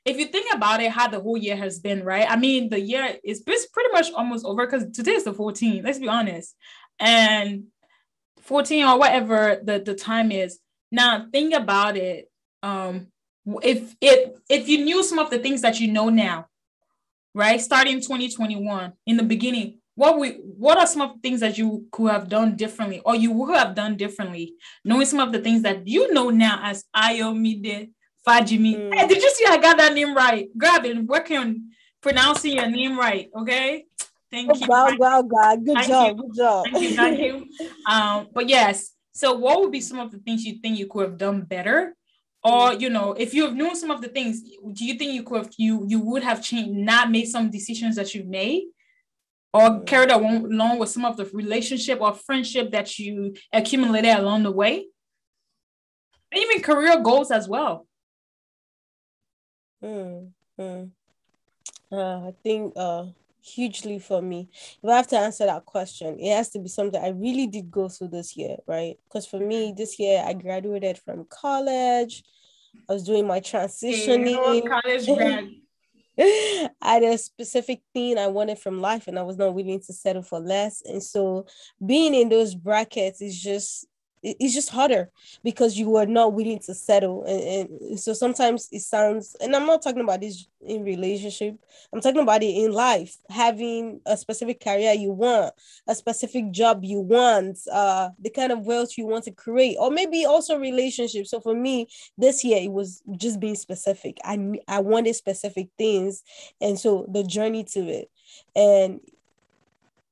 if 0.06 0.18
you 0.18 0.28
think 0.28 0.54
about 0.54 0.82
it, 0.82 0.92
how 0.92 1.10
the 1.10 1.20
whole 1.20 1.38
year 1.38 1.58
has 1.58 1.80
been, 1.80 2.04
right? 2.04 2.26
I 2.30 2.38
mean, 2.38 2.70
the 2.70 2.80
year 2.80 3.18
is 3.24 3.42
pretty 3.42 3.92
much 3.92 4.12
almost 4.14 4.46
over 4.46 4.66
because 4.66 4.86
today 4.94 5.12
is 5.12 5.26
the 5.26 5.34
14th. 5.34 5.84
Let's 5.84 6.00
be 6.00 6.08
honest. 6.08 6.56
And 7.00 7.66
14 8.48 8.86
or 8.86 8.98
whatever 8.98 9.60
the, 9.64 9.80
the 9.80 9.94
time 9.94 10.32
is. 10.32 10.60
Now 10.92 11.28
think 11.32 11.54
about 11.54 11.98
it. 11.98 12.32
Um, 12.64 13.08
if 13.62 13.96
if 14.02 14.40
if 14.50 14.68
you 14.68 14.84
knew 14.84 15.04
some 15.04 15.20
of 15.20 15.30
the 15.30 15.40
things 15.40 15.62
that 15.62 15.80
you 15.80 15.92
know 15.92 16.10
now, 16.10 16.48
right? 17.34 17.62
Starting 17.62 18.02
2021 18.02 18.94
in 19.06 19.18
the 19.18 19.24
beginning, 19.24 19.80
what 19.96 20.18
we 20.18 20.32
what 20.32 20.78
are 20.78 20.88
some 20.88 21.02
of 21.02 21.14
the 21.14 21.20
things 21.20 21.42
that 21.42 21.58
you 21.58 21.88
could 21.92 22.12
have 22.12 22.30
done 22.30 22.56
differently 22.56 23.02
or 23.06 23.16
you 23.16 23.32
would 23.32 23.56
have 23.56 23.76
done 23.76 23.96
differently, 23.96 24.54
knowing 24.84 25.06
some 25.06 25.20
of 25.20 25.32
the 25.32 25.40
things 25.40 25.62
that 25.64 25.88
you 25.88 26.14
know 26.14 26.30
now 26.30 26.60
as 26.64 26.86
Ayomide 26.96 27.90
Fajimi. 28.26 28.76
Mm. 28.76 28.96
Hey, 28.96 29.08
did 29.08 29.22
you 29.22 29.32
see 29.32 29.46
I 29.48 29.58
got 29.58 29.78
that 29.78 29.94
name 29.94 30.16
right? 30.16 30.48
Grab 30.58 30.86
it, 30.86 31.06
working 31.06 31.38
on 31.38 31.70
pronouncing 32.02 32.54
your 32.54 32.70
name 32.70 32.98
right, 32.98 33.30
okay? 33.38 33.86
Thank 34.32 34.52
oh, 34.52 34.56
you. 34.56 34.68
Wow, 34.68 34.96
wow, 34.98 35.22
God. 35.22 35.66
Good 35.66 35.76
thank 35.76 35.88
job. 35.88 36.18
You. 36.18 36.24
Good 36.24 36.36
job. 36.36 36.66
Thank 36.72 36.84
you, 36.84 36.96
thank 36.96 37.20
you. 37.20 37.46
Um, 37.90 38.28
but 38.34 38.50
yes, 38.50 38.94
so 39.14 39.34
what 39.34 39.62
would 39.62 39.72
be 39.72 39.82
some 39.82 40.00
of 40.00 40.12
the 40.12 40.20
things 40.20 40.44
you 40.44 40.56
think 40.56 40.78
you 40.78 40.88
could 40.88 41.10
have 41.10 41.18
done 41.18 41.42
better? 41.42 41.96
Or 42.44 42.74
you 42.74 42.90
know, 42.90 43.14
if 43.14 43.34
you 43.34 43.46
have 43.46 43.56
known 43.56 43.76
some 43.76 43.92
of 43.92 44.02
the 44.02 44.10
things, 44.10 44.42
do 44.42 44.86
you 44.86 44.96
think 44.96 45.14
you 45.14 45.24
could 45.24 45.38
have 45.38 45.54
you 45.58 45.86
you 45.88 46.00
would 46.02 46.24
have 46.24 46.44
changed, 46.44 46.72
not 46.72 47.10
made 47.10 47.28
some 47.28 47.50
decisions 47.50 47.96
that 47.96 48.14
you 48.14 48.24
made? 48.24 48.66
Or 49.54 49.82
carried 49.84 50.12
along 50.12 50.78
with 50.78 50.90
some 50.90 51.06
of 51.06 51.18
the 51.18 51.26
relationship 51.26 52.02
or 52.02 52.14
friendship 52.14 52.72
that 52.72 53.00
you 53.00 53.34
accumulated 53.52 54.18
along 54.18 54.44
the 54.44 54.52
way? 54.52 54.86
even 56.34 56.62
career 56.62 57.00
goals 57.02 57.32
as 57.32 57.48
well. 57.48 57.88
Mm, 59.84 60.32
mm. 60.60 60.92
Uh, 61.92 62.28
I 62.28 62.34
think 62.44 62.74
uh, 62.76 63.06
hugely 63.48 64.00
for 64.00 64.22
me. 64.22 64.50
If 64.84 64.90
I 64.90 64.98
have 64.98 65.08
to 65.08 65.18
answer 65.18 65.46
that 65.46 65.66
question, 65.66 66.20
it 66.20 66.36
has 66.36 66.50
to 66.52 66.60
be 66.60 66.70
something 66.70 67.02
I 67.02 67.10
really 67.10 67.48
did 67.48 67.72
go 67.72 67.90
through 67.90 68.10
this 68.10 68.36
year, 68.36 68.58
right? 68.68 68.98
Because 69.08 69.26
for 69.26 69.40
me, 69.40 69.74
this 69.76 70.00
year 70.00 70.24
I 70.26 70.34
graduated 70.34 70.98
from 71.00 71.26
college. 71.30 72.24
I 72.90 72.94
was 72.94 73.04
doing 73.04 73.28
my 73.28 73.40
transitioning. 73.40 74.44
Hey, 74.44 74.62
college 74.62 75.06
grad. 75.18 75.50
I 76.20 76.70
had 76.82 77.04
a 77.04 77.18
specific 77.18 77.82
thing 77.94 78.18
I 78.18 78.28
wanted 78.28 78.58
from 78.58 78.82
life, 78.82 79.08
and 79.08 79.20
I 79.20 79.24
was 79.24 79.38
not 79.38 79.54
willing 79.54 79.80
to 79.82 79.94
settle 79.94 80.24
for 80.24 80.40
less. 80.40 80.82
And 80.84 81.02
so, 81.04 81.46
being 81.86 82.16
in 82.16 82.30
those 82.30 82.56
brackets 82.56 83.22
is 83.22 83.40
just 83.40 83.86
it's 84.24 84.54
just 84.54 84.70
harder 84.70 85.10
because 85.44 85.78
you 85.78 85.96
are 85.96 86.06
not 86.06 86.34
willing 86.34 86.60
to 86.60 86.74
settle. 86.74 87.24
And, 87.24 87.70
and, 87.70 88.00
so 88.00 88.14
sometimes 88.14 88.68
it 88.72 88.82
sounds 88.82 89.36
and 89.40 89.56
i'm 89.56 89.66
not 89.66 89.82
talking 89.82 90.02
about 90.02 90.22
this 90.22 90.48
in 90.66 90.84
relationship. 90.84 91.56
I'm 91.94 92.02
talking 92.02 92.22
about 92.22 92.44
it 92.44 92.48
in 92.48 92.72
life. 92.72 93.18
Having 93.30 94.02
a 94.06 94.18
specific 94.18 94.60
career 94.60 94.94
you 94.94 95.12
want 95.12 95.54
a 95.88 95.96
specific 95.96 96.52
job 96.52 96.84
you 96.84 97.00
want 97.00 97.60
uh 97.72 98.10
the 98.20 98.30
kind 98.30 98.52
of 98.52 98.66
wealth 98.66 98.98
you 98.98 99.06
want 99.06 99.24
to 99.26 99.32
create 99.32 99.78
or 99.80 99.92
maybe 99.92 100.26
also 100.26 100.58
relationships 100.58 101.32
so 101.32 101.40
for 101.40 101.54
me 101.54 101.88
this 102.18 102.44
year 102.44 102.60
it 102.62 102.72
was 102.72 103.02
just 103.18 103.40
being 103.40 103.56
specific. 103.56 104.18
I 104.24 104.60
i 104.68 104.80
wanted 104.80 105.16
specific 105.16 105.70
things. 105.78 106.24
And 106.62 106.80
so 106.80 107.06
the 107.10 107.24
journey 107.24 107.64
to 107.66 107.80
it. 107.80 108.10
And 108.56 109.00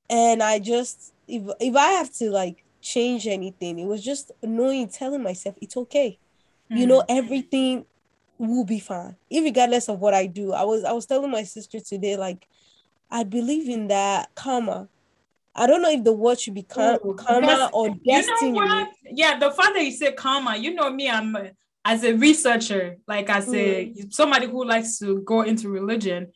and 0.10 0.44
i 0.44 0.60
just 0.60 1.14
if 1.28 1.44
if 1.60 1.76
i 1.76 1.92
have 1.92 2.14
to 2.14 2.30
like 2.30 2.65
change 2.86 3.26
anything. 3.26 3.80
It 3.80 3.86
was 3.86 4.04
just 4.04 4.32
annoying 4.44 4.88
telling 4.90 5.24
myself 5.24 5.56
it's 5.60 5.76
okay. 5.76 6.20
Mm. 6.72 6.78
You 6.78 6.88
know, 6.88 7.00
hmm. 7.02 7.18
everything 7.18 7.86
will 8.38 8.64
be 8.64 8.80
fine, 8.80 9.16
regardless 9.32 9.90
of 9.90 10.00
what 10.00 10.14
I 10.14 10.28
do. 10.28 10.54
I 10.54 10.64
was 10.64 10.84
I 10.84 10.92
was 10.92 11.06
telling 11.06 11.32
my 11.32 11.44
sister 11.44 11.80
today, 11.80 12.16
like, 12.16 12.48
I 13.10 13.24
believe 13.24 13.70
in 13.70 13.88
that 13.88 14.34
karma. 14.36 14.88
I 15.56 15.68
don't 15.68 15.82
know 15.82 15.90
if 15.90 16.04
the 16.04 16.14
word 16.14 16.40
should 16.40 16.54
be 16.54 16.64
karma, 16.64 17.00
Ooh, 17.06 17.16
karma 17.16 17.70
or 17.74 17.90
destiny. 18.06 18.60
You 18.60 18.66
know 18.66 18.88
yeah, 19.12 19.40
the 19.40 19.52
fact 19.52 19.74
that 19.74 19.84
you 19.84 19.92
said 19.92 20.16
karma, 20.16 20.56
you 20.58 20.74
know 20.74 20.92
me, 20.92 21.10
I'm 21.10 21.36
as 21.86 22.04
a 22.04 22.14
researcher, 22.14 22.98
like 23.08 23.30
as 23.30 23.48
a 23.50 23.88
mm. 23.88 24.14
somebody 24.14 24.48
who 24.48 24.66
likes 24.66 25.00
to 25.00 25.22
go 25.22 25.42
into 25.42 25.70
religion. 25.70 26.32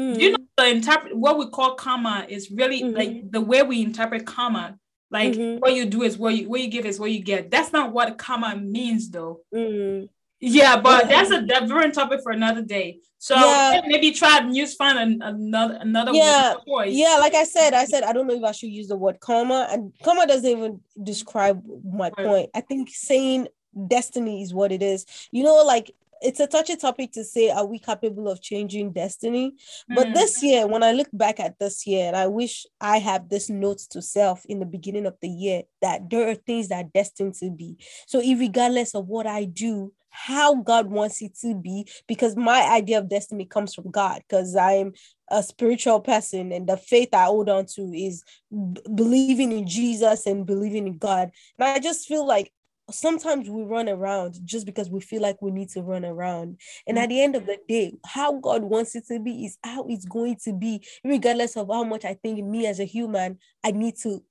Mm. 0.00 0.18
You 0.18 0.30
know, 0.32 0.38
the 0.56 0.68
interpret 0.68 1.14
what 1.14 1.38
we 1.38 1.48
call 1.50 1.74
karma 1.74 2.26
is 2.28 2.50
really 2.50 2.82
mm-hmm. 2.82 2.96
like 2.96 3.30
the 3.30 3.40
way 3.40 3.62
we 3.62 3.82
interpret 3.82 4.26
karma 4.26 4.78
like 5.12 5.34
mm-hmm. 5.34 5.58
what 5.58 5.74
you 5.74 5.84
do 5.84 6.02
is 6.02 6.16
what 6.16 6.34
you 6.34 6.48
what 6.48 6.60
you 6.62 6.68
give 6.68 6.86
is 6.86 6.98
what 6.98 7.10
you 7.12 7.22
get. 7.22 7.50
That's 7.50 7.70
not 7.70 7.92
what 7.92 8.16
karma 8.16 8.56
means 8.56 9.10
though. 9.10 9.40
Mm-hmm. 9.54 10.06
Yeah, 10.40 10.80
but 10.80 11.08
that's 11.08 11.30
a 11.30 11.42
different 11.42 11.94
topic 11.94 12.20
for 12.22 12.32
another 12.32 12.62
day. 12.62 12.98
So 13.18 13.36
yeah. 13.36 13.82
maybe 13.86 14.10
try 14.10 14.38
and 14.38 14.56
use 14.56 14.74
find 14.74 14.98
an, 14.98 15.22
another 15.22 15.78
another 15.80 16.12
yeah. 16.14 16.54
Yeah, 16.86 17.18
like 17.20 17.34
I 17.34 17.44
said, 17.44 17.74
I 17.74 17.84
said 17.84 18.02
I 18.02 18.12
don't 18.12 18.26
know 18.26 18.34
if 18.34 18.42
I 18.42 18.52
should 18.52 18.70
use 18.70 18.88
the 18.88 18.96
word 18.96 19.20
karma, 19.20 19.68
and 19.70 19.92
karma 20.02 20.26
doesn't 20.26 20.50
even 20.50 20.80
describe 21.00 21.62
my 21.84 22.10
point. 22.10 22.50
I 22.54 22.62
think 22.62 22.88
saying 22.90 23.48
destiny 23.86 24.42
is 24.42 24.54
what 24.54 24.72
it 24.72 24.82
is. 24.82 25.06
You 25.30 25.44
know, 25.44 25.62
like 25.62 25.92
it's 26.22 26.40
a 26.40 26.46
touchy 26.46 26.76
topic 26.76 27.12
to 27.12 27.24
say 27.24 27.50
are 27.50 27.66
we 27.66 27.78
capable 27.78 28.28
of 28.28 28.40
changing 28.40 28.92
destiny? 28.92 29.54
But 29.88 30.08
mm. 30.08 30.14
this 30.14 30.42
year 30.42 30.66
when 30.66 30.82
i 30.82 30.92
look 30.92 31.08
back 31.12 31.40
at 31.40 31.58
this 31.58 31.86
year 31.86 32.06
and 32.06 32.16
i 32.16 32.26
wish 32.26 32.66
i 32.80 32.98
have 32.98 33.28
this 33.28 33.50
note 33.50 33.78
to 33.90 34.02
self 34.02 34.44
in 34.46 34.60
the 34.60 34.66
beginning 34.66 35.06
of 35.06 35.16
the 35.20 35.28
year 35.28 35.62
that 35.80 36.08
there 36.10 36.28
are 36.28 36.34
things 36.34 36.68
that 36.68 36.84
are 36.84 36.90
destined 36.94 37.34
to 37.34 37.50
be. 37.50 37.76
So 38.06 38.20
regardless 38.20 38.94
of 38.94 39.08
what 39.08 39.26
i 39.26 39.44
do 39.44 39.92
how 40.12 40.54
god 40.56 40.88
wants 40.88 41.22
it 41.22 41.34
to 41.34 41.54
be 41.54 41.88
because 42.06 42.36
my 42.36 42.60
idea 42.70 42.98
of 42.98 43.08
destiny 43.08 43.46
comes 43.46 43.74
from 43.74 43.90
god 43.90 44.20
because 44.28 44.54
i'm 44.54 44.92
a 45.30 45.42
spiritual 45.42 46.00
person 46.00 46.52
and 46.52 46.68
the 46.68 46.76
faith 46.76 47.08
i 47.14 47.24
hold 47.24 47.48
on 47.48 47.64
to 47.64 47.80
is 47.94 48.22
b- 48.50 48.80
believing 48.94 49.52
in 49.52 49.66
jesus 49.66 50.26
and 50.26 50.44
believing 50.44 50.86
in 50.86 50.98
god. 50.98 51.30
And 51.58 51.66
i 51.66 51.78
just 51.78 52.06
feel 52.06 52.26
like 52.26 52.52
sometimes 52.94 53.48
we 53.48 53.62
run 53.62 53.88
around 53.88 54.40
just 54.44 54.66
because 54.66 54.90
we 54.90 55.00
feel 55.00 55.22
like 55.22 55.40
we 55.40 55.50
need 55.50 55.68
to 55.70 55.82
run 55.82 56.04
around. 56.04 56.58
And 56.86 56.98
at 56.98 57.08
the 57.08 57.22
end 57.22 57.36
of 57.36 57.46
the 57.46 57.58
day, 57.68 57.94
how 58.04 58.38
God 58.38 58.62
wants 58.62 58.94
it 58.94 59.06
to 59.08 59.18
be 59.18 59.44
is 59.46 59.58
how 59.62 59.86
it's 59.88 60.04
going 60.04 60.36
to 60.44 60.52
be, 60.52 60.82
regardless 61.04 61.56
of 61.56 61.68
how 61.68 61.84
much 61.84 62.04
I 62.04 62.14
think 62.14 62.44
me 62.44 62.66
as 62.66 62.80
a 62.80 62.84
human, 62.84 63.38
I 63.64 63.72
need 63.72 63.96
to, 63.98 64.22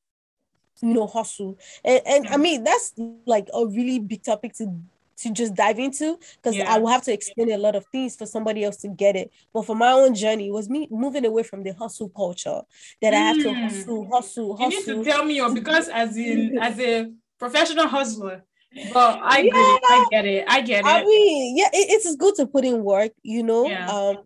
you 0.81 0.93
know, 0.93 1.07
hustle. 1.07 1.57
And, 1.83 2.01
and 2.05 2.27
I 2.27 2.37
mean, 2.37 2.63
that's 2.63 2.93
like 3.25 3.47
a 3.53 3.65
really 3.65 3.99
big 3.99 4.23
topic 4.23 4.53
to 4.55 4.81
to 5.21 5.31
just 5.31 5.53
dive 5.53 5.79
into 5.79 6.17
because 6.37 6.55
yeah. 6.55 6.73
I 6.73 6.79
will 6.79 6.87
have 6.87 7.03
to 7.03 7.13
explain 7.13 7.51
a 7.51 7.57
lot 7.57 7.75
of 7.75 7.85
things 7.91 8.15
for 8.15 8.25
somebody 8.25 8.63
else 8.63 8.77
to 8.77 8.87
get 8.87 9.15
it. 9.15 9.31
But 9.53 9.65
for 9.65 9.75
my 9.75 9.91
own 9.91 10.15
journey, 10.15 10.47
it 10.47 10.51
was 10.51 10.69
me 10.69 10.87
moving 10.89 11.25
away 11.25 11.43
from 11.43 11.63
the 11.63 11.73
hustle 11.73 12.09
culture 12.09 12.61
that 13.01 13.13
mm. 13.13 13.17
I 13.17 13.19
have 13.19 13.37
to 13.37 13.53
hustle, 13.53 14.09
hustle, 14.11 14.57
hustle. 14.57 14.71
You 14.71 14.97
need 14.97 15.03
to 15.03 15.09
tell 15.09 15.23
me, 15.23 15.41
or 15.41 15.53
because 15.53 15.89
as 15.89 16.17
in 16.17 16.57
as 16.61 16.79
a 16.79 17.11
professional 17.37 17.87
hustler, 17.87 18.43
well, 18.93 19.19
I 19.21 19.39
yeah. 19.39 19.51
it. 19.53 19.81
I 19.83 20.07
get 20.11 20.25
it. 20.25 20.45
I 20.47 20.61
get 20.61 20.79
it. 20.79 20.85
I 20.85 21.03
mean, 21.03 21.57
yeah, 21.57 21.69
it, 21.73 21.87
it's 21.89 22.15
good 22.15 22.35
to 22.35 22.47
put 22.47 22.65
in 22.65 22.83
work, 22.83 23.11
you 23.23 23.43
know. 23.43 23.67
Yeah. 23.67 23.87
Um, 23.87 24.17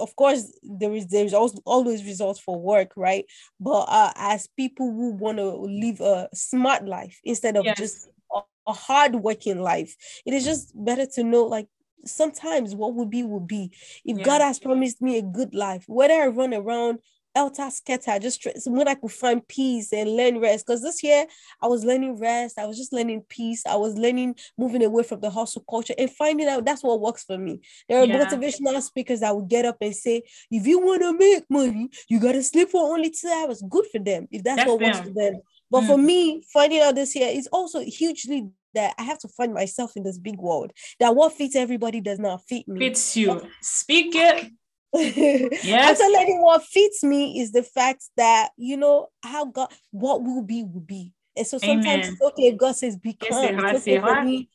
of 0.00 0.14
course, 0.16 0.52
there 0.62 0.92
is 0.92 1.06
there's 1.08 1.34
always 1.34 1.60
always 1.64 2.04
results 2.04 2.40
for 2.40 2.60
work, 2.60 2.92
right? 2.96 3.24
But 3.58 3.86
uh, 3.88 4.12
as 4.16 4.48
people 4.56 4.90
who 4.90 5.12
want 5.12 5.38
to 5.38 5.50
live 5.50 6.00
a 6.00 6.28
smart 6.34 6.86
life 6.86 7.18
instead 7.24 7.56
of 7.56 7.64
yes. 7.64 7.78
just 7.78 8.08
a, 8.34 8.40
a 8.66 8.72
hard 8.72 9.16
working 9.16 9.60
life, 9.60 9.94
it 10.26 10.34
is 10.34 10.44
just 10.44 10.72
better 10.74 11.06
to 11.14 11.24
know 11.24 11.44
like 11.44 11.66
sometimes 12.04 12.74
what 12.74 12.94
will 12.94 13.06
be 13.06 13.22
will 13.22 13.40
be. 13.40 13.72
If 14.04 14.18
yeah. 14.18 14.24
God 14.24 14.40
has 14.40 14.58
promised 14.58 15.00
me 15.00 15.18
a 15.18 15.22
good 15.22 15.54
life, 15.54 15.84
whether 15.86 16.14
I 16.14 16.26
run 16.26 16.54
around 16.54 16.98
Elta 17.36 17.70
Scatter, 17.70 18.18
just 18.18 18.46
when 18.66 18.88
I 18.88 18.94
could 18.94 19.12
find 19.12 19.46
peace 19.46 19.92
and 19.92 20.16
learn 20.16 20.40
rest. 20.40 20.66
Because 20.66 20.82
this 20.82 21.02
year 21.02 21.26
I 21.62 21.66
was 21.68 21.84
learning 21.84 22.18
rest, 22.18 22.58
I 22.58 22.66
was 22.66 22.76
just 22.76 22.92
learning 22.92 23.24
peace, 23.28 23.62
I 23.66 23.76
was 23.76 23.96
learning 23.96 24.36
moving 24.58 24.82
away 24.82 25.02
from 25.02 25.20
the 25.20 25.30
hustle 25.30 25.64
culture 25.68 25.94
and 25.96 26.10
finding 26.10 26.48
out 26.48 26.64
that's 26.64 26.82
what 26.82 27.00
works 27.00 27.24
for 27.24 27.38
me. 27.38 27.60
There 27.88 28.00
are 28.00 28.04
yeah. 28.04 28.24
motivational 28.24 28.80
speakers 28.82 29.20
that 29.20 29.34
will 29.34 29.46
get 29.46 29.64
up 29.64 29.76
and 29.80 29.94
say, 29.94 30.22
if 30.50 30.66
you 30.66 30.80
want 30.80 31.02
to 31.02 31.16
make 31.16 31.44
money, 31.48 31.90
you 32.08 32.18
gotta 32.20 32.42
sleep 32.42 32.70
for 32.70 32.92
only 32.92 33.10
two 33.10 33.28
hours. 33.28 33.62
Good 33.68 33.86
for 33.92 33.98
them 33.98 34.26
if 34.30 34.42
that's, 34.42 34.56
that's 34.56 34.70
what 34.70 34.80
them. 34.80 34.88
works 34.88 35.00
for 35.00 35.14
them. 35.14 35.40
But 35.70 35.82
mm. 35.82 35.86
for 35.86 35.98
me, 35.98 36.42
finding 36.52 36.80
out 36.80 36.96
this 36.96 37.14
year 37.14 37.28
is 37.28 37.48
also 37.52 37.80
hugely 37.80 38.48
that 38.74 38.94
I 38.98 39.02
have 39.02 39.18
to 39.20 39.28
find 39.28 39.54
myself 39.54 39.92
in 39.96 40.02
this 40.02 40.18
big 40.18 40.38
world. 40.38 40.72
That 40.98 41.14
what 41.14 41.32
fits 41.32 41.56
everybody 41.56 42.00
does 42.00 42.18
not 42.18 42.42
fit 42.48 42.66
me. 42.68 42.78
Fits 42.80 43.16
you. 43.16 43.40
Speak 43.60 44.14
it. 44.14 44.50
Yes. 44.94 46.00
Letting 46.00 46.42
what 46.42 46.64
fits 46.64 47.04
me 47.04 47.40
is 47.40 47.52
the 47.52 47.62
fact 47.62 48.04
that 48.16 48.50
you 48.56 48.76
know 48.76 49.08
how 49.22 49.44
God 49.46 49.72
what 49.90 50.22
will 50.22 50.42
be 50.42 50.64
will 50.64 50.80
be. 50.80 51.12
And 51.36 51.46
so 51.46 51.58
sometimes 51.58 52.06
Amen. 52.06 52.12
it's 52.12 52.22
okay 52.22 52.52
God 52.52 52.76
says 52.76 52.96
become. 52.96 53.28
Yes, 53.30 53.86
it's 53.86 53.88
okay 53.88 54.00
for 54.00 54.22
me 54.24 54.48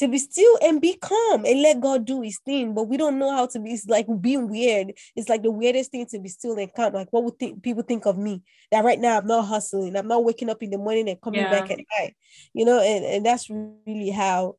to 0.00 0.08
be 0.08 0.16
still 0.16 0.58
and 0.62 0.80
be 0.80 0.94
calm 0.94 1.44
and 1.44 1.60
let 1.60 1.78
God 1.78 2.06
do 2.06 2.22
his 2.22 2.38
thing. 2.38 2.72
But 2.74 2.84
we 2.84 2.96
don't 2.96 3.18
know 3.18 3.30
how 3.32 3.46
to 3.46 3.60
be. 3.60 3.72
It's 3.72 3.86
like 3.86 4.06
being 4.20 4.48
weird. 4.48 4.92
It's 5.14 5.28
like 5.28 5.42
the 5.42 5.50
weirdest 5.50 5.90
thing 5.90 6.06
to 6.06 6.18
be 6.18 6.30
still 6.30 6.58
and 6.58 6.72
calm. 6.72 6.94
Like 6.94 7.08
what 7.10 7.22
would 7.24 7.38
think 7.38 7.62
people 7.62 7.82
think 7.82 8.06
of 8.06 8.16
me? 8.16 8.42
That 8.72 8.82
right 8.84 8.98
now 8.98 9.18
I'm 9.18 9.26
not 9.26 9.42
hustling. 9.42 9.96
I'm 9.96 10.08
not 10.08 10.24
waking 10.24 10.48
up 10.48 10.62
in 10.62 10.70
the 10.70 10.78
morning 10.78 11.08
and 11.10 11.20
coming 11.20 11.42
yeah. 11.42 11.50
back 11.50 11.70
at 11.70 11.80
night. 11.98 12.16
You 12.54 12.64
know, 12.64 12.80
and, 12.80 13.04
and 13.04 13.26
that's 13.26 13.50
really 13.50 14.10
how 14.10 14.56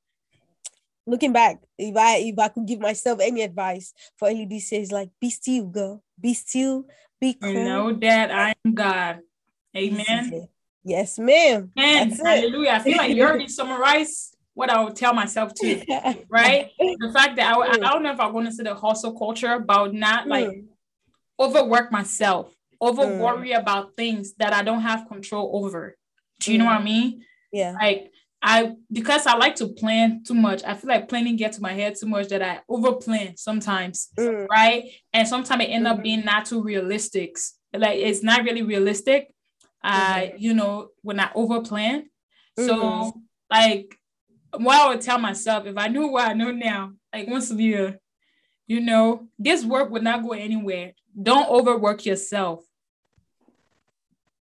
looking 1.05 1.33
back, 1.33 1.61
if 1.77 1.95
I 1.95 2.17
if 2.17 2.39
I 2.39 2.47
could 2.49 2.65
give 2.65 2.79
myself 2.79 3.19
any 3.21 3.41
advice 3.41 3.93
for 4.17 4.29
LED 4.29 4.61
says 4.61 4.91
like 4.91 5.09
be 5.19 5.29
still, 5.29 5.65
girl. 5.65 6.03
Be 6.19 6.33
still, 6.33 6.85
be 7.19 7.33
calm. 7.33 7.53
know 7.53 7.93
that 7.93 8.31
I 8.31 8.53
am 8.65 8.73
God. 8.73 9.19
Amen. 9.75 10.47
Yes, 10.83 11.19
ma'am. 11.19 11.71
And 11.77 12.13
hallelujah. 12.13 12.71
I 12.71 12.79
feel 12.79 12.97
like 12.97 13.15
you 13.15 13.23
already 13.23 13.47
summarized 13.59 14.35
what 14.53 14.69
I 14.69 14.83
would 14.83 14.95
tell 14.95 15.13
myself 15.13 15.53
too, 15.53 15.81
right? 16.29 16.71
the 16.77 17.11
fact 17.13 17.37
that 17.37 17.55
I, 17.55 17.59
I 17.59 17.77
don't 17.77 18.03
know 18.03 18.11
if 18.11 18.19
I 18.19 18.27
want 18.27 18.47
to 18.47 18.53
say 18.53 18.63
the 18.63 18.75
hustle 18.75 19.17
culture 19.17 19.53
about 19.53 19.93
not 19.93 20.27
like 20.27 20.47
mm. 20.47 20.65
overwork 21.39 21.91
myself, 21.91 22.53
over 22.79 23.03
mm. 23.03 23.19
worry 23.19 23.53
about 23.53 23.95
things 23.95 24.33
that 24.39 24.53
I 24.53 24.63
don't 24.63 24.81
have 24.81 25.07
control 25.07 25.51
over. 25.53 25.95
Do 26.39 26.51
you 26.51 26.57
mm. 26.57 26.61
know 26.61 26.65
what 26.65 26.81
I 26.81 26.83
mean? 26.83 27.23
Yeah. 27.51 27.73
Like 27.79 28.10
I 28.41 28.71
because 28.91 29.27
I 29.27 29.35
like 29.35 29.55
to 29.57 29.67
plan 29.67 30.23
too 30.23 30.33
much. 30.33 30.63
I 30.63 30.73
feel 30.73 30.89
like 30.89 31.07
planning 31.07 31.35
gets 31.35 31.57
to 31.57 31.63
my 31.63 31.73
head 31.73 31.95
too 31.95 32.07
much 32.07 32.29
that 32.29 32.41
I 32.41 32.61
overplan 32.69 33.37
sometimes, 33.37 34.09
mm. 34.17 34.47
right? 34.47 34.85
And 35.13 35.27
sometimes 35.27 35.63
it 35.63 35.67
end 35.67 35.85
up 35.85 35.97
mm-hmm. 35.97 36.03
being 36.03 36.25
not 36.25 36.45
too 36.45 36.63
realistic. 36.63 37.37
Like 37.73 37.99
it's 37.99 38.23
not 38.23 38.43
really 38.43 38.63
realistic. 38.63 39.27
I, 39.83 40.31
mm-hmm. 40.33 40.43
you 40.43 40.53
know, 40.55 40.89
when 41.01 41.19
I 41.19 41.29
over 41.35 41.61
plan. 41.61 42.09
So 42.57 42.77
mm-hmm. 42.77 43.19
like 43.49 43.95
what 44.57 44.81
I 44.81 44.89
would 44.89 45.01
tell 45.01 45.19
myself 45.19 45.65
if 45.67 45.77
I 45.77 45.87
knew 45.87 46.07
what 46.07 46.27
I 46.27 46.33
know 46.33 46.51
now, 46.51 46.93
like 47.13 47.27
once 47.27 47.51
a 47.51 47.55
year, 47.55 47.99
you 48.65 48.79
know, 48.79 49.27
this 49.37 49.63
work 49.63 49.91
would 49.91 50.03
not 50.03 50.23
go 50.23 50.31
anywhere. 50.31 50.93
Don't 51.21 51.49
overwork 51.49 52.05
yourself. 52.05 52.65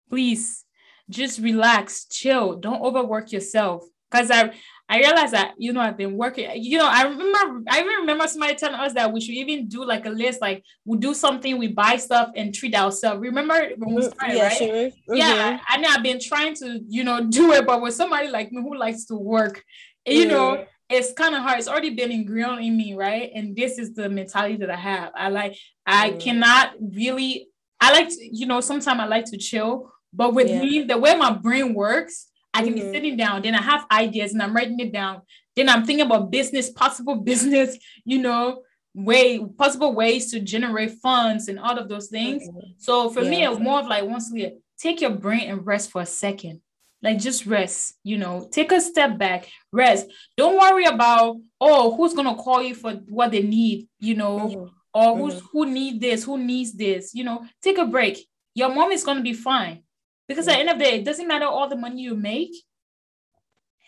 Please 0.08 0.64
just 1.10 1.40
relax, 1.40 2.06
chill. 2.06 2.56
Don't 2.56 2.82
overwork 2.82 3.32
yourself. 3.32 3.84
Because 4.10 4.30
I 4.30 4.52
I 4.88 4.98
realized 4.98 5.32
that 5.32 5.54
you 5.58 5.72
know 5.72 5.80
I've 5.80 5.96
been 5.96 6.16
working. 6.16 6.48
You 6.62 6.78
know, 6.78 6.86
I 6.86 7.02
remember 7.02 7.62
I 7.68 7.80
even 7.80 7.94
remember 8.00 8.28
somebody 8.28 8.54
telling 8.54 8.76
us 8.76 8.92
that 8.92 9.12
we 9.12 9.20
should 9.20 9.34
even 9.34 9.66
do 9.66 9.84
like 9.84 10.06
a 10.06 10.10
list, 10.10 10.40
like 10.40 10.62
we 10.84 10.98
do 10.98 11.14
something, 11.14 11.58
we 11.58 11.68
buy 11.68 11.96
stuff 11.96 12.30
and 12.36 12.54
treat 12.54 12.74
ourselves. 12.76 13.20
Remember 13.20 13.54
when 13.76 13.94
we 13.94 14.02
mm-hmm. 14.02 14.12
started, 14.12 14.36
yeah, 14.36 14.46
right? 14.46 14.58
Sure. 14.58 14.68
Mm-hmm. 14.68 15.16
Yeah, 15.16 15.58
I, 15.68 15.74
I 15.74 15.76
know 15.78 15.88
I've 15.90 16.02
been 16.02 16.20
trying 16.20 16.54
to 16.56 16.80
you 16.86 17.02
know 17.02 17.24
do 17.24 17.52
it, 17.52 17.66
but 17.66 17.82
with 17.82 17.94
somebody 17.94 18.28
like 18.28 18.52
me 18.52 18.62
who 18.62 18.76
likes 18.76 19.06
to 19.06 19.16
work, 19.16 19.64
you 20.06 20.26
know, 20.26 20.64
it's 20.88 21.12
kind 21.12 21.34
of 21.34 21.42
hard. 21.42 21.58
It's 21.58 21.68
already 21.68 21.90
been 21.90 22.12
ingrained 22.12 22.64
in 22.64 22.76
me, 22.76 22.94
right? 22.94 23.30
And 23.34 23.56
this 23.56 23.78
is 23.78 23.94
the 23.94 24.08
mentality 24.08 24.56
that 24.56 24.70
I 24.70 24.76
have. 24.76 25.12
I 25.16 25.28
like, 25.28 25.56
I 25.86 26.10
mm. 26.10 26.20
cannot 26.20 26.74
really, 26.80 27.48
I 27.80 27.92
like 27.92 28.08
to, 28.08 28.16
you 28.20 28.46
know, 28.46 28.60
sometimes 28.60 29.00
I 29.00 29.06
like 29.06 29.24
to 29.26 29.38
chill, 29.38 29.92
but 30.14 30.34
with 30.34 30.48
yeah. 30.48 30.60
me, 30.60 30.84
the 30.84 30.98
way 30.98 31.14
my 31.16 31.32
brain 31.32 31.74
works, 31.74 32.28
I 32.52 32.62
can 32.62 32.74
mm-hmm. 32.74 32.86
be 32.86 32.92
sitting 32.92 33.16
down, 33.16 33.42
then 33.42 33.54
I 33.54 33.62
have 33.62 33.86
ideas 33.90 34.32
and 34.32 34.42
I'm 34.42 34.54
writing 34.54 34.78
it 34.80 34.92
down. 34.92 35.22
Then 35.56 35.68
I'm 35.68 35.84
thinking 35.84 36.06
about 36.06 36.30
business, 36.30 36.70
possible 36.70 37.16
business, 37.30 37.76
you 38.04 38.20
know, 38.20 38.62
way 38.94 39.44
possible 39.58 39.92
ways 39.92 40.30
to 40.30 40.40
generate 40.40 40.92
funds 41.02 41.48
and 41.48 41.58
all 41.58 41.78
of 41.78 41.88
those 41.88 42.08
things. 42.08 42.48
Mm-hmm. 42.48 42.70
So 42.78 43.10
for 43.10 43.22
yeah. 43.22 43.30
me, 43.30 43.44
it's 43.44 43.60
more 43.60 43.80
of 43.80 43.86
like 43.86 44.04
once 44.04 44.30
we 44.32 44.52
take 44.78 45.00
your 45.00 45.10
brain 45.10 45.50
and 45.50 45.66
rest 45.66 45.90
for 45.90 46.02
a 46.02 46.06
second 46.06 46.60
like 47.04 47.18
just 47.18 47.46
rest 47.46 47.94
you 48.02 48.16
know 48.16 48.48
take 48.50 48.72
a 48.72 48.80
step 48.80 49.18
back 49.18 49.48
rest 49.70 50.06
don't 50.36 50.58
worry 50.58 50.86
about 50.86 51.36
oh 51.60 51.94
who's 51.94 52.14
gonna 52.14 52.34
call 52.34 52.62
you 52.62 52.74
for 52.74 52.92
what 53.08 53.30
they 53.30 53.42
need 53.42 53.86
you 54.00 54.14
know 54.14 54.38
mm-hmm. 54.38 54.66
or 54.94 55.16
who's 55.16 55.34
mm-hmm. 55.34 55.46
who 55.52 55.66
need 55.66 56.00
this 56.00 56.24
who 56.24 56.38
needs 56.38 56.72
this 56.72 57.14
you 57.14 57.22
know 57.22 57.44
take 57.62 57.78
a 57.78 57.84
break 57.84 58.26
your 58.54 58.74
mom 58.74 58.90
is 58.90 59.04
gonna 59.04 59.22
be 59.22 59.34
fine 59.34 59.82
because 60.28 60.48
at 60.48 60.54
the 60.54 60.58
end 60.60 60.70
of 60.70 60.78
the 60.78 60.84
day 60.84 61.00
it 61.00 61.04
doesn't 61.04 61.28
matter 61.28 61.46
all 61.46 61.68
the 61.68 61.76
money 61.76 62.02
you 62.02 62.14
make 62.14 62.52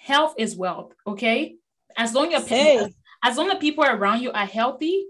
health 0.03 0.35
is 0.39 0.57
wealth 0.57 0.93
okay 1.07 1.57
as 1.97 2.15
long 2.15 2.33
as 2.35 2.47
hey. 2.47 2.87
as 3.25 3.37
long 3.37 3.51
as 3.51 3.59
people 3.59 3.85
around 3.85 4.21
you 4.21 4.31
are 4.33 4.47
healthy 4.47 5.07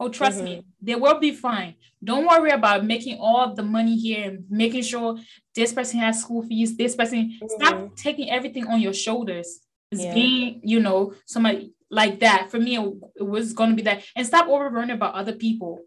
Oh, 0.00 0.08
trust 0.08 0.38
mm-hmm. 0.38 0.44
me, 0.44 0.64
they 0.82 0.96
will 0.96 1.20
be 1.20 1.32
fine. 1.32 1.76
Don't 2.02 2.26
worry 2.26 2.50
about 2.50 2.84
making 2.84 3.18
all 3.20 3.54
the 3.54 3.62
money 3.62 3.96
here 3.96 4.28
and 4.28 4.44
making 4.50 4.82
sure 4.82 5.18
this 5.54 5.72
person 5.72 6.00
has 6.00 6.20
school 6.20 6.42
fees, 6.42 6.76
this 6.76 6.96
person. 6.96 7.38
Mm-hmm. 7.40 7.46
Stop 7.48 7.96
taking 7.96 8.28
everything 8.28 8.66
on 8.66 8.80
your 8.80 8.92
shoulders. 8.92 9.60
It's 9.92 10.02
yeah. 10.02 10.14
being, 10.14 10.60
you 10.64 10.80
know, 10.80 11.14
somebody 11.26 11.72
like 11.90 12.20
that. 12.20 12.50
For 12.50 12.58
me, 12.58 12.76
it, 12.76 13.24
was 13.24 13.52
going 13.52 13.70
to 13.70 13.76
be 13.76 13.82
that. 13.82 14.02
And 14.16 14.26
stop 14.26 14.48
overrunning 14.48 14.96
about 14.96 15.14
other 15.14 15.32
people. 15.32 15.80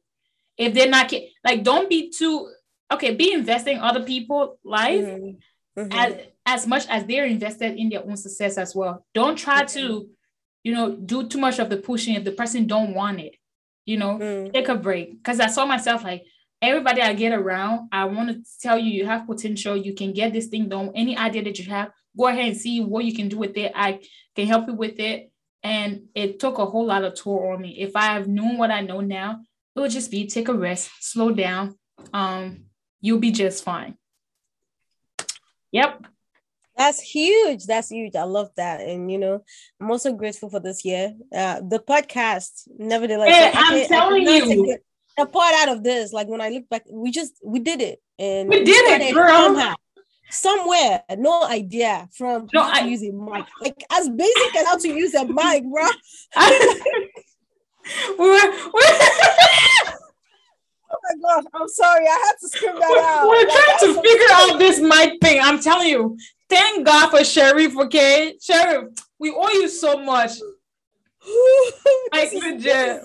If 0.57 0.73
they're 0.73 0.89
not, 0.89 1.13
like, 1.43 1.63
don't 1.63 1.89
be 1.89 2.09
too, 2.09 2.49
okay, 2.91 3.15
be 3.15 3.33
investing 3.33 3.79
other 3.79 4.03
people' 4.03 4.59
life 4.63 5.05
mm-hmm. 5.05 5.81
mm-hmm. 5.81 5.91
as, 5.91 6.15
as 6.45 6.67
much 6.67 6.88
as 6.88 7.05
they're 7.05 7.25
invested 7.25 7.77
in 7.77 7.89
their 7.89 8.03
own 8.03 8.17
success 8.17 8.57
as 8.57 8.75
well. 8.75 9.05
Don't 9.13 9.38
try 9.38 9.65
to, 9.65 10.07
you 10.63 10.73
know, 10.73 10.95
do 10.95 11.27
too 11.27 11.39
much 11.39 11.59
of 11.59 11.69
the 11.69 11.77
pushing 11.77 12.15
if 12.15 12.23
the 12.23 12.31
person 12.31 12.67
don't 12.67 12.93
want 12.93 13.19
it 13.19 13.35
you 13.88 13.97
know, 13.97 14.19
mm. 14.19 14.53
take 14.53 14.67
a 14.67 14.75
break. 14.75 15.17
Because 15.17 15.39
I 15.39 15.47
saw 15.47 15.65
myself 15.65 16.03
like 16.03 16.25
everybody 16.61 17.01
I 17.01 17.13
get 17.13 17.33
around, 17.33 17.88
I 17.91 18.05
want 18.05 18.29
to 18.29 18.43
tell 18.61 18.77
you, 18.77 18.91
you 18.91 19.07
have 19.07 19.25
potential. 19.25 19.75
You 19.75 19.95
can 19.95 20.13
get 20.13 20.33
this 20.33 20.47
thing 20.47 20.69
done. 20.69 20.91
Any 20.93 21.17
idea 21.17 21.43
that 21.45 21.57
you 21.57 21.71
have, 21.71 21.89
go 22.15 22.27
ahead 22.27 22.45
and 22.45 22.57
see 22.57 22.81
what 22.81 23.05
you 23.05 23.15
can 23.15 23.29
do 23.29 23.38
with 23.38 23.57
it. 23.57 23.71
I 23.73 24.01
can 24.35 24.45
help 24.45 24.67
you 24.67 24.73
with 24.73 24.99
it. 24.99 25.31
And 25.63 26.03
it 26.13 26.39
took 26.39 26.59
a 26.59 26.65
whole 26.65 26.85
lot 26.85 27.03
of 27.03 27.15
toll 27.15 27.53
on 27.53 27.61
me. 27.61 27.79
If 27.79 27.95
I 27.95 28.13
have 28.13 28.27
known 28.27 28.57
what 28.57 28.71
I 28.71 28.81
know 28.81 28.99
now, 28.99 29.39
it 29.75 29.79
would 29.79 29.91
just 29.91 30.11
be 30.11 30.27
take 30.27 30.49
a 30.49 30.53
rest, 30.53 30.91
slow 30.99 31.31
down. 31.31 31.75
Um, 32.13 32.65
you'll 33.07 33.19
be 33.19 33.31
just 33.31 33.63
fine. 33.63 33.95
Yep. 35.71 36.05
That's 36.77 36.99
huge. 36.99 37.65
That's 37.65 37.89
huge. 37.89 38.15
I 38.15 38.23
love 38.23 38.51
that. 38.57 38.81
And 38.81 39.11
you 39.11 39.17
know, 39.17 39.43
I'm 39.79 39.89
also 39.89 40.13
grateful 40.13 40.49
for 40.49 40.59
this 40.59 40.85
year. 40.85 41.13
Uh 41.33 41.61
the 41.61 41.79
podcast, 41.79 42.67
nevertheless. 42.77 43.33
Hey, 43.33 43.51
I, 43.55 43.81
I'm 43.81 43.87
telling 43.87 44.27
you 44.27 44.77
a 45.17 45.25
part 45.25 45.55
out 45.55 45.69
of 45.69 45.83
this. 45.83 46.13
Like 46.13 46.27
when 46.27 46.41
I 46.41 46.49
look 46.49 46.69
back, 46.69 46.83
we 46.91 47.09
just 47.11 47.33
we 47.43 47.59
did 47.59 47.81
it. 47.81 47.99
And 48.19 48.49
we 48.49 48.63
did 48.63 49.01
it, 49.01 49.13
girl. 49.13 49.29
Somehow, 49.29 49.75
somewhere, 50.29 51.03
no 51.17 51.43
idea 51.43 52.09
from 52.13 52.47
no, 52.53 52.61
how 52.61 52.71
I, 52.73 52.81
to 52.81 52.89
use 52.89 53.03
a 53.03 53.11
mic. 53.11 53.45
Like 53.61 53.83
as 53.91 54.09
basic 54.09 54.55
as 54.57 54.65
how 54.65 54.77
to 54.77 54.89
use 54.89 55.13
a 55.15 55.25
mic, 55.25 55.63
bro. 55.63 55.87
we 58.19 58.29
were, 58.33 58.51
Oh 58.79 59.93
my 61.09 61.21
gosh, 61.21 61.43
I'm 61.53 61.67
sorry. 61.67 62.05
I 62.05 62.25
had 62.25 62.35
to 62.41 62.49
scream 62.49 62.75
that 62.75 63.03
out. 63.03 63.27
We're 63.27 63.47
like, 63.47 63.79
trying 63.79 63.93
to 63.93 64.01
figure 64.01 64.27
out 64.31 64.59
this 64.59 64.79
mic 64.79 65.21
thing. 65.21 65.39
I'm 65.41 65.59
telling 65.59 65.87
you, 65.87 66.17
Thank 66.49 66.85
God 66.85 67.09
for 67.09 67.23
Sheriff, 67.23 67.77
okay? 67.77 68.37
Sheriff, 68.41 68.89
we 69.19 69.31
owe 69.31 69.49
you 69.49 69.67
so 69.67 69.97
much. 70.03 70.31
like 72.13 72.31
legit. 72.31 73.01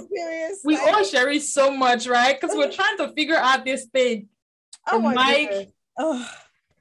We 0.65 0.79
owe 0.79 1.03
Sherry 1.03 1.41
so 1.41 1.73
much, 1.73 2.07
right? 2.07 2.41
Because 2.41 2.57
we're 2.57 2.71
trying 2.71 2.97
to 2.99 3.13
figure 3.15 3.37
out 3.37 3.65
this 3.65 3.87
thing. 3.87 4.29
Oh 4.89 5.01
my 5.01 5.15
Mike. 5.15 5.71
Oh, 5.99 6.29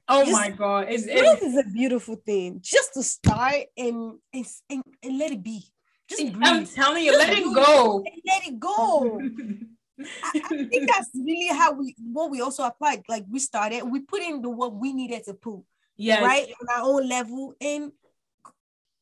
oh 0.08 0.30
my 0.30 0.50
god. 0.50 0.86
It's, 0.88 1.04
it's, 1.08 1.42
is 1.42 1.56
a 1.56 1.68
beautiful 1.68 2.14
thing. 2.14 2.60
Just 2.62 2.94
to 2.94 3.02
start 3.02 3.64
and 3.76 4.18
and, 4.32 4.46
and, 4.70 4.82
and 5.02 5.18
let 5.18 5.32
it 5.32 5.42
be. 5.42 5.64
Just 6.08 6.32
breathe. 6.32 6.36
I'm 6.42 6.66
telling 6.66 7.04
you, 7.04 7.12
Just 7.12 7.28
let 7.28 7.38
it 7.38 7.54
go. 7.54 8.04
let 8.24 8.46
it 8.46 8.60
go. 8.60 9.20
I, 10.22 10.42
I, 10.44 10.64
think 10.64 10.90
that's 10.90 11.10
really 11.14 11.48
how 11.48 11.72
we 11.72 11.94
what 12.12 12.30
we 12.30 12.40
also 12.40 12.64
applied. 12.64 13.02
Like 13.08 13.24
we 13.30 13.38
started, 13.38 13.84
we 13.84 14.00
put 14.00 14.22
in 14.22 14.42
the 14.42 14.50
work 14.50 14.72
we 14.74 14.92
needed 14.92 15.24
to 15.24 15.34
put 15.34 15.60
yes. 15.96 16.22
right 16.22 16.46
on 16.60 16.68
our 16.76 16.88
own 16.88 17.08
level. 17.08 17.54
And 17.60 17.92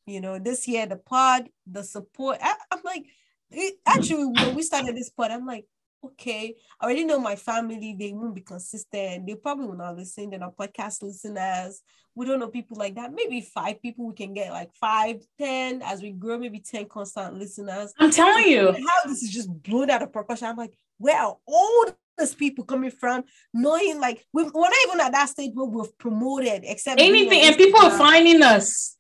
you 0.06 0.20
know, 0.20 0.38
this 0.38 0.66
year 0.66 0.86
the 0.86 0.96
pod, 0.96 1.48
the 1.66 1.82
support, 1.82 2.38
I, 2.42 2.54
I'm 2.70 2.80
like, 2.84 3.04
it, 3.50 3.74
actually 3.86 4.26
when 4.26 4.54
we 4.54 4.62
started 4.62 4.96
this 4.96 5.10
pod, 5.10 5.30
I'm 5.30 5.46
like, 5.46 5.66
okay, 6.04 6.54
I 6.80 6.84
already 6.84 7.04
know 7.04 7.18
my 7.18 7.36
family, 7.36 7.96
they 7.98 8.12
won't 8.12 8.34
be 8.34 8.40
consistent. 8.40 9.26
They 9.26 9.34
probably 9.34 9.66
will 9.66 9.76
not 9.76 9.96
listen. 9.96 10.30
They're 10.30 10.38
not 10.38 10.56
podcast 10.56 11.02
listeners. 11.02 11.82
We 12.14 12.26
don't 12.26 12.40
know 12.40 12.48
people 12.48 12.76
like 12.76 12.96
that. 12.96 13.12
Maybe 13.12 13.40
five 13.40 13.80
people 13.80 14.06
we 14.06 14.14
can 14.14 14.34
get 14.34 14.50
like 14.50 14.70
five, 14.74 15.16
ten 15.38 15.82
as 15.82 16.02
we 16.02 16.10
grow, 16.10 16.38
maybe 16.38 16.60
10 16.60 16.86
constant 16.86 17.38
listeners. 17.38 17.92
I'm 17.98 18.10
telling 18.10 18.48
you. 18.48 18.72
How 18.72 19.08
this 19.08 19.22
is 19.22 19.30
just 19.30 19.50
blown 19.62 19.90
out 19.90 20.02
of 20.02 20.12
proportion. 20.12 20.48
I'm 20.48 20.56
like, 20.56 20.74
where 20.98 21.20
are 21.20 21.36
all 21.46 21.86
these 22.18 22.34
people 22.34 22.64
coming 22.64 22.90
from? 22.90 23.24
Knowing 23.54 24.00
like 24.00 24.24
we, 24.32 24.44
we're 24.44 24.50
not 24.50 24.72
even 24.88 25.00
at 25.00 25.12
that 25.12 25.28
stage 25.28 25.52
where 25.54 25.66
we've 25.66 25.96
promoted 25.98 26.62
except 26.64 27.00
anything, 27.00 27.42
and 27.42 27.56
people 27.56 27.80
are 27.80 27.96
finding 27.96 28.42
us. 28.42 28.96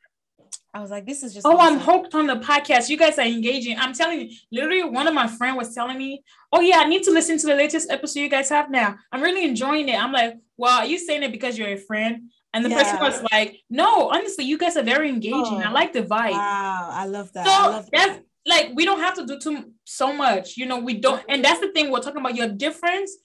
I 0.72 0.80
was 0.80 0.90
like, 0.90 1.04
this 1.04 1.22
is 1.22 1.34
just. 1.34 1.46
Oh, 1.46 1.58
I'm 1.58 1.78
hooked 1.80 2.14
on 2.14 2.26
the 2.26 2.36
podcast. 2.36 2.88
You 2.88 2.96
guys 2.96 3.18
are 3.18 3.24
engaging. 3.24 3.76
I'm 3.78 3.92
telling 3.92 4.20
you, 4.20 4.36
literally, 4.52 4.84
one 4.84 5.08
of 5.08 5.14
my 5.14 5.26
friend 5.26 5.56
was 5.56 5.74
telling 5.74 5.98
me, 5.98 6.22
"Oh 6.52 6.60
yeah, 6.60 6.78
I 6.78 6.84
need 6.84 7.02
to 7.04 7.10
listen 7.10 7.38
to 7.38 7.46
the 7.48 7.56
latest 7.56 7.90
episode 7.90 8.20
you 8.20 8.28
guys 8.28 8.48
have 8.50 8.70
now. 8.70 8.96
I'm 9.10 9.20
really 9.20 9.44
enjoying 9.44 9.88
it." 9.88 10.00
I'm 10.00 10.12
like, 10.12 10.36
"Well, 10.56 10.78
are 10.78 10.86
you 10.86 10.98
saying 10.98 11.24
it 11.24 11.32
because 11.32 11.58
you're 11.58 11.68
a 11.68 11.76
friend?" 11.76 12.30
And 12.54 12.64
the 12.64 12.70
yeah. 12.70 12.82
person 12.82 13.00
was 13.00 13.22
like, 13.32 13.60
"No, 13.68 14.10
honestly, 14.10 14.44
you 14.44 14.58
guys 14.58 14.76
are 14.76 14.84
very 14.84 15.08
engaging. 15.08 15.60
Oh, 15.60 15.62
I 15.66 15.70
like 15.70 15.92
the 15.92 16.02
vibe. 16.02 16.32
Wow, 16.32 16.90
I 16.92 17.06
love 17.06 17.32
that. 17.32 17.46
So 17.46 17.70
love 17.70 17.88
that's 17.92 18.18
that. 18.18 18.24
like 18.46 18.70
we 18.74 18.84
don't 18.84 19.00
have 19.00 19.14
to 19.14 19.26
do 19.26 19.40
too 19.40 19.72
so 19.84 20.12
much. 20.12 20.56
You 20.56 20.66
know, 20.66 20.78
we 20.78 20.94
don't. 20.94 21.22
And 21.28 21.44
that's 21.44 21.60
the 21.60 21.72
thing 21.72 21.90
we're 21.90 22.00
talking 22.00 22.20
about. 22.20 22.36
Your 22.36 22.48
difference. 22.48 23.16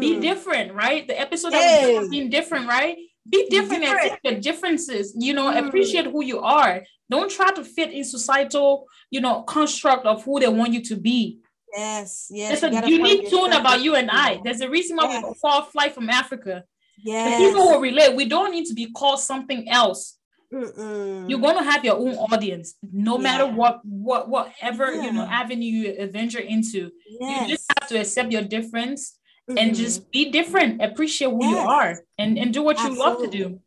Be 0.00 0.16
mm. 0.16 0.20
different, 0.20 0.74
right? 0.74 1.06
The 1.06 1.18
episode 1.18 1.52
that 1.52 1.84
we're 1.84 2.10
being 2.10 2.28
different, 2.28 2.66
right? 2.66 2.96
Be 3.28 3.48
different, 3.48 3.82
different. 3.82 4.18
the 4.22 4.34
differences 4.36 5.14
you 5.18 5.32
know 5.32 5.52
mm. 5.52 5.66
appreciate 5.66 6.06
who 6.06 6.22
you 6.22 6.40
are 6.40 6.82
don't 7.10 7.30
try 7.30 7.50
to 7.50 7.64
fit 7.64 7.92
in 7.92 8.04
societal 8.04 8.86
you 9.10 9.20
know 9.20 9.42
construct 9.42 10.06
of 10.06 10.24
who 10.24 10.40
they 10.40 10.48
want 10.48 10.72
you 10.72 10.82
to 10.82 10.96
be 10.96 11.38
yes 11.74 12.28
yes 12.30 12.60
there's 12.60 12.72
a 12.72 12.88
unique 12.88 13.28
tune 13.28 13.52
about 13.52 13.80
you 13.80 13.94
and 13.94 14.10
i 14.10 14.40
there's 14.44 14.60
a 14.60 14.68
reason 14.68 14.96
why 14.96 15.04
yes. 15.04 15.24
we 15.26 15.34
fall 15.34 15.62
flight 15.62 15.94
from 15.94 16.08
africa 16.08 16.64
yeah 17.04 17.38
people 17.38 17.66
will 17.66 17.80
relate 17.80 18.14
we 18.14 18.24
don't 18.26 18.52
need 18.52 18.66
to 18.66 18.74
be 18.74 18.90
called 18.92 19.20
something 19.20 19.68
else 19.68 20.18
Mm-mm. 20.52 21.28
you're 21.28 21.40
going 21.40 21.56
to 21.56 21.64
have 21.64 21.84
your 21.84 21.96
own 21.96 22.14
audience 22.14 22.74
no 22.92 23.16
yeah. 23.16 23.22
matter 23.22 23.46
what 23.46 23.80
what 23.84 24.28
whatever 24.28 24.94
yeah. 24.94 25.02
you 25.02 25.12
know 25.12 25.24
avenue 25.24 25.66
you 25.66 26.06
venture 26.06 26.38
into 26.38 26.90
yes. 27.18 27.42
you 27.42 27.54
just 27.56 27.66
have 27.78 27.88
to 27.88 27.98
accept 27.98 28.30
your 28.30 28.42
difference 28.42 29.18
mm-hmm. 29.48 29.58
and 29.58 29.74
just 29.74 30.10
be 30.10 30.30
different, 30.30 30.82
appreciate 30.82 31.30
who 31.30 31.44
yes. 31.44 31.52
you 31.52 31.58
are, 31.58 32.00
and, 32.18 32.38
and 32.38 32.52
do 32.52 32.62
what 32.62 32.78
you 32.80 32.98
love 32.98 33.22
to 33.22 33.28
do. 33.28 33.60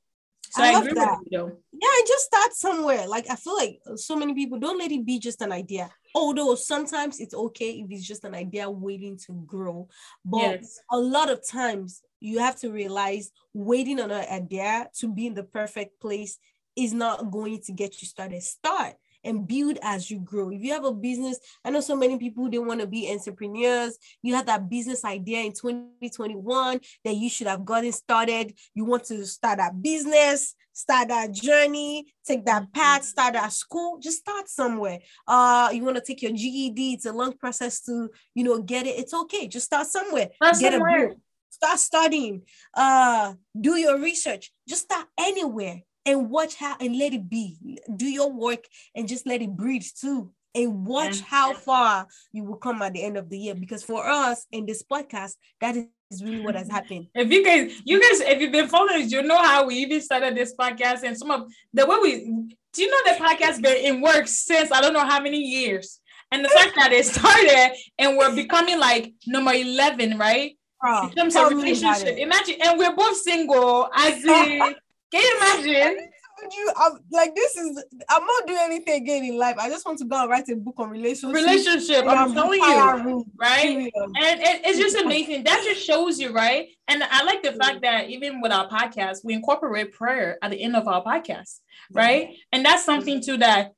So 0.51 0.63
I, 0.63 0.69
I 0.73 0.80
agree 0.80 0.93
that. 0.93 1.19
with 1.19 1.27
you 1.32 1.38
though. 1.38 1.57
Yeah, 1.71 1.89
and 1.97 2.07
just 2.07 2.25
start 2.25 2.53
somewhere. 2.53 3.07
Like 3.07 3.25
I 3.30 3.36
feel 3.36 3.55
like 3.55 3.80
so 3.95 4.15
many 4.15 4.34
people 4.34 4.59
don't 4.59 4.80
let 4.80 4.91
it 4.91 5.05
be 5.05 5.19
just 5.19 5.41
an 5.41 5.51
idea. 5.51 5.89
Although 6.15 6.55
sometimes 6.55 7.19
it's 7.19 7.36
okay 7.36 7.71
if 7.71 7.91
it's 7.91 8.07
just 8.07 8.23
an 8.23 8.34
idea 8.34 8.69
waiting 8.69 9.17
to 9.27 9.43
grow. 9.45 9.88
But 10.25 10.61
yes. 10.61 10.80
a 10.91 10.97
lot 10.97 11.30
of 11.30 11.47
times 11.47 12.01
you 12.19 12.39
have 12.39 12.59
to 12.61 12.71
realize 12.71 13.32
waiting 13.53 13.99
on 13.99 14.09
an 14.09 14.25
idea 14.27 14.89
to 14.99 15.07
be 15.07 15.27
in 15.27 15.36
the 15.36 15.43
perfect 15.43 16.01
place 16.01 16.39
is 16.75 16.93
not 16.93 17.30
going 17.30 17.61
to 17.61 17.71
get 17.71 18.01
you 18.01 18.07
started. 18.07 18.41
Start 18.41 18.95
and 19.24 19.47
build 19.47 19.78
as 19.82 20.09
you 20.09 20.20
grow. 20.20 20.49
If 20.49 20.61
you 20.61 20.74
have 20.74 20.86
a 20.86 20.93
business, 20.93 21.39
I 21.63 21.70
know 21.70 21.82
so 21.82 21.95
many 21.95 22.17
people 22.17 22.49
they 22.49 22.59
want 22.59 22.82
to 22.82 22.88
be 22.88 23.11
entrepreneurs. 23.11 23.97
You 24.22 24.36
have 24.36 24.45
that 24.47 24.70
business 24.70 25.03
idea 25.03 25.41
in 25.41 25.53
2021 25.53 26.80
that 27.03 27.15
you 27.15 27.30
should 27.30 27.47
have 27.47 27.65
gotten 27.65 27.91
started. 27.91 28.53
You 28.74 28.86
want 28.86 29.05
to 29.05 29.26
start 29.26 29.57
that 29.57 29.82
business, 29.82 30.55
start 30.74 31.09
that 31.09 31.32
journey, 31.32 32.13
take 32.26 32.45
that 32.45 32.63
mm-hmm. 32.63 32.72
path, 32.72 33.03
start 33.03 33.34
that 33.34 33.51
school, 33.51 33.99
just 33.99 34.20
start 34.20 34.47
somewhere. 34.47 34.99
Uh, 35.28 35.70
you 35.74 35.84
want 35.84 35.97
to 35.97 36.03
take 36.03 36.22
your 36.22 36.32
GED, 36.32 36.93
it's 36.93 37.05
a 37.05 37.13
long 37.13 37.34
process 37.34 37.82
to, 37.82 38.09
you 38.34 38.43
know, 38.43 38.61
get 38.61 38.88
it. 38.88 38.97
It's 38.97 39.13
okay. 39.13 39.47
Just 39.47 39.65
start 39.65 39.88
somewhere. 39.88 40.30
Start 40.36 40.59
get 40.59 40.74
somewhere. 40.74 41.05
a 41.05 41.09
book. 41.09 41.17
Start 41.49 41.80
studying. 41.80 42.43
Uh, 42.74 43.34
do 43.59 43.76
your 43.76 43.99
research. 43.99 44.53
Just 44.67 44.84
start 44.84 45.07
anywhere 45.20 45.82
and 46.10 46.30
watch 46.30 46.55
how 46.55 46.76
and 46.80 46.97
let 46.97 47.14
it 47.14 47.30
be. 47.30 47.57
Do 47.95 48.05
your 48.05 48.32
work 48.32 48.66
and 48.95 49.07
just 49.07 49.28
let 49.28 49.41
it 49.41 49.55
breathe 49.55 49.86
too. 49.99 50.32
And 50.55 50.86
watch 50.86 51.22
how 51.22 51.53
far 51.53 52.07
you 52.32 52.43
will 52.43 52.57
come 52.57 52.82
at 52.82 52.93
the 52.93 53.03
end 53.03 53.18
of 53.18 53.30
the 53.30 53.38
year. 53.38 53.55
Because 53.55 53.84
for 53.84 54.05
us 54.05 54.47
in 54.51 54.66
this 54.66 54.84
podcast, 54.84 55.34
that 55.62 55.76
is 55.78 56.24
really 56.24 56.41
what 56.41 56.55
has 56.55 56.70
happened. 56.72 57.07
If 57.14 57.32
you 57.32 57.45
guys, 57.45 57.80
you 57.86 58.01
guys, 58.01 58.22
if 58.22 58.41
you've 58.41 58.51
been 58.51 58.68
following 58.68 59.03
us, 59.03 59.12
you 59.12 59.22
know 59.22 59.38
how 59.38 59.68
we 59.68 59.76
even 59.76 60.01
started 60.01 60.36
this 60.36 60.55
podcast 60.60 61.03
and 61.03 61.16
some 61.16 61.30
of 61.30 61.47
the 61.72 61.86
way 61.86 61.97
we 62.01 62.55
do 62.74 62.82
you 62.84 62.89
know 62.89 63.14
the 63.14 63.20
podcast 63.20 63.62
been 63.62 63.78
in 63.78 64.01
work 64.01 64.28
since 64.28 64.72
I 64.72 64.82
don't 64.82 64.93
know 64.93 65.05
how 65.05 65.20
many 65.20 65.39
years. 65.39 65.99
And 66.32 66.45
the 66.45 66.49
fact 66.49 66.74
that 66.76 66.91
it 66.91 67.05
started 67.05 67.76
and 67.97 68.16
we're 68.18 68.36
becoming 68.36 68.80
like 68.80 69.14
number 69.26 69.51
11, 69.51 70.18
right? 70.18 70.55
Oh, 70.86 71.07
in 71.07 71.14
terms 71.14 71.36
of 71.36 71.49
relationship. 71.49 72.18
Imagine, 72.18 72.55
and 72.62 72.78
we're 72.78 72.95
both 72.95 73.18
single, 73.18 73.89
as 73.93 74.24
in 74.24 74.76
can 75.12 75.22
you 75.22 75.38
imagine? 75.38 76.10
You, 76.51 76.72
I'm 76.78 76.93
like 77.12 77.36
this 77.36 77.55
is 77.57 77.84
I'm 78.10 78.26
not 78.26 78.47
doing 78.47 78.60
anything 78.64 79.01
again 79.01 79.26
in 79.26 79.38
life. 79.38 79.57
I 79.60 79.70
just 79.70 79.86
want 79.86 79.99
to 79.99 80.05
go 80.05 80.22
and 80.22 80.30
write 80.30 80.47
a 80.47 80.55
book 80.55 80.76
on 80.78 80.89
relationship. 80.89 81.36
Relationship, 81.36 82.05
I'm 82.07 82.34
telling 82.34 82.62
you, 82.62 83.26
right? 83.38 83.68
And, 83.68 84.41
and 84.41 84.62
it's 84.64 84.80
just 84.80 84.95
amazing. 85.03 85.43
That 85.43 85.62
just 85.66 85.86
shows 85.86 86.18
you, 86.18 86.32
right? 86.32 86.70
And 86.88 87.03
I 87.03 87.24
like 87.26 87.43
the 87.43 87.51
fact 87.53 87.80
mm. 87.80 87.82
that 87.82 88.10
even 88.10 88.39
with 88.39 88.53
our 88.53 88.70
podcast, 88.70 89.26
we 89.26 89.34
incorporate 89.34 89.91
prayer 89.91 90.38
at 90.41 90.51
the 90.51 90.62
end 90.62 90.78
of 90.78 90.88
our 90.88 91.03
podcast, 91.03 91.60
right? 91.91 92.36
And 92.53 92.64
that's 92.64 92.84
mm. 92.84 92.86
something 92.86 93.22
too 93.22 93.38
that 93.38 93.74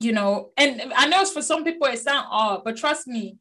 you 0.00 0.12
know, 0.12 0.50
and 0.56 0.92
I 0.96 1.08
know 1.08 1.24
for 1.24 1.42
some 1.42 1.64
people 1.64 1.86
it 1.88 1.98
sounds 1.98 2.28
odd, 2.30 2.62
but 2.64 2.76
trust 2.76 3.06
me, 3.06 3.36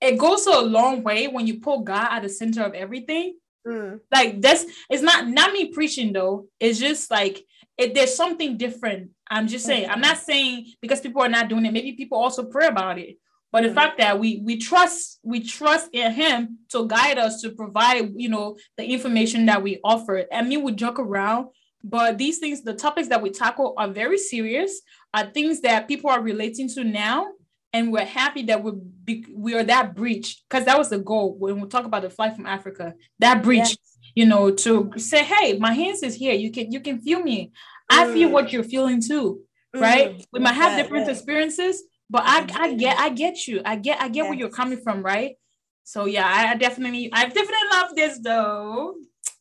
it 0.00 0.18
goes 0.18 0.46
a 0.46 0.60
long 0.60 1.02
way 1.02 1.28
when 1.28 1.46
you 1.46 1.60
put 1.60 1.84
God 1.84 2.08
at 2.10 2.22
the 2.22 2.28
center 2.28 2.62
of 2.62 2.74
everything 2.74 3.34
Mm. 3.66 4.00
Like 4.12 4.40
that's 4.40 4.64
it's 4.88 5.02
not 5.02 5.28
not 5.28 5.52
me 5.52 5.72
preaching 5.72 6.12
though. 6.12 6.46
It's 6.58 6.78
just 6.78 7.10
like 7.10 7.44
it, 7.76 7.94
there's 7.94 8.14
something 8.14 8.56
different. 8.56 9.10
I'm 9.30 9.48
just 9.48 9.64
saying. 9.64 9.88
I'm 9.88 10.00
not 10.00 10.18
saying 10.18 10.72
because 10.80 11.00
people 11.00 11.22
are 11.22 11.28
not 11.28 11.48
doing 11.48 11.66
it. 11.66 11.72
Maybe 11.72 11.92
people 11.92 12.18
also 12.18 12.44
pray 12.44 12.66
about 12.66 12.98
it. 12.98 13.16
But 13.52 13.62
the 13.62 13.70
mm. 13.70 13.74
fact 13.74 13.98
that 13.98 14.18
we 14.18 14.40
we 14.44 14.58
trust 14.58 15.20
we 15.22 15.40
trust 15.40 15.88
in 15.92 16.12
Him 16.12 16.58
to 16.70 16.86
guide 16.86 17.18
us 17.18 17.40
to 17.42 17.50
provide 17.50 18.12
you 18.16 18.28
know 18.28 18.56
the 18.76 18.84
information 18.84 19.46
that 19.46 19.62
we 19.62 19.80
offer. 19.84 20.24
I 20.32 20.42
mean, 20.42 20.62
we 20.62 20.72
joke 20.72 20.98
around, 20.98 21.48
but 21.82 22.18
these 22.18 22.38
things, 22.38 22.62
the 22.62 22.74
topics 22.74 23.08
that 23.08 23.22
we 23.22 23.30
tackle, 23.30 23.74
are 23.76 23.88
very 23.88 24.18
serious. 24.18 24.80
Are 25.12 25.26
things 25.26 25.60
that 25.62 25.88
people 25.88 26.08
are 26.08 26.22
relating 26.22 26.68
to 26.70 26.84
now 26.84 27.26
and 27.72 27.92
we're 27.92 28.04
happy 28.04 28.42
that 28.44 28.62
we 28.62 28.72
be, 29.04 29.26
we 29.32 29.54
are 29.54 29.64
that 29.64 29.94
breach 29.94 30.42
because 30.48 30.64
that 30.64 30.78
was 30.78 30.90
the 30.90 30.98
goal 30.98 31.36
when 31.38 31.60
we 31.60 31.68
talk 31.68 31.84
about 31.84 32.02
the 32.02 32.10
flight 32.10 32.34
from 32.34 32.46
Africa. 32.46 32.94
That 33.18 33.42
breach, 33.42 33.58
yes. 33.58 33.76
you 34.14 34.26
know, 34.26 34.50
to 34.50 34.92
say, 34.96 35.24
"Hey, 35.24 35.58
my 35.58 35.72
hands 35.72 36.02
is 36.02 36.14
here. 36.14 36.34
You 36.34 36.50
can 36.50 36.72
you 36.72 36.80
can 36.80 37.00
feel 37.00 37.20
me. 37.20 37.52
Mm. 37.90 37.98
I 37.98 38.12
feel 38.12 38.28
mm. 38.28 38.32
what 38.32 38.52
you're 38.52 38.64
feeling 38.64 39.00
too, 39.00 39.40
mm. 39.74 39.80
right? 39.80 40.24
We 40.32 40.40
might 40.40 40.54
have 40.54 40.76
different 40.76 41.08
experiences, 41.08 41.82
but 42.08 42.22
I 42.24 42.46
I 42.54 42.74
get 42.74 42.98
I 42.98 43.10
get 43.10 43.46
you. 43.46 43.62
I 43.64 43.76
get 43.76 44.00
I 44.00 44.08
get 44.08 44.22
yes. 44.22 44.28
where 44.28 44.38
you're 44.38 44.50
coming 44.50 44.78
from, 44.78 45.02
right? 45.02 45.36
So 45.84 46.06
yeah, 46.06 46.26
I, 46.26 46.52
I 46.52 46.56
definitely 46.56 47.10
I 47.12 47.24
definitely 47.24 47.68
love 47.72 47.94
this 47.94 48.18
though. 48.22 48.94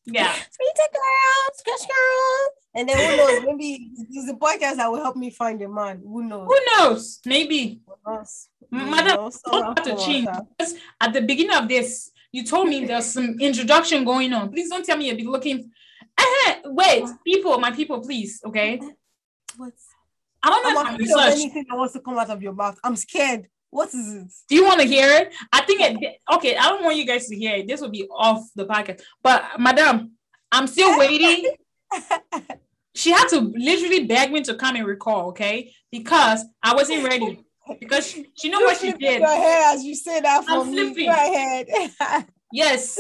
Yeah. 0.06 0.34
Sweet 0.52 0.78
girl, 0.94 1.50
sketch 1.54 1.88
girl. 1.88 2.59
And 2.80 2.88
then 2.88 2.96
who 2.98 3.18
knows? 3.18 3.44
Maybe 3.46 3.92
it's 4.10 4.30
a 4.30 4.36
podcast 4.36 4.78
that 4.78 4.90
will 4.90 5.04
help 5.04 5.18
me 5.18 5.32
find 5.32 5.62
a 5.62 5.68
man. 5.68 6.00
Who 6.02 6.24
knows? 6.24 6.48
Who 6.48 6.60
knows? 6.66 7.20
Maybe. 7.26 7.82
Who 7.86 7.94
knows? 8.08 8.48
Madam, 8.72 9.30
about 9.48 9.84
to 9.84 9.98
change. 9.98 10.30
At 11.02 11.12
the 11.12 11.22
beginning 11.22 11.58
of 11.58 11.68
this, 11.68 12.10
you 12.32 12.46
told 12.46 12.70
me 12.70 12.86
there's 12.86 13.08
some 13.08 13.36
introduction 13.42 14.06
going 14.06 14.32
on. 14.32 14.50
Please 14.50 14.70
don't 14.70 14.86
tell 14.86 14.96
me 14.96 15.08
you'll 15.08 15.18
be 15.18 15.26
looking. 15.26 15.70
Uh, 16.18 16.54
wait, 16.68 17.04
people, 17.26 17.60
my 17.60 17.72
people, 17.72 18.00
please, 18.00 18.40
okay? 18.46 18.80
What? 19.58 19.74
I 20.42 20.50
don't 20.50 20.74
know 20.74 20.82
I'm 20.82 21.02
if 21.02 21.12
I'm 21.18 21.32
anything 21.34 21.66
that 21.70 21.76
wants 21.76 21.94
to 21.96 22.00
come 22.00 22.18
out 22.18 22.30
of 22.30 22.42
your 22.42 22.54
mouth. 22.54 22.80
I'm 22.82 22.96
scared. 22.96 23.50
What 23.72 23.90
is 23.90 24.14
it? 24.14 24.32
Do 24.48 24.56
you 24.56 24.64
want 24.64 24.80
to 24.80 24.88
hear 24.88 25.10
it? 25.10 25.34
I 25.52 25.62
think 25.64 25.82
it. 25.82 26.22
Okay, 26.34 26.56
I 26.56 26.70
don't 26.70 26.86
want 26.86 26.96
you 26.96 27.06
guys 27.06 27.28
to 27.28 27.36
hear 27.36 27.58
it. 27.58 27.68
This 27.68 27.82
will 27.82 27.90
be 27.90 28.08
off 28.10 28.48
the 28.56 28.66
podcast. 28.66 29.02
But, 29.22 29.44
madam, 29.60 30.12
I'm 30.50 30.66
still 30.66 30.98
waiting. 31.04 31.52
she 32.96 33.12
had 33.12 33.28
to 33.30 33.40
literally 33.40 34.06
beg 34.06 34.32
me 34.32 34.42
to 34.44 34.56
come 34.56 34.76
and 34.76 34.86
recall, 34.86 35.30
okay? 35.30 35.74
Because 35.92 36.44
I 36.64 36.74
wasn't 36.74 37.04
ready. 37.04 37.44
Because 37.80 38.08
she, 38.08 38.26
she 38.36 38.50
know 38.50 38.60
you 38.60 38.66
what 38.66 38.78
she 38.78 38.92
did. 38.94 39.22
Your 39.22 39.28
hair 39.30 39.74
as 39.74 39.84
you 39.84 39.96
say 39.96 40.20
that 40.22 40.44
for 40.46 40.52
I'm 40.52 40.72
me. 40.72 41.06
Go 41.06 41.12
ahead. 41.12 41.68
yes, 42.52 43.00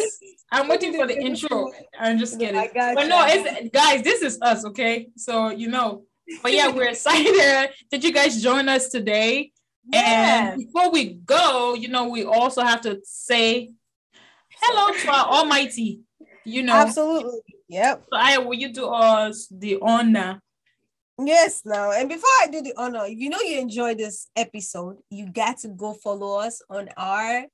I'm 0.51 0.67
waiting 0.67 0.93
for 0.93 1.07
the 1.07 1.19
intro. 1.19 1.71
I'm 1.99 2.19
just 2.19 2.39
kidding. 2.39 2.69
But 2.73 3.07
no, 3.07 3.25
it's 3.27 3.69
guys, 3.73 4.03
this 4.03 4.21
is 4.21 4.39
us, 4.41 4.65
okay? 4.65 5.09
So 5.17 5.49
you 5.49 5.69
know. 5.69 6.03
But 6.43 6.53
yeah, 6.53 6.69
we're 6.69 6.89
excited 6.89 7.71
that 7.89 8.03
you 8.03 8.13
guys 8.13 8.41
join 8.43 8.69
us 8.69 8.89
today. 8.89 9.51
And 9.91 10.59
before 10.59 10.91
we 10.91 11.13
go, 11.13 11.73
you 11.73 11.87
know, 11.87 12.09
we 12.09 12.23
also 12.23 12.61
have 12.61 12.81
to 12.81 12.99
say 13.03 13.71
hello 14.61 14.93
to 14.93 15.09
our 15.09 15.25
Almighty. 15.25 16.01
You 16.45 16.63
know, 16.63 16.73
absolutely. 16.73 17.41
Yep. 17.69 18.05
So 18.11 18.19
I 18.19 18.37
will 18.39 18.55
you 18.55 18.73
do 18.73 18.87
us 18.87 19.47
the 19.51 19.77
honor 19.81 20.41
Yes, 21.25 21.63
now. 21.65 21.91
And 21.91 22.07
before 22.07 22.29
I 22.41 22.47
do 22.47 22.61
the 22.61 22.73
honor, 22.77 23.05
if 23.05 23.19
you 23.19 23.29
know 23.29 23.41
you 23.41 23.59
enjoy 23.59 23.93
this 23.93 24.27
episode, 24.37 24.97
you 25.09 25.29
got 25.29 25.57
to 25.59 25.67
go 25.67 25.93
follow 25.93 26.39
us 26.39 26.61
on 26.69 26.87
our 26.95 27.45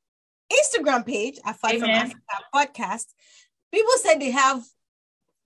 Instagram 0.54 1.06
page 1.06 1.40
at 1.44 1.60
Flight 1.60 1.80
from 1.80 1.90
Africa 1.90 2.22
podcast. 2.54 3.06
People 3.74 3.94
said 3.98 4.20
they 4.20 4.32
have 4.32 4.64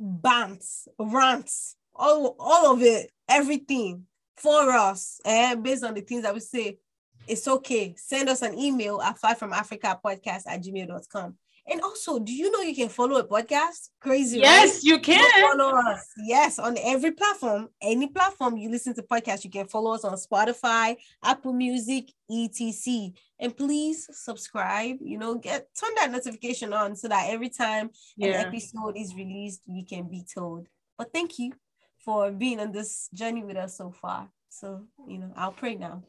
bants, 0.01 0.89
rants, 0.97 1.77
all, 1.95 2.35
all 2.39 2.73
of 2.73 2.81
it, 2.81 3.09
everything 3.29 4.05
for 4.35 4.69
us, 4.71 5.21
and 5.23 5.63
based 5.63 5.85
on 5.85 5.93
the 5.93 6.01
things 6.01 6.23
that 6.23 6.33
we 6.33 6.41
say, 6.41 6.77
it's 7.25 7.47
okay. 7.47 7.95
Send 7.97 8.27
us 8.27 8.41
an 8.41 8.57
email 8.57 9.01
at 9.01 9.17
Flight 9.17 9.37
from 9.37 9.53
Africa 9.53 9.97
podcast 10.03 10.43
at 10.45 10.61
gmail.com. 10.61 11.35
And 11.71 11.81
also, 11.81 12.19
do 12.19 12.33
you 12.33 12.51
know 12.51 12.61
you 12.61 12.75
can 12.75 12.89
follow 12.89 13.17
a 13.17 13.23
podcast? 13.23 13.89
Crazy, 13.99 14.39
yes, 14.39 14.75
right? 14.75 14.83
you 14.83 14.99
can 14.99 15.23
follow 15.41 15.75
us. 15.75 16.07
Yes, 16.17 16.57
on 16.57 16.77
every 16.83 17.11
platform, 17.11 17.69
any 17.81 18.07
platform 18.07 18.57
you 18.57 18.69
listen 18.69 18.93
to 18.95 19.03
podcasts, 19.03 19.43
you 19.43 19.51
can 19.51 19.67
follow 19.67 19.93
us 19.93 20.03
on 20.03 20.13
Spotify, 20.13 20.97
Apple 21.23 21.53
Music, 21.53 22.11
etc. 22.31 23.11
And 23.39 23.55
please 23.55 24.07
subscribe. 24.11 24.97
You 25.01 25.17
know, 25.17 25.35
get 25.35 25.67
turn 25.79 25.91
that 25.97 26.11
notification 26.11 26.73
on 26.73 26.95
so 26.95 27.07
that 27.07 27.29
every 27.29 27.49
time 27.49 27.91
yeah. 28.17 28.39
an 28.39 28.47
episode 28.47 28.97
is 28.97 29.13
released, 29.15 29.61
you 29.67 29.85
can 29.85 30.09
be 30.09 30.23
told. 30.33 30.67
But 30.97 31.13
thank 31.13 31.37
you 31.37 31.53
for 31.99 32.31
being 32.31 32.59
on 32.59 32.71
this 32.71 33.09
journey 33.13 33.43
with 33.43 33.57
us 33.57 33.77
so 33.77 33.91
far. 33.91 34.29
So, 34.49 34.85
you 35.07 35.19
know, 35.19 35.31
I'll 35.35 35.51
pray 35.51 35.75
now. 35.75 36.03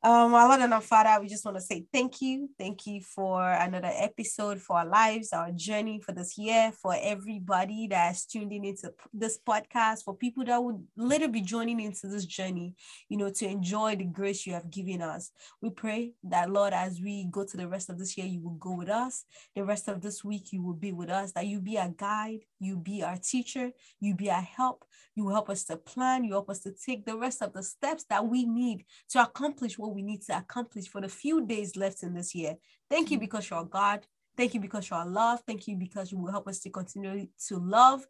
Um, 0.00 0.32
our 0.32 0.48
Lord 0.48 0.60
and 0.60 0.72
our 0.72 0.80
Father, 0.80 1.20
we 1.20 1.26
just 1.26 1.44
want 1.44 1.56
to 1.56 1.60
say 1.60 1.84
thank 1.92 2.22
you. 2.22 2.48
Thank 2.56 2.86
you 2.86 3.00
for 3.00 3.42
another 3.42 3.90
episode 3.92 4.60
for 4.60 4.76
our 4.76 4.86
lives, 4.86 5.32
our 5.32 5.50
journey 5.50 6.00
for 6.00 6.12
this 6.12 6.38
year, 6.38 6.70
for 6.70 6.94
everybody 7.02 7.88
that's 7.88 8.24
tuned 8.24 8.52
in 8.52 8.64
into 8.64 8.92
this 9.12 9.40
podcast, 9.44 10.04
for 10.04 10.14
people 10.14 10.44
that 10.44 10.62
would 10.62 10.86
later 10.96 11.26
be 11.26 11.40
joining 11.40 11.80
into 11.80 12.06
this 12.06 12.26
journey, 12.26 12.76
you 13.08 13.16
know, 13.16 13.28
to 13.28 13.48
enjoy 13.48 13.96
the 13.96 14.04
grace 14.04 14.46
you 14.46 14.52
have 14.52 14.70
given 14.70 15.02
us. 15.02 15.32
We 15.60 15.70
pray 15.70 16.12
that, 16.22 16.48
Lord, 16.48 16.74
as 16.74 17.00
we 17.00 17.26
go 17.28 17.44
to 17.44 17.56
the 17.56 17.66
rest 17.66 17.90
of 17.90 17.98
this 17.98 18.16
year, 18.16 18.28
you 18.28 18.40
will 18.40 18.52
go 18.52 18.76
with 18.76 18.88
us. 18.88 19.24
The 19.56 19.64
rest 19.64 19.88
of 19.88 20.00
this 20.00 20.22
week, 20.22 20.52
you 20.52 20.62
will 20.62 20.74
be 20.74 20.92
with 20.92 21.10
us, 21.10 21.32
that 21.32 21.46
you 21.48 21.60
be 21.60 21.76
our 21.76 21.88
guide, 21.88 22.44
you 22.60 22.76
be 22.76 23.02
our 23.02 23.16
teacher, 23.16 23.70
you 24.00 24.14
be 24.14 24.30
our 24.30 24.42
help, 24.42 24.84
you 25.14 25.28
help 25.28 25.50
us 25.50 25.64
to 25.64 25.76
plan, 25.76 26.24
you 26.24 26.32
help 26.32 26.50
us 26.50 26.60
to 26.60 26.72
take 26.72 27.04
the 27.04 27.16
rest 27.16 27.42
of 27.42 27.52
the 27.52 27.62
steps 27.62 28.04
that 28.10 28.26
we 28.26 28.44
need 28.44 28.84
to 29.10 29.22
accomplish 29.22 29.78
what 29.78 29.94
we 29.94 30.02
need 30.02 30.22
to 30.22 30.36
accomplish 30.36 30.88
for 30.88 31.00
the 31.00 31.08
few 31.08 31.46
days 31.46 31.76
left 31.76 32.02
in 32.02 32.14
this 32.14 32.34
year. 32.34 32.56
Thank 32.90 33.10
you 33.10 33.18
mm. 33.18 33.20
because 33.20 33.50
you're 33.50 33.64
God. 33.64 34.06
Thank 34.36 34.54
you 34.54 34.60
because 34.60 34.88
you're 34.88 35.04
love. 35.04 35.40
Thank 35.46 35.66
you 35.66 35.76
because 35.76 36.12
you 36.12 36.18
will 36.18 36.30
help 36.30 36.46
us 36.46 36.60
to 36.60 36.70
continue 36.70 37.26
to 37.48 37.56
love, 37.56 38.06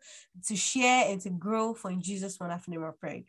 to 0.47 0.57
share, 0.57 1.11
and 1.11 1.19
to 1.23 1.31
grow. 1.31 1.73
For 1.73 1.91
in 1.91 2.03
Jesus' 2.03 2.39
wonderful 2.39 2.71
name 2.71 2.85
I 2.85 2.91
pray. 2.99 3.25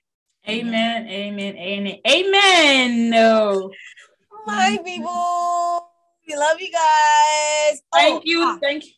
Amen. 0.48 1.08
Amen. 1.08 1.58
Amen. 1.58 2.00
Amen. 2.06 3.10
No. 3.10 3.72
My 4.46 4.78
people. 4.84 5.88
We 6.28 6.36
love 6.36 6.60
you 6.60 6.72
guys. 6.72 7.82
Thank 7.94 8.18
oh, 8.18 8.22
you. 8.24 8.42
Ah. 8.44 8.58
Thank 8.62 8.86
you. 8.86 8.92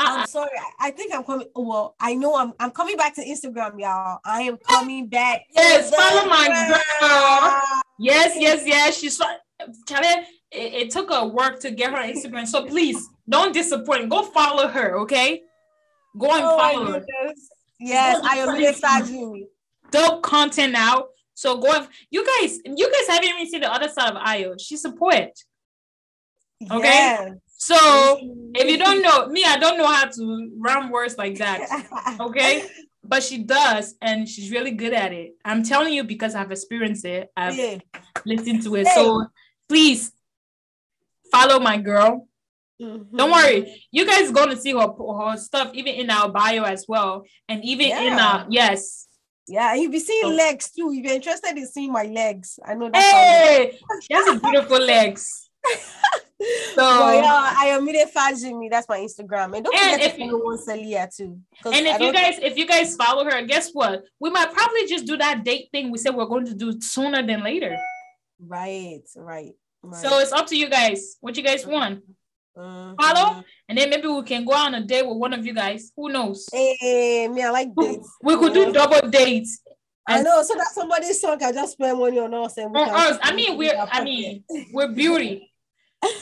I'm 0.00 0.26
sorry. 0.26 0.50
I, 0.78 0.90
think 0.90 1.14
I'm 1.14 1.24
coming. 1.24 1.48
Well, 1.54 1.96
I 1.98 2.14
know 2.14 2.36
I'm 2.36 2.52
I'm 2.60 2.70
coming 2.70 2.96
back 2.96 3.14
to 3.16 3.24
Instagram, 3.24 3.80
y'all. 3.80 4.20
I 4.24 4.42
am 4.42 4.56
coming 4.58 5.08
back. 5.08 5.42
Yes, 5.54 5.94
follow 5.94 6.28
my 6.28 6.46
girl. 6.46 7.82
Yes, 7.98 8.36
yes, 8.38 8.62
yes. 8.64 8.98
She's 8.98 9.20
Charlie. 9.86 10.08
It, 10.50 10.72
it 10.74 10.90
took 10.90 11.10
her 11.12 11.26
work 11.26 11.60
to 11.60 11.70
get 11.70 11.90
her 11.90 11.98
Instagram. 11.98 12.46
So 12.46 12.64
please 12.64 13.08
don't 13.28 13.52
disappoint. 13.52 14.08
Go 14.08 14.22
follow 14.22 14.68
her, 14.68 14.98
okay? 15.00 15.42
Go 16.16 16.26
and 16.32 16.44
oh 16.44 16.58
follow 16.58 16.92
her. 16.92 17.04
Yes, 17.80 18.20
I 18.24 18.38
am 18.38 18.48
really 18.50 19.46
Dope 19.90 20.22
content 20.22 20.72
now. 20.72 21.06
So 21.34 21.58
go 21.58 21.72
and, 21.72 21.88
you 22.10 22.26
guys, 22.26 22.58
you 22.64 22.90
guys 22.90 23.08
haven't 23.08 23.28
even 23.28 23.48
seen 23.48 23.60
the 23.60 23.72
other 23.72 23.88
side 23.88 24.10
of 24.10 24.16
Ayo. 24.16 24.56
She's 24.60 24.84
a 24.84 24.90
poet. 24.92 25.38
Okay. 26.70 26.82
Yes. 26.82 27.32
So 27.58 28.18
if 28.54 28.70
you 28.70 28.78
don't 28.78 29.02
know 29.02 29.26
me, 29.26 29.44
I 29.44 29.58
don't 29.58 29.76
know 29.78 29.86
how 29.86 30.06
to 30.06 30.50
rhyme 30.56 30.90
words 30.90 31.18
like 31.18 31.38
that. 31.38 31.60
Okay. 32.20 32.64
but 33.02 33.22
she 33.22 33.38
does, 33.38 33.94
and 34.00 34.28
she's 34.28 34.50
really 34.50 34.70
good 34.70 34.92
at 34.92 35.12
it. 35.12 35.34
I'm 35.44 35.62
telling 35.62 35.92
you 35.92 36.04
because 36.04 36.34
I've 36.34 36.52
experienced 36.52 37.04
it. 37.04 37.30
I've 37.36 37.56
yeah. 37.56 37.78
listened 38.24 38.62
to 38.62 38.76
it. 38.76 38.86
Hey. 38.86 38.94
So 38.94 39.26
please 39.68 40.12
follow 41.32 41.58
my 41.58 41.78
girl. 41.78 42.28
Mm-hmm. 42.80 43.16
Don't 43.16 43.30
worry, 43.32 43.82
you 43.90 44.06
guys 44.06 44.30
going 44.30 44.50
to 44.50 44.56
see 44.56 44.72
her 44.72 44.86
her 44.86 45.36
stuff 45.36 45.72
even 45.74 45.94
in 45.94 46.10
our 46.10 46.28
bio 46.28 46.62
as 46.62 46.84
well, 46.86 47.24
and 47.48 47.64
even 47.64 47.88
yeah. 47.88 48.02
in 48.02 48.12
our 48.12 48.46
yes. 48.50 49.08
Yeah, 49.48 49.74
you'll 49.74 49.90
be 49.90 49.98
seeing 49.98 50.36
legs 50.36 50.70
too. 50.70 50.92
If 50.92 51.04
you're 51.04 51.14
interested 51.14 51.56
in 51.56 51.66
seeing 51.66 51.90
my 51.90 52.04
legs, 52.04 52.60
I 52.64 52.74
know 52.74 52.88
that. 52.90 53.02
Hey, 53.02 53.78
she 54.02 54.14
has 54.14 54.36
a 54.36 54.38
beautiful 54.38 54.78
legs. 54.78 55.50
So 56.40 57.10
yeah, 57.12 57.54
I 57.56 57.66
am 57.70 57.84
Mide 57.84 58.06
Fajimi. 58.14 58.70
That's 58.70 58.88
my 58.88 58.98
Instagram. 58.98 59.56
And 59.56 59.64
don't 59.64 59.74
and 59.74 60.00
forget 60.00 60.16
to 60.16 60.30
follow 60.30 60.56
Celia 60.56 61.08
too. 61.14 61.38
And 61.64 61.86
if 61.86 62.00
you 62.00 62.12
guys 62.12 62.38
if 62.38 62.56
you 62.56 62.66
guys 62.66 62.94
follow 62.96 63.24
her, 63.24 63.42
guess 63.42 63.70
what? 63.72 64.04
We 64.20 64.30
might 64.30 64.52
probably 64.52 64.86
just 64.86 65.06
do 65.06 65.16
that 65.16 65.44
date 65.44 65.68
thing 65.72 65.90
we 65.90 65.98
said 65.98 66.14
we're 66.14 66.26
going 66.26 66.46
to 66.46 66.54
do 66.54 66.80
sooner 66.80 67.26
than 67.26 67.42
later. 67.42 67.76
Right, 68.40 69.02
right. 69.16 69.52
right. 69.82 70.02
So 70.02 70.18
it's 70.20 70.32
up 70.32 70.46
to 70.48 70.56
you 70.56 70.70
guys. 70.70 71.16
What 71.20 71.36
you 71.36 71.42
guys 71.42 71.66
want. 71.66 72.02
Mm-hmm. 72.56 73.00
Follow, 73.00 73.44
and 73.68 73.78
then 73.78 73.88
maybe 73.88 74.08
we 74.08 74.20
can 74.24 74.44
go 74.44 74.52
on 74.52 74.74
a 74.74 74.84
date 74.84 75.06
with 75.06 75.16
one 75.16 75.32
of 75.32 75.46
you 75.46 75.54
guys. 75.54 75.92
Who 75.96 76.08
knows? 76.08 76.48
Hey, 76.52 77.28
me, 77.28 77.44
I 77.44 77.50
like 77.50 77.68
dates. 77.80 78.10
We 78.20 78.36
could 78.36 78.52
do 78.52 78.72
double 78.72 79.08
dates. 79.08 79.60
I 80.08 80.22
know, 80.22 80.42
so 80.42 80.54
that 80.54 80.68
somebody's 80.72 81.20
song 81.20 81.38
can 81.38 81.52
just 81.52 81.72
spend 81.72 81.98
money 81.98 82.18
on 82.18 82.34
us. 82.34 82.56
And 82.56 82.76
on 82.76 82.88
us. 82.88 83.18
I 83.22 83.32
mean, 83.32 83.56
we're 83.56 83.76
I 83.76 84.02
mean, 84.02 84.42
we're 84.72 84.88
beauty 84.88 85.47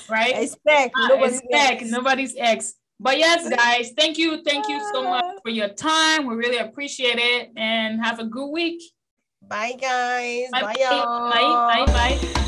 right? 0.09 0.43
Expect 0.43 0.95
uh, 0.97 1.09
nobody's 1.09 1.41
expect 1.41 1.83
ex. 1.83 1.91
nobody's 1.91 2.35
ex. 2.39 2.75
But 2.99 3.19
yes, 3.19 3.49
guys, 3.49 3.93
thank 3.97 4.17
you, 4.17 4.43
thank 4.43 4.69
you 4.69 4.81
so 4.95 5.03
much 5.05 5.25
for 5.43 5.51
your 5.51 5.69
time. 5.69 6.27
We 6.27 6.35
really 6.35 6.57
appreciate 6.57 7.19
it, 7.19 7.51
and 7.57 8.03
have 8.03 8.19
a 8.19 8.25
good 8.25 8.51
week. 8.51 8.83
Bye, 9.43 9.75
guys. 9.79 10.49
Bye, 10.51 10.63
bye 10.63 10.75
y'all. 10.79 11.31
Bye, 11.31 11.85
bye, 11.87 12.19
bye. 12.19 12.43